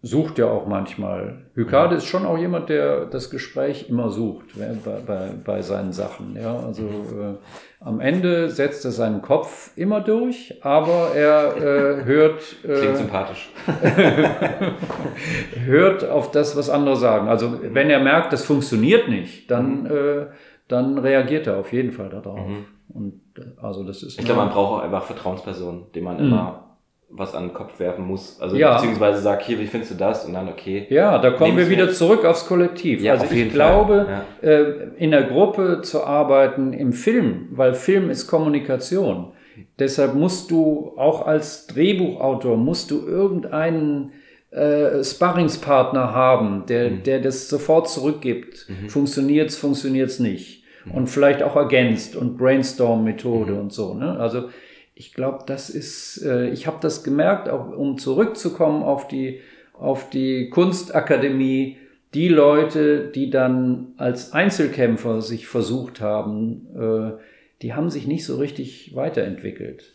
[0.00, 1.46] sucht ja auch manchmal.
[1.54, 6.36] Hykade ist schon auch jemand, der das Gespräch immer sucht bei, bei, bei seinen Sachen.
[6.40, 7.34] Ja, also äh,
[7.80, 12.42] am Ende setzt er seinen Kopf immer durch, aber er äh, hört.
[12.64, 13.50] Äh, Klingt sympathisch.
[15.64, 17.28] hört auf das, was andere sagen.
[17.28, 19.90] Also wenn er merkt, das funktioniert nicht, dann, mhm.
[19.90, 20.26] äh,
[20.68, 22.46] dann reagiert er auf jeden Fall darauf.
[22.46, 22.66] Mhm.
[22.88, 24.16] Und äh, also das ist.
[24.16, 26.28] Ich glaube, man braucht auch einfach Vertrauenspersonen, die man mhm.
[26.28, 26.67] immer
[27.10, 28.38] was an den Kopf werfen muss.
[28.40, 28.74] Also ja.
[28.74, 30.26] beziehungsweise sag, hier, wie findest du das?
[30.26, 30.86] Und dann, okay.
[30.90, 31.96] Ja, da kommen wir wieder mit.
[31.96, 33.00] zurück aufs Kollektiv.
[33.02, 34.06] Ja, also ich glaube,
[34.42, 34.48] ja.
[34.48, 39.32] äh, in der Gruppe zu arbeiten im Film, weil Film ist Kommunikation.
[39.78, 44.12] Deshalb musst du auch als Drehbuchautor, musst du irgendeinen
[44.50, 47.02] äh, Sparringspartner haben, der, mhm.
[47.02, 48.66] der das sofort zurückgibt.
[48.68, 48.88] Mhm.
[48.88, 50.64] Funktioniert's, funktioniert's nicht.
[50.84, 50.92] Mhm.
[50.92, 53.58] Und vielleicht auch ergänzt und Brainstorm-Methode mhm.
[53.58, 53.94] und so.
[53.94, 54.18] Ne?
[54.18, 54.50] Also
[54.98, 59.40] ich glaube, das ist, äh, ich habe das gemerkt, auch um zurückzukommen auf die,
[59.72, 61.76] auf die Kunstakademie,
[62.14, 67.22] die Leute, die dann als Einzelkämpfer sich versucht haben, äh,
[67.62, 69.94] die haben sich nicht so richtig weiterentwickelt.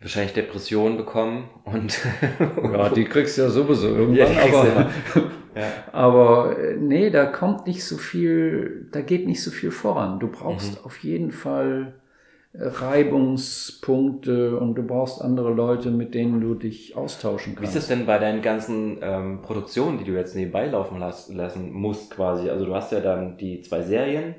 [0.00, 1.98] Wahrscheinlich Depressionen bekommen und.
[2.62, 4.90] ja, die kriegst du ja sowieso irgendwann, ja, aber,
[5.54, 5.72] ja.
[5.92, 10.20] aber äh, nee, da kommt nicht so viel, da geht nicht so viel voran.
[10.20, 10.86] Du brauchst mhm.
[10.86, 11.94] auf jeden Fall
[12.58, 17.62] Reibungspunkte und du brauchst andere Leute, mit denen du dich austauschen kannst.
[17.62, 21.28] Wie ist das denn bei deinen ganzen ähm, Produktionen, die du jetzt nebenbei laufen las
[21.28, 22.48] lassen musst quasi?
[22.48, 24.34] Also du hast ja dann die zwei Serien,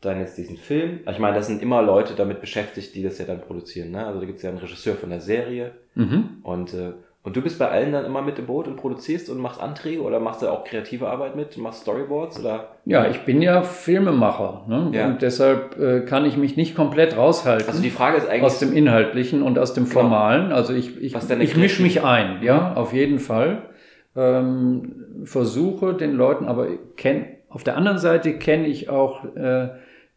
[0.00, 1.00] dann jetzt diesen Film.
[1.08, 3.90] Ich meine, das sind immer Leute damit beschäftigt, die das ja dann produzieren.
[3.90, 4.06] Ne?
[4.06, 6.38] Also da gibt es ja einen Regisseur von der Serie mhm.
[6.42, 6.92] und äh,
[7.24, 10.02] und du bist bei allen dann immer mit im Boot und produzierst und machst Anträge
[10.02, 12.70] oder machst du auch kreative Arbeit mit, machst Storyboards oder?
[12.84, 14.90] Ja, ich bin ja Filmemacher ne?
[14.92, 15.06] ja.
[15.06, 17.68] und deshalb äh, kann ich mich nicht komplett raushalten.
[17.68, 20.00] Also die Frage ist eigentlich aus dem Inhaltlichen und aus dem genau.
[20.00, 20.44] Formalen.
[20.44, 20.56] Genau.
[20.56, 22.76] Also ich ich, ich mische mich ein, ja, mhm.
[22.76, 23.68] auf jeden Fall.
[24.16, 26.66] Ähm, versuche den Leuten, aber
[26.96, 29.68] kenn, auf der anderen Seite kenne ich auch äh,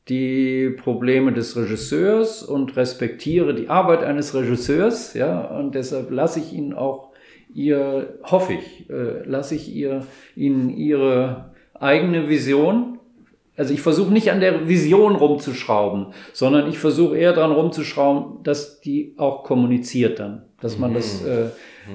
[0.08, 6.54] die Probleme des Regisseurs und respektiere die Arbeit eines Regisseurs, ja, und deshalb lasse ich
[6.54, 7.10] ihn auch
[7.56, 10.06] ihr, hoffe ich, äh, lasse ich ihr,
[10.36, 13.00] ihnen ihre eigene Vision.
[13.58, 18.82] Also ich versuche nicht an der Vision rumzuschrauben, sondern ich versuche eher daran rumzuschrauben, dass
[18.82, 21.30] die auch kommuniziert dann, dass man das, mhm.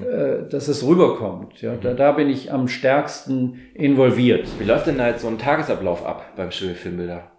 [0.03, 1.61] äh, äh, dass es rüberkommt.
[1.61, 4.47] Ja, da, da bin ich am stärksten involviert.
[4.57, 7.31] Wie läuft denn da jetzt so ein Tagesablauf ab beim Studio Filmbilder?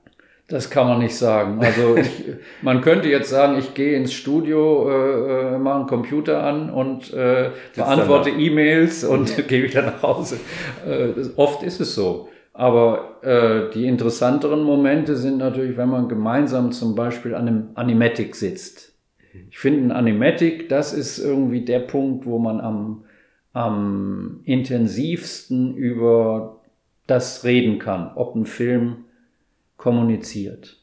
[0.53, 1.65] Das kann man nicht sagen.
[1.65, 2.11] Also ich,
[2.61, 7.11] man könnte jetzt sagen, ich gehe ins Studio, äh, äh mache einen Computer an und
[7.15, 9.47] äh, beantworte E-Mails und mhm.
[9.49, 10.37] gehe wieder nach Hause.
[10.87, 12.29] Äh, oft ist es so.
[12.53, 18.37] Aber äh, die interessanteren Momente sind natürlich, wenn man gemeinsam zum Beispiel an einem Animatic
[18.37, 18.93] sitzt.
[19.49, 23.05] Ich finde ein Animatic, das ist irgendwie der Punkt, wo man am,
[23.55, 26.61] am intensivsten über
[27.07, 29.05] das reden kann, ob ein Film
[29.83, 30.77] kommuniziert.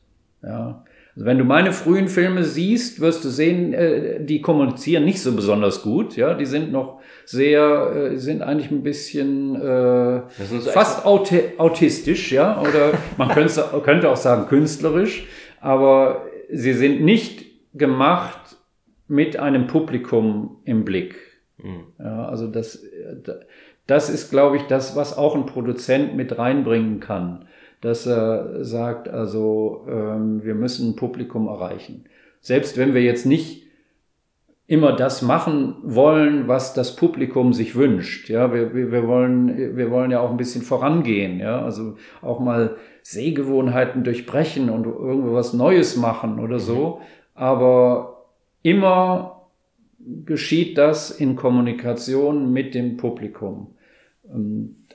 [0.43, 0.83] Ja.
[1.15, 5.33] Also wenn du meine frühen Filme siehst, wirst du sehen, äh, die kommunizieren nicht so
[5.33, 6.17] besonders gut.
[6.17, 12.31] Ja, die sind noch sehr, äh, sind eigentlich ein bisschen äh, so fast auti autistisch,
[12.33, 15.27] ja, oder man könnte, könnte auch sagen künstlerisch,
[15.61, 18.57] aber sie sind nicht gemacht
[19.07, 21.15] mit einem Publikum im Blick.
[21.57, 21.83] Mhm.
[21.99, 22.83] Ja, also das,
[23.87, 27.45] das ist, glaube ich, das, was auch ein Produzent mit reinbringen kann
[27.81, 32.05] dass er sagt, also ähm, wir müssen ein Publikum erreichen.
[32.41, 33.63] Selbst wenn wir jetzt nicht
[34.67, 38.29] immer das machen wollen, was das Publikum sich wünscht.
[38.29, 42.39] Ja, wir, wir, wir, wollen, wir wollen ja auch ein bisschen vorangehen, ja, also auch
[42.39, 47.01] mal Sehgewohnheiten durchbrechen und irgendwo was Neues machen oder so.
[47.33, 48.25] Aber
[48.61, 49.47] immer
[50.25, 53.73] geschieht das in Kommunikation mit dem Publikum.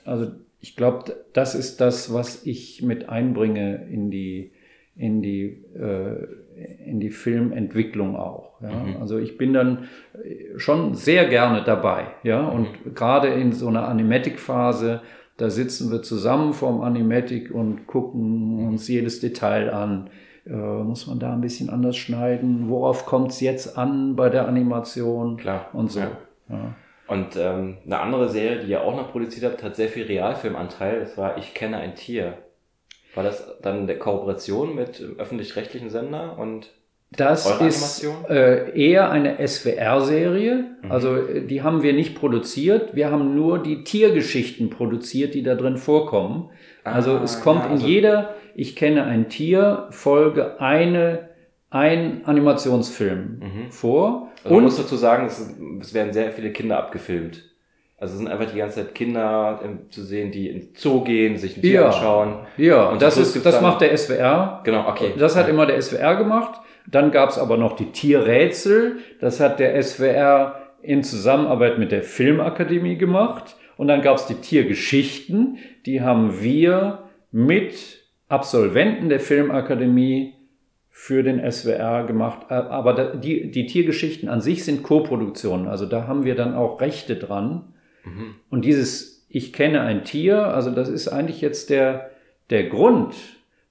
[0.05, 0.31] Also
[0.65, 4.51] ich glaube, das ist das, was ich mit einbringe in die,
[4.95, 8.59] in die, äh, in die Filmentwicklung auch.
[8.61, 8.71] Ja?
[8.71, 8.97] Mhm.
[8.97, 9.87] Also ich bin dann
[10.57, 12.07] schon sehr gerne dabei.
[12.23, 12.47] Ja?
[12.47, 12.95] Und mhm.
[12.95, 15.01] gerade in so einer Animatic-Phase,
[15.37, 18.67] da sitzen wir zusammen vorm Animatic und gucken mhm.
[18.69, 20.09] uns jedes Detail an.
[20.47, 22.69] Äh, muss man da ein bisschen anders schneiden?
[22.69, 25.37] Worauf kommt es jetzt an bei der Animation?
[25.37, 25.69] Klar.
[25.73, 25.99] Und so.
[25.99, 26.17] Ja.
[26.49, 26.75] Ja.
[27.07, 31.01] Und ähm, eine andere Serie, die ihr auch noch produziert habt, hat sehr viel Realfilmanteil.
[31.01, 32.33] Das war Ich kenne ein Tier.
[33.13, 36.69] War das dann der Kooperation mit öffentlich-rechtlichen Sender und
[37.11, 40.65] das ist äh, eher eine SWR-Serie.
[40.81, 40.91] Mhm.
[40.91, 42.95] Also äh, die haben wir nicht produziert.
[42.95, 46.49] Wir haben nur die Tiergeschichten produziert, die da drin vorkommen.
[46.83, 51.29] Also Ah, es kommt ja, in also- jeder Ich kenne ein Tier Folge eine,
[51.75, 53.71] ein Animationsfilm Mhm.
[53.71, 54.29] vor.
[54.43, 57.43] Also man Und muss dazu sagen, es, es werden sehr viele Kinder abgefilmt.
[57.97, 61.37] Also es sind einfach die ganze Zeit Kinder ähm, zu sehen, die ins Zoo gehen,
[61.37, 61.85] sich ein Tier Ja.
[61.87, 62.35] anschauen.
[62.57, 64.61] ja, Und das, ist, das macht der SWR.
[64.63, 65.13] Genau, okay.
[65.17, 66.61] Das hat immer der SWR gemacht.
[66.87, 68.97] Dann gab es aber noch die Tierrätsel.
[69.19, 73.55] Das hat der SWR in Zusammenarbeit mit der Filmakademie gemacht.
[73.77, 75.57] Und dann gab es die Tiergeschichten.
[75.85, 76.99] Die haben wir
[77.31, 80.34] mit Absolventen der Filmakademie
[80.97, 82.49] für den SWR gemacht.
[82.49, 85.67] Aber da- die, die Tiergeschichten an sich sind Co-Produktionen.
[85.67, 87.73] Also da haben wir dann auch Rechte dran.
[88.05, 88.35] Mhm.
[88.49, 92.11] Und dieses Ich kenne ein Tier, also das ist eigentlich jetzt der,
[92.49, 93.13] der Grund,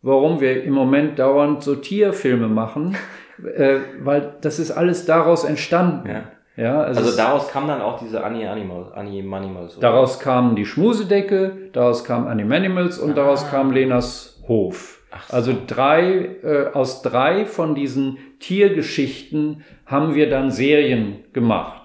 [0.03, 2.95] warum wir im Moment dauernd so Tierfilme machen,
[3.57, 6.07] äh, weil das ist alles daraus entstanden.
[6.09, 6.23] Ja.
[6.57, 9.79] Ja, also, Also daraus kam dann auch diese Annie Animals, Annie Manimals.
[9.79, 9.91] oder?
[9.91, 13.49] daraus kamen die Schmusedecke, daraus kam Animanimals und daraus Ah.
[13.51, 15.01] kam Lenas Hof.
[15.17, 15.35] Ach so.
[15.35, 21.83] Also drei, äh, aus drei von diesen Tiergeschichten haben wir dann Serien gemacht.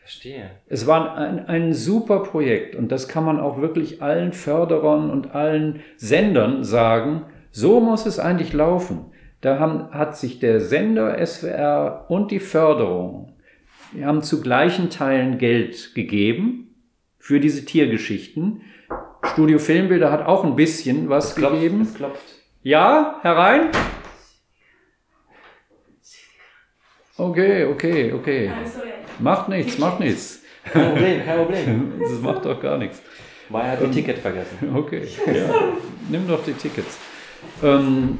[0.00, 0.50] Verstehe.
[0.66, 5.34] Es war ein, ein super Projekt und das kann man auch wirklich allen Förderern und
[5.34, 9.06] allen Sendern sagen, so muss es eigentlich laufen.
[9.40, 13.32] Da haben, hat sich der Sender SWR und die Förderung,
[13.92, 16.74] die haben zu gleichen Teilen Geld gegeben
[17.18, 18.62] für diese Tiergeschichten.
[19.32, 21.82] Studio Filmbilder hat auch ein bisschen was Es klopft, gegeben.
[21.82, 22.29] es klopft.
[22.62, 23.70] Ja, herein?
[27.16, 28.50] Okay, okay, okay.
[29.18, 30.42] Macht nichts, macht nichts.
[30.70, 31.92] Kein Problem, kein Problem.
[32.00, 33.00] Das macht doch gar nichts.
[33.48, 34.76] Maya hat ihr Ticket vergessen.
[34.76, 35.54] Okay, ja.
[36.10, 36.98] nimm doch die Tickets.
[37.62, 38.18] Ähm,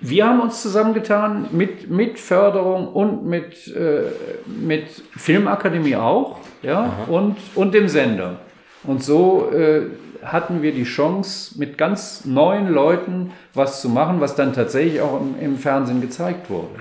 [0.00, 4.04] wir haben uns zusammengetan mit, mit Förderung und mit, äh,
[4.46, 7.04] mit Filmakademie auch ja, Aha.
[7.08, 8.38] und, und dem Sender.
[8.82, 9.82] Und so äh,
[10.22, 15.20] hatten wir die Chance, mit ganz neuen Leuten was zu machen, was dann tatsächlich auch
[15.20, 16.74] im, im Fernsehen gezeigt wurde.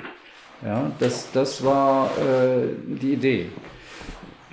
[0.66, 3.46] Ja, das, das war äh, die Idee.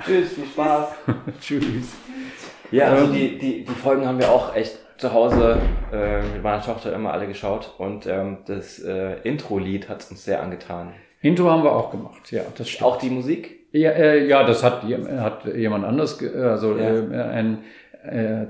[0.04, 0.88] Tschüss, viel Spaß.
[1.40, 1.94] Tschüss.
[2.70, 5.58] Ja, also Ähm, die, die, die Folgen haben wir auch echt zu Hause
[5.92, 10.42] äh, mit meiner Tochter immer alle geschaut und ähm, das äh, Intro-Lied hat uns sehr
[10.42, 10.92] angetan.
[11.22, 12.84] Intro haben wir auch gemacht, ja, das stimmt.
[12.84, 13.66] Auch die Musik?
[13.72, 16.84] Ja, äh, ja das hat, hat jemand anders, ge- also Ja.
[16.94, 17.58] äh, ein,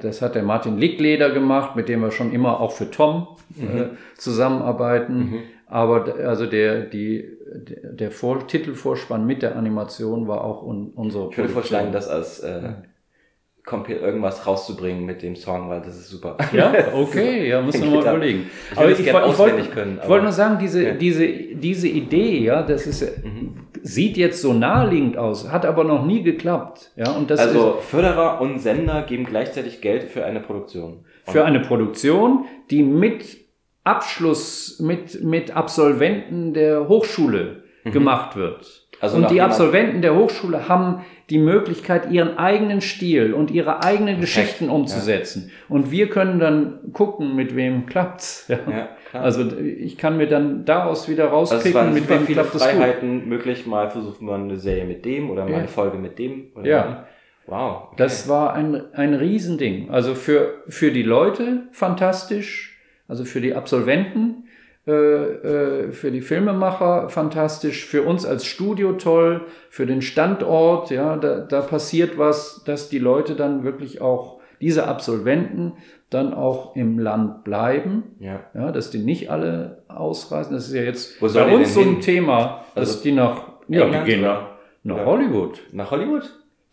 [0.02, 3.28] das hat der Martin Lickleder gemacht, mit dem wir schon immer auch für Tom
[3.58, 5.18] äh, zusammenarbeiten.
[5.18, 5.38] Mhm.
[5.66, 7.24] Aber also der, die,
[7.68, 11.52] der der Vor Titelvorspann mit der Animation war auch un unsere Ich würde Produktion.
[11.54, 12.74] vorschlagen, das als äh,
[13.66, 16.38] Compil irgendwas rauszubringen mit dem Song, weil das ist super.
[16.52, 18.48] Ja, okay, ja, müssen wir mal überlegen.
[18.72, 20.92] Ich es gerne woll- auswendig wollte- können, Ich aber- wollte nur sagen, diese, Ja.
[20.94, 23.54] diese, diese Idee, ja, das ist, Mhm.
[23.82, 26.92] sieht jetzt so naheliegend aus, hat aber noch nie geklappt.
[26.96, 31.04] Ja, und das ist, Also Förderer und Sender geben gleichzeitig Geld für eine Produktion.
[31.26, 33.36] für eine Produktion, die mit
[33.82, 38.85] Abschluss, mit, mit Absolventen der Hochschule gemacht wird.
[39.00, 44.20] Also und die Absolventen der Hochschule haben die Möglichkeit, ihren eigenen Stil und ihre eigenen
[44.20, 45.50] Geschichten umzusetzen.
[45.68, 48.48] Und wir können dann gucken, mit wem klappt's.
[48.50, 48.88] Ja.
[49.12, 49.20] Ja.
[49.20, 52.62] Also ich kann mir dann daraus wieder Also rauspicken, waren mit wem viele klappt es
[52.62, 52.70] gut.
[52.72, 53.66] Freiheiten möglich.
[53.66, 55.58] Mal versucht man eine Serie mit dem oder mal Ja.
[55.58, 56.48] eine Folge mit dem.
[56.54, 56.82] Oder Ja.
[56.82, 56.96] dem.
[57.46, 57.82] Wow.
[57.86, 57.94] okay.
[57.98, 59.90] Das war ein, ein Riesending.
[59.90, 62.76] Also für, für die Leute fantastisch,
[63.08, 64.45] also für die Absolventen,
[65.90, 71.60] für die Filmemacher fantastisch, für uns als Studio toll, für den Standort, ja, da, da
[71.60, 75.72] passiert was, dass die Leute dann wirklich auch, diese Absolventen
[76.08, 78.40] dann auch im Land bleiben, ja.
[78.54, 80.54] ja, dass die nicht alle ausreisen.
[80.54, 82.00] Das ist ja jetzt bei uns so ein hin?
[82.00, 84.52] Thema, dass Also die nach, ja, die gehen nach,
[84.82, 85.60] nach oder- Hollywood.
[85.72, 86.22] Nach Hollywood?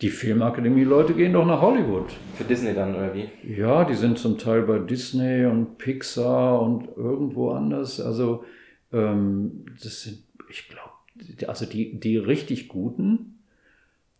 [0.04, 2.12] Die Filmakademie-Leute gehen doch nach Hollywood.
[2.36, 3.30] Für Disney dann oder wie?
[3.42, 8.02] Ja, die sind zum Teil bei Disney und Pixar und irgendwo anders.
[8.02, 8.44] Also
[8.92, 13.40] ähm, das sind, ich glaube, also die, die richtig guten.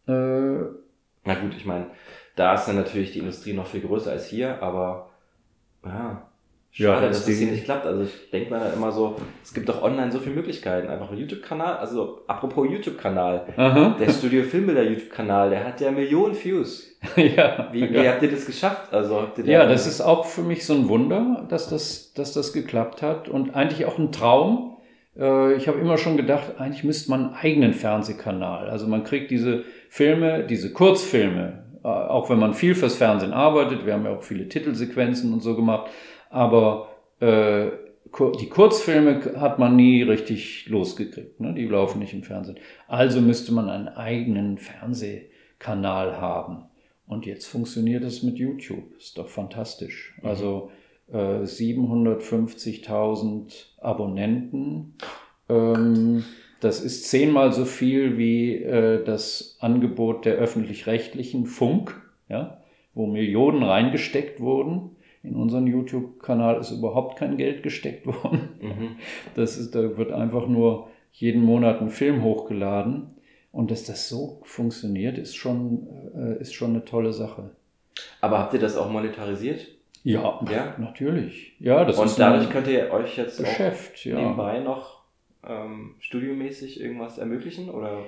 [0.08, 1.88] Äh, Na gut, ich meine,
[2.38, 5.10] da ist dann natürlich die Industrie noch viel größer als hier, aber
[5.84, 6.30] ja.
[6.76, 7.86] Ja, Schade, das dass die- hier nicht klappt.
[7.86, 10.88] Also ich denke mir immer so, es gibt doch online so viele Möglichkeiten.
[10.90, 13.46] Einfach ein YouTube-Kanal, also apropos YouTube-Kanal.
[14.00, 16.98] Der Studio Filmbilder YouTube-Kanal, der hat ja Millionen Views.
[17.16, 18.14] ja, Wie, wie ja.
[18.14, 18.92] habt ihr das geschafft?
[18.92, 22.14] Also habt ihr da- ja, das ist auch für mich so ein Wunder, dass das,
[22.14, 24.78] dass das geklappt hat und eigentlich auch ein Traum.
[25.16, 28.68] Äh, Ich habe immer schon gedacht, eigentlich müsste man einen eigenen Fernsehkanal.
[28.70, 33.86] Also man kriegt diese Filme, diese Kurzfilme äh, auch wenn man viel fürs Fernsehen arbeitet,
[33.86, 35.92] wir haben ja auch viele Titelsequenzen und so gemacht,
[36.34, 36.90] aber
[37.20, 37.68] äh,
[38.40, 41.40] die Kurzfilme hat man nie richtig losgekriegt.
[41.40, 41.54] Ne?
[41.54, 42.58] Die laufen nicht im Fernsehen.
[42.88, 46.66] Also müsste man einen eigenen Fernsehkanal haben.
[47.08, 48.98] Und jetzt funktioniert es mit YouTube.
[48.98, 50.16] Ist doch fantastisch.
[50.22, 50.28] Mhm.
[50.28, 50.72] Also
[51.12, 54.96] äh, 750.000 Abonnenten.
[55.50, 56.24] Ähm,
[56.62, 63.64] das ist zehnmal so viel wie äh, das Angebot der öffentlich-rechtlichen Funk, ja, wo Millionen
[63.64, 64.96] reingesteckt wurden.
[65.24, 68.50] In unseren YouTube-Kanal ist überhaupt kein Geld gesteckt worden.
[68.62, 68.90] Mhm.
[69.36, 73.08] Das ist, da wird einfach nur jeden Monat ein Film hochgeladen.
[73.52, 77.52] Und dass das so funktioniert, ist schon, äh, ist schon eine tolle Sache.
[78.20, 79.68] Aber habt ihr das auch monetarisiert?
[80.04, 80.76] Ja, ja?
[80.80, 81.56] natürlich.
[81.60, 84.18] Ja, das Und dadurch könnt ihr euch jetzt Geschäft, ja.
[84.18, 85.04] nebenbei noch
[85.48, 87.70] ähm, studiomäßig irgendwas ermöglichen?
[87.70, 88.00] Oder?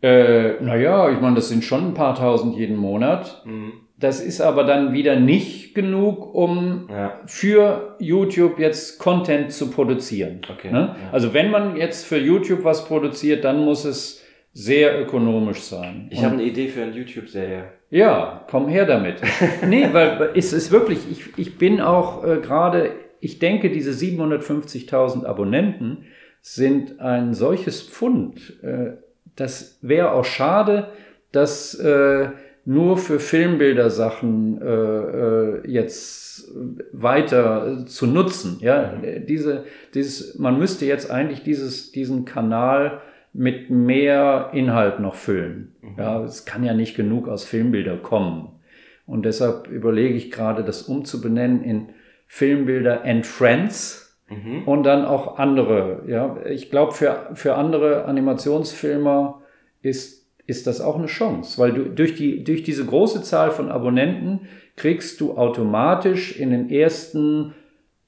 [0.00, 3.42] Äh, naja, ich meine, das sind schon ein paar tausend jeden Monat.
[3.44, 3.72] Mhm.
[4.00, 7.20] Das ist aber dann wieder nicht genug, um ja.
[7.26, 10.40] für YouTube jetzt Content zu produzieren.
[10.48, 10.96] Okay, ne?
[11.00, 11.10] ja.
[11.10, 16.08] Also wenn man jetzt für YouTube was produziert, dann muss es sehr ökonomisch sein.
[16.10, 17.64] Ich habe eine Idee für eine YouTube-Serie.
[17.90, 19.20] Ja, komm her damit.
[19.66, 25.24] nee, weil es ist wirklich, ich, ich bin auch äh, gerade, ich denke, diese 750.000
[25.24, 26.04] Abonnenten
[26.40, 28.62] sind ein solches Pfund.
[28.62, 28.92] Äh,
[29.36, 30.88] das wäre auch schade,
[31.32, 32.28] dass äh,
[32.68, 36.52] nur für Filmbilder-Sachen äh, äh, jetzt
[36.92, 38.58] weiter zu nutzen.
[38.60, 38.92] Ja,
[39.26, 39.64] diese,
[39.94, 43.00] dieses, man müsste jetzt eigentlich dieses, diesen Kanal
[43.32, 45.76] mit mehr Inhalt noch füllen.
[45.80, 45.94] Mhm.
[45.96, 48.60] Ja, es kann ja nicht genug aus Filmbilder kommen.
[49.06, 51.88] Und deshalb überlege ich gerade, das umzubenennen in
[52.26, 54.64] Filmbilder and Friends mhm.
[54.64, 56.02] und dann auch andere.
[56.06, 59.40] Ja, ich glaube, für, für andere Animationsfilmer
[59.80, 60.17] ist
[60.48, 64.48] ist das auch eine Chance, weil du durch, die, durch diese große Zahl von Abonnenten
[64.76, 67.54] kriegst du automatisch in den ersten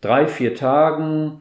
[0.01, 1.41] drei, vier Tagen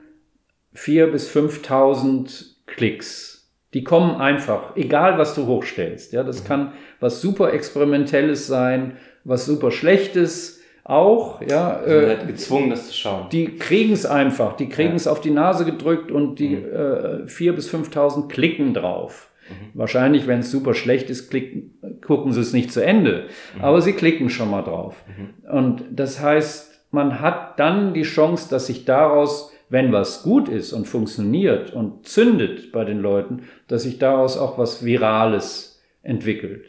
[0.74, 3.50] vier bis 5.000 Klicks.
[3.74, 6.12] Die kommen einfach, egal was du hochstellst.
[6.12, 6.48] Ja, das mhm.
[6.48, 11.42] kann was super Experimentelles sein, was super Schlechtes auch.
[11.42, 13.30] Ja, also äh, halt gezwungen, das zu schauen.
[13.32, 16.66] Die kriegen es einfach, die kriegen es auf die Nase gedrückt und die mhm.
[16.66, 19.28] äh, vier bis 5.000 klicken drauf.
[19.50, 19.80] Mhm.
[19.80, 23.26] Wahrscheinlich, wenn es super schlecht ist, klicken, gucken sie es nicht zu Ende.
[23.56, 23.64] Mhm.
[23.64, 25.04] Aber sie klicken schon mal drauf.
[25.08, 25.50] Mhm.
[25.52, 30.74] Und das heißt, man hat dann die Chance, dass sich daraus, wenn was gut ist
[30.74, 36.66] und funktioniert und zündet bei den Leuten, dass sich daraus auch was Virales entwickelt.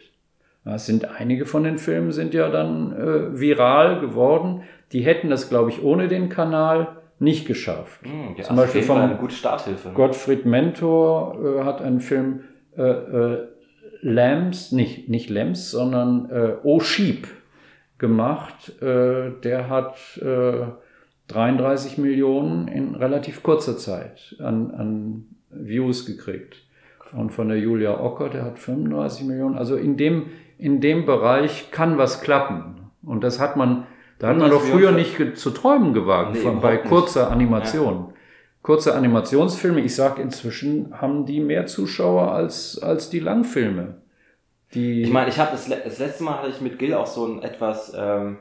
[0.65, 4.63] Es sind einige von den Filmen sind ja dann äh, viral geworden.
[4.93, 8.05] Die hätten das, glaube ich, ohne den Kanal nicht geschafft.
[8.05, 8.99] Mhm, ja, Zum Beispiel von.
[8.99, 9.19] Ne?
[9.95, 12.41] Gottfried Mentor äh, hat einen Film
[12.81, 13.49] äh, äh,
[14.03, 17.29] Lambs, nicht, nicht Lambs, sondern äh, O Sheep
[17.99, 18.81] gemacht.
[18.81, 20.67] Äh, der hat äh,
[21.29, 26.63] 33 Millionen in relativ kurzer Zeit an, an Views gekriegt.
[27.13, 29.59] Und von der Julia Ocker, der hat 35 Millionen.
[29.59, 30.27] Also in dem,
[30.57, 32.91] in dem Bereich kann was klappen.
[33.03, 33.87] Und das hat man,
[34.19, 38.07] da hat man doch früher nicht zu träumen gewagt, nee, bei kurzer Animation.
[38.09, 38.15] Ja
[38.63, 44.01] kurze Animationsfilme, ich sage inzwischen, haben die mehr Zuschauer als, als die Langfilme.
[44.75, 47.27] Die ich meine, ich habe das, das letzte Mal hatte ich mit Gil auch so
[47.27, 48.39] ein etwas ähm,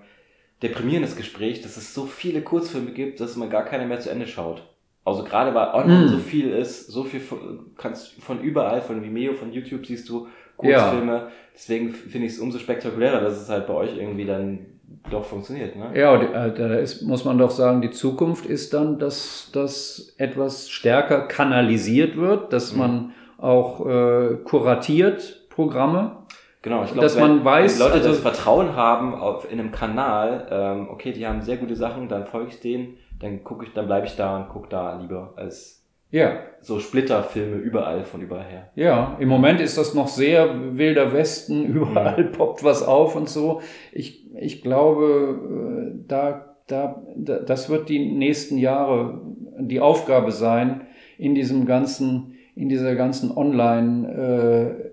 [0.62, 4.28] deprimierendes Gespräch, dass es so viele Kurzfilme gibt, dass man gar keine mehr zu Ende
[4.28, 4.64] schaut.
[5.06, 6.10] Also gerade weil online mm.
[6.10, 10.28] so viel ist, so viel von, kannst von überall, von Vimeo, von YouTube siehst du
[10.60, 11.14] Kurzfilme.
[11.14, 11.28] Ja.
[11.54, 14.66] Deswegen finde ich es umso spektakulärer, dass es halt bei euch irgendwie dann
[15.10, 15.76] doch funktioniert.
[15.76, 15.92] Ne?
[15.94, 20.70] Ja, äh, da ist, muss man doch sagen, die Zukunft ist dann, dass das etwas
[20.70, 22.80] stärker kanalisiert wird, dass mhm.
[22.80, 26.18] man auch äh, kuratiert Programme.
[26.62, 29.72] Genau, ich glaube, dass wenn, man weiß, Leute also, das Vertrauen haben auf, in einem
[29.72, 33.74] Kanal, ähm, okay, die haben sehr gute Sachen, dann folge ich denen, dann gucke ich,
[33.74, 35.79] dann bleibe ich da und gucke da lieber als
[36.12, 36.44] ja.
[36.62, 38.70] So Splitterfilme überall von überall her.
[38.76, 42.32] Ja, im Moment ist das noch sehr wilder Westen, überall mhm.
[42.34, 43.62] poppt was auf und so.
[43.94, 49.22] Ich, ich glaube, äh, da, da, das wird die nächsten Jahre
[49.60, 50.82] die Aufgabe sein,
[51.18, 54.90] in diesem ganzen, in dieser ganzen Online,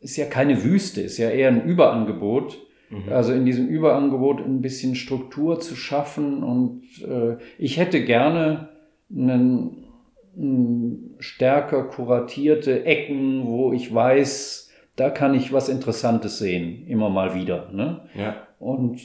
[0.00, 2.58] äh, ist ja keine Wüste, ist ja eher ein Überangebot.
[2.90, 3.12] Mhm.
[3.12, 8.68] Also in diesem Überangebot ein bisschen Struktur zu schaffen und äh, ich hätte gerne
[9.10, 9.77] einen
[11.18, 17.68] stärker kuratierte Ecken, wo ich weiß, da kann ich was Interessantes sehen, immer mal wieder.
[17.72, 18.00] Ne?
[18.14, 18.36] Ja.
[18.58, 19.00] Und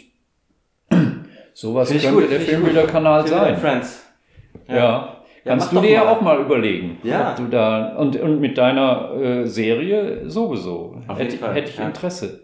[1.54, 3.58] sowas könnte gut, der Filmbilderkanal sein.
[3.58, 4.06] Friends.
[4.68, 4.76] Ja.
[4.76, 5.18] ja.
[5.45, 7.36] Kannst du dir ja auch mal überlegen, ja.
[7.36, 12.44] du da und, und mit deiner äh, Serie sowieso Auf hätte, hätte ich Interesse.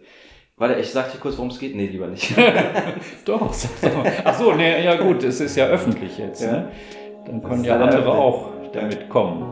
[0.58, 1.74] Warte, ich sag dir kurz, worum es geht.
[1.74, 2.36] Nee, lieber nicht.
[3.26, 4.12] Doch, sag doch mal.
[4.26, 6.44] Ach so, nee, ja gut, es ist ja öffentlich jetzt.
[6.44, 6.52] Ja.
[6.52, 6.72] Ne?
[7.26, 8.14] Dann können ja andere öffentlich.
[8.14, 9.44] auch damit kommen.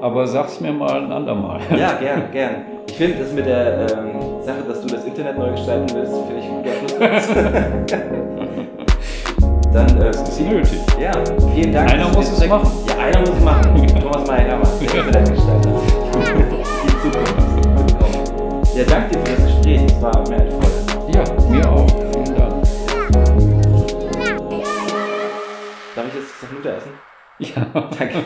[0.00, 1.60] Aber sag's mir mal ein andermal.
[1.70, 2.54] ja, gern, gern.
[2.88, 6.40] Ich finde das mit der ähm, Sache, dass du das Internet neu gestalten willst, finde
[6.40, 6.62] ich gut.
[9.72, 10.80] Dann, äh, ist nötig.
[10.98, 11.12] ja,
[11.54, 11.92] vielen Dank.
[11.92, 12.70] Einer muss es machen.
[12.88, 13.86] Ja, einer muss es machen.
[14.00, 15.70] Thomas Mayer Hermann, der Internetgestalter.
[18.74, 19.80] Ja, danke dir für das Gespräch.
[19.86, 21.12] Es war mir eine Freude.
[21.12, 21.86] Ja, mir auch.
[21.88, 22.62] Vielen Dank.
[25.94, 27.05] Darf ich jetzt das Nutter essen?
[27.38, 27.64] Ja,
[27.98, 28.22] Danke.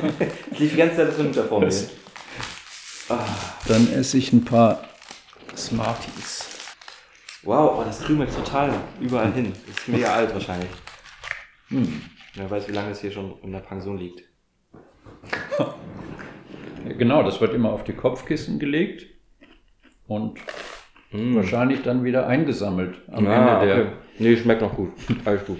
[0.53, 1.73] Es liegt die ganze Zeit das Nutter vor mir.
[3.09, 3.24] Ah,
[3.66, 4.85] dann esse ich ein paar
[5.57, 6.49] Smarties.
[7.43, 9.53] wow, oh, das krümelt total überall hin.
[9.66, 10.70] Das ist mega alt wahrscheinlich.
[11.69, 12.03] Hm.
[12.35, 14.23] Wer weiß, wie lange es hier schon in der Pension liegt.
[15.59, 19.07] Ja, Genau, das wird immer auf die Kopfkissen gelegt
[20.07, 20.39] und
[21.12, 21.35] Mm.
[21.35, 23.82] wahrscheinlich dann wieder eingesammelt am Ah, Ende der.
[23.85, 23.93] okay.
[24.20, 24.93] Nee, schmeckt noch gut.
[25.24, 25.59] Alles gut.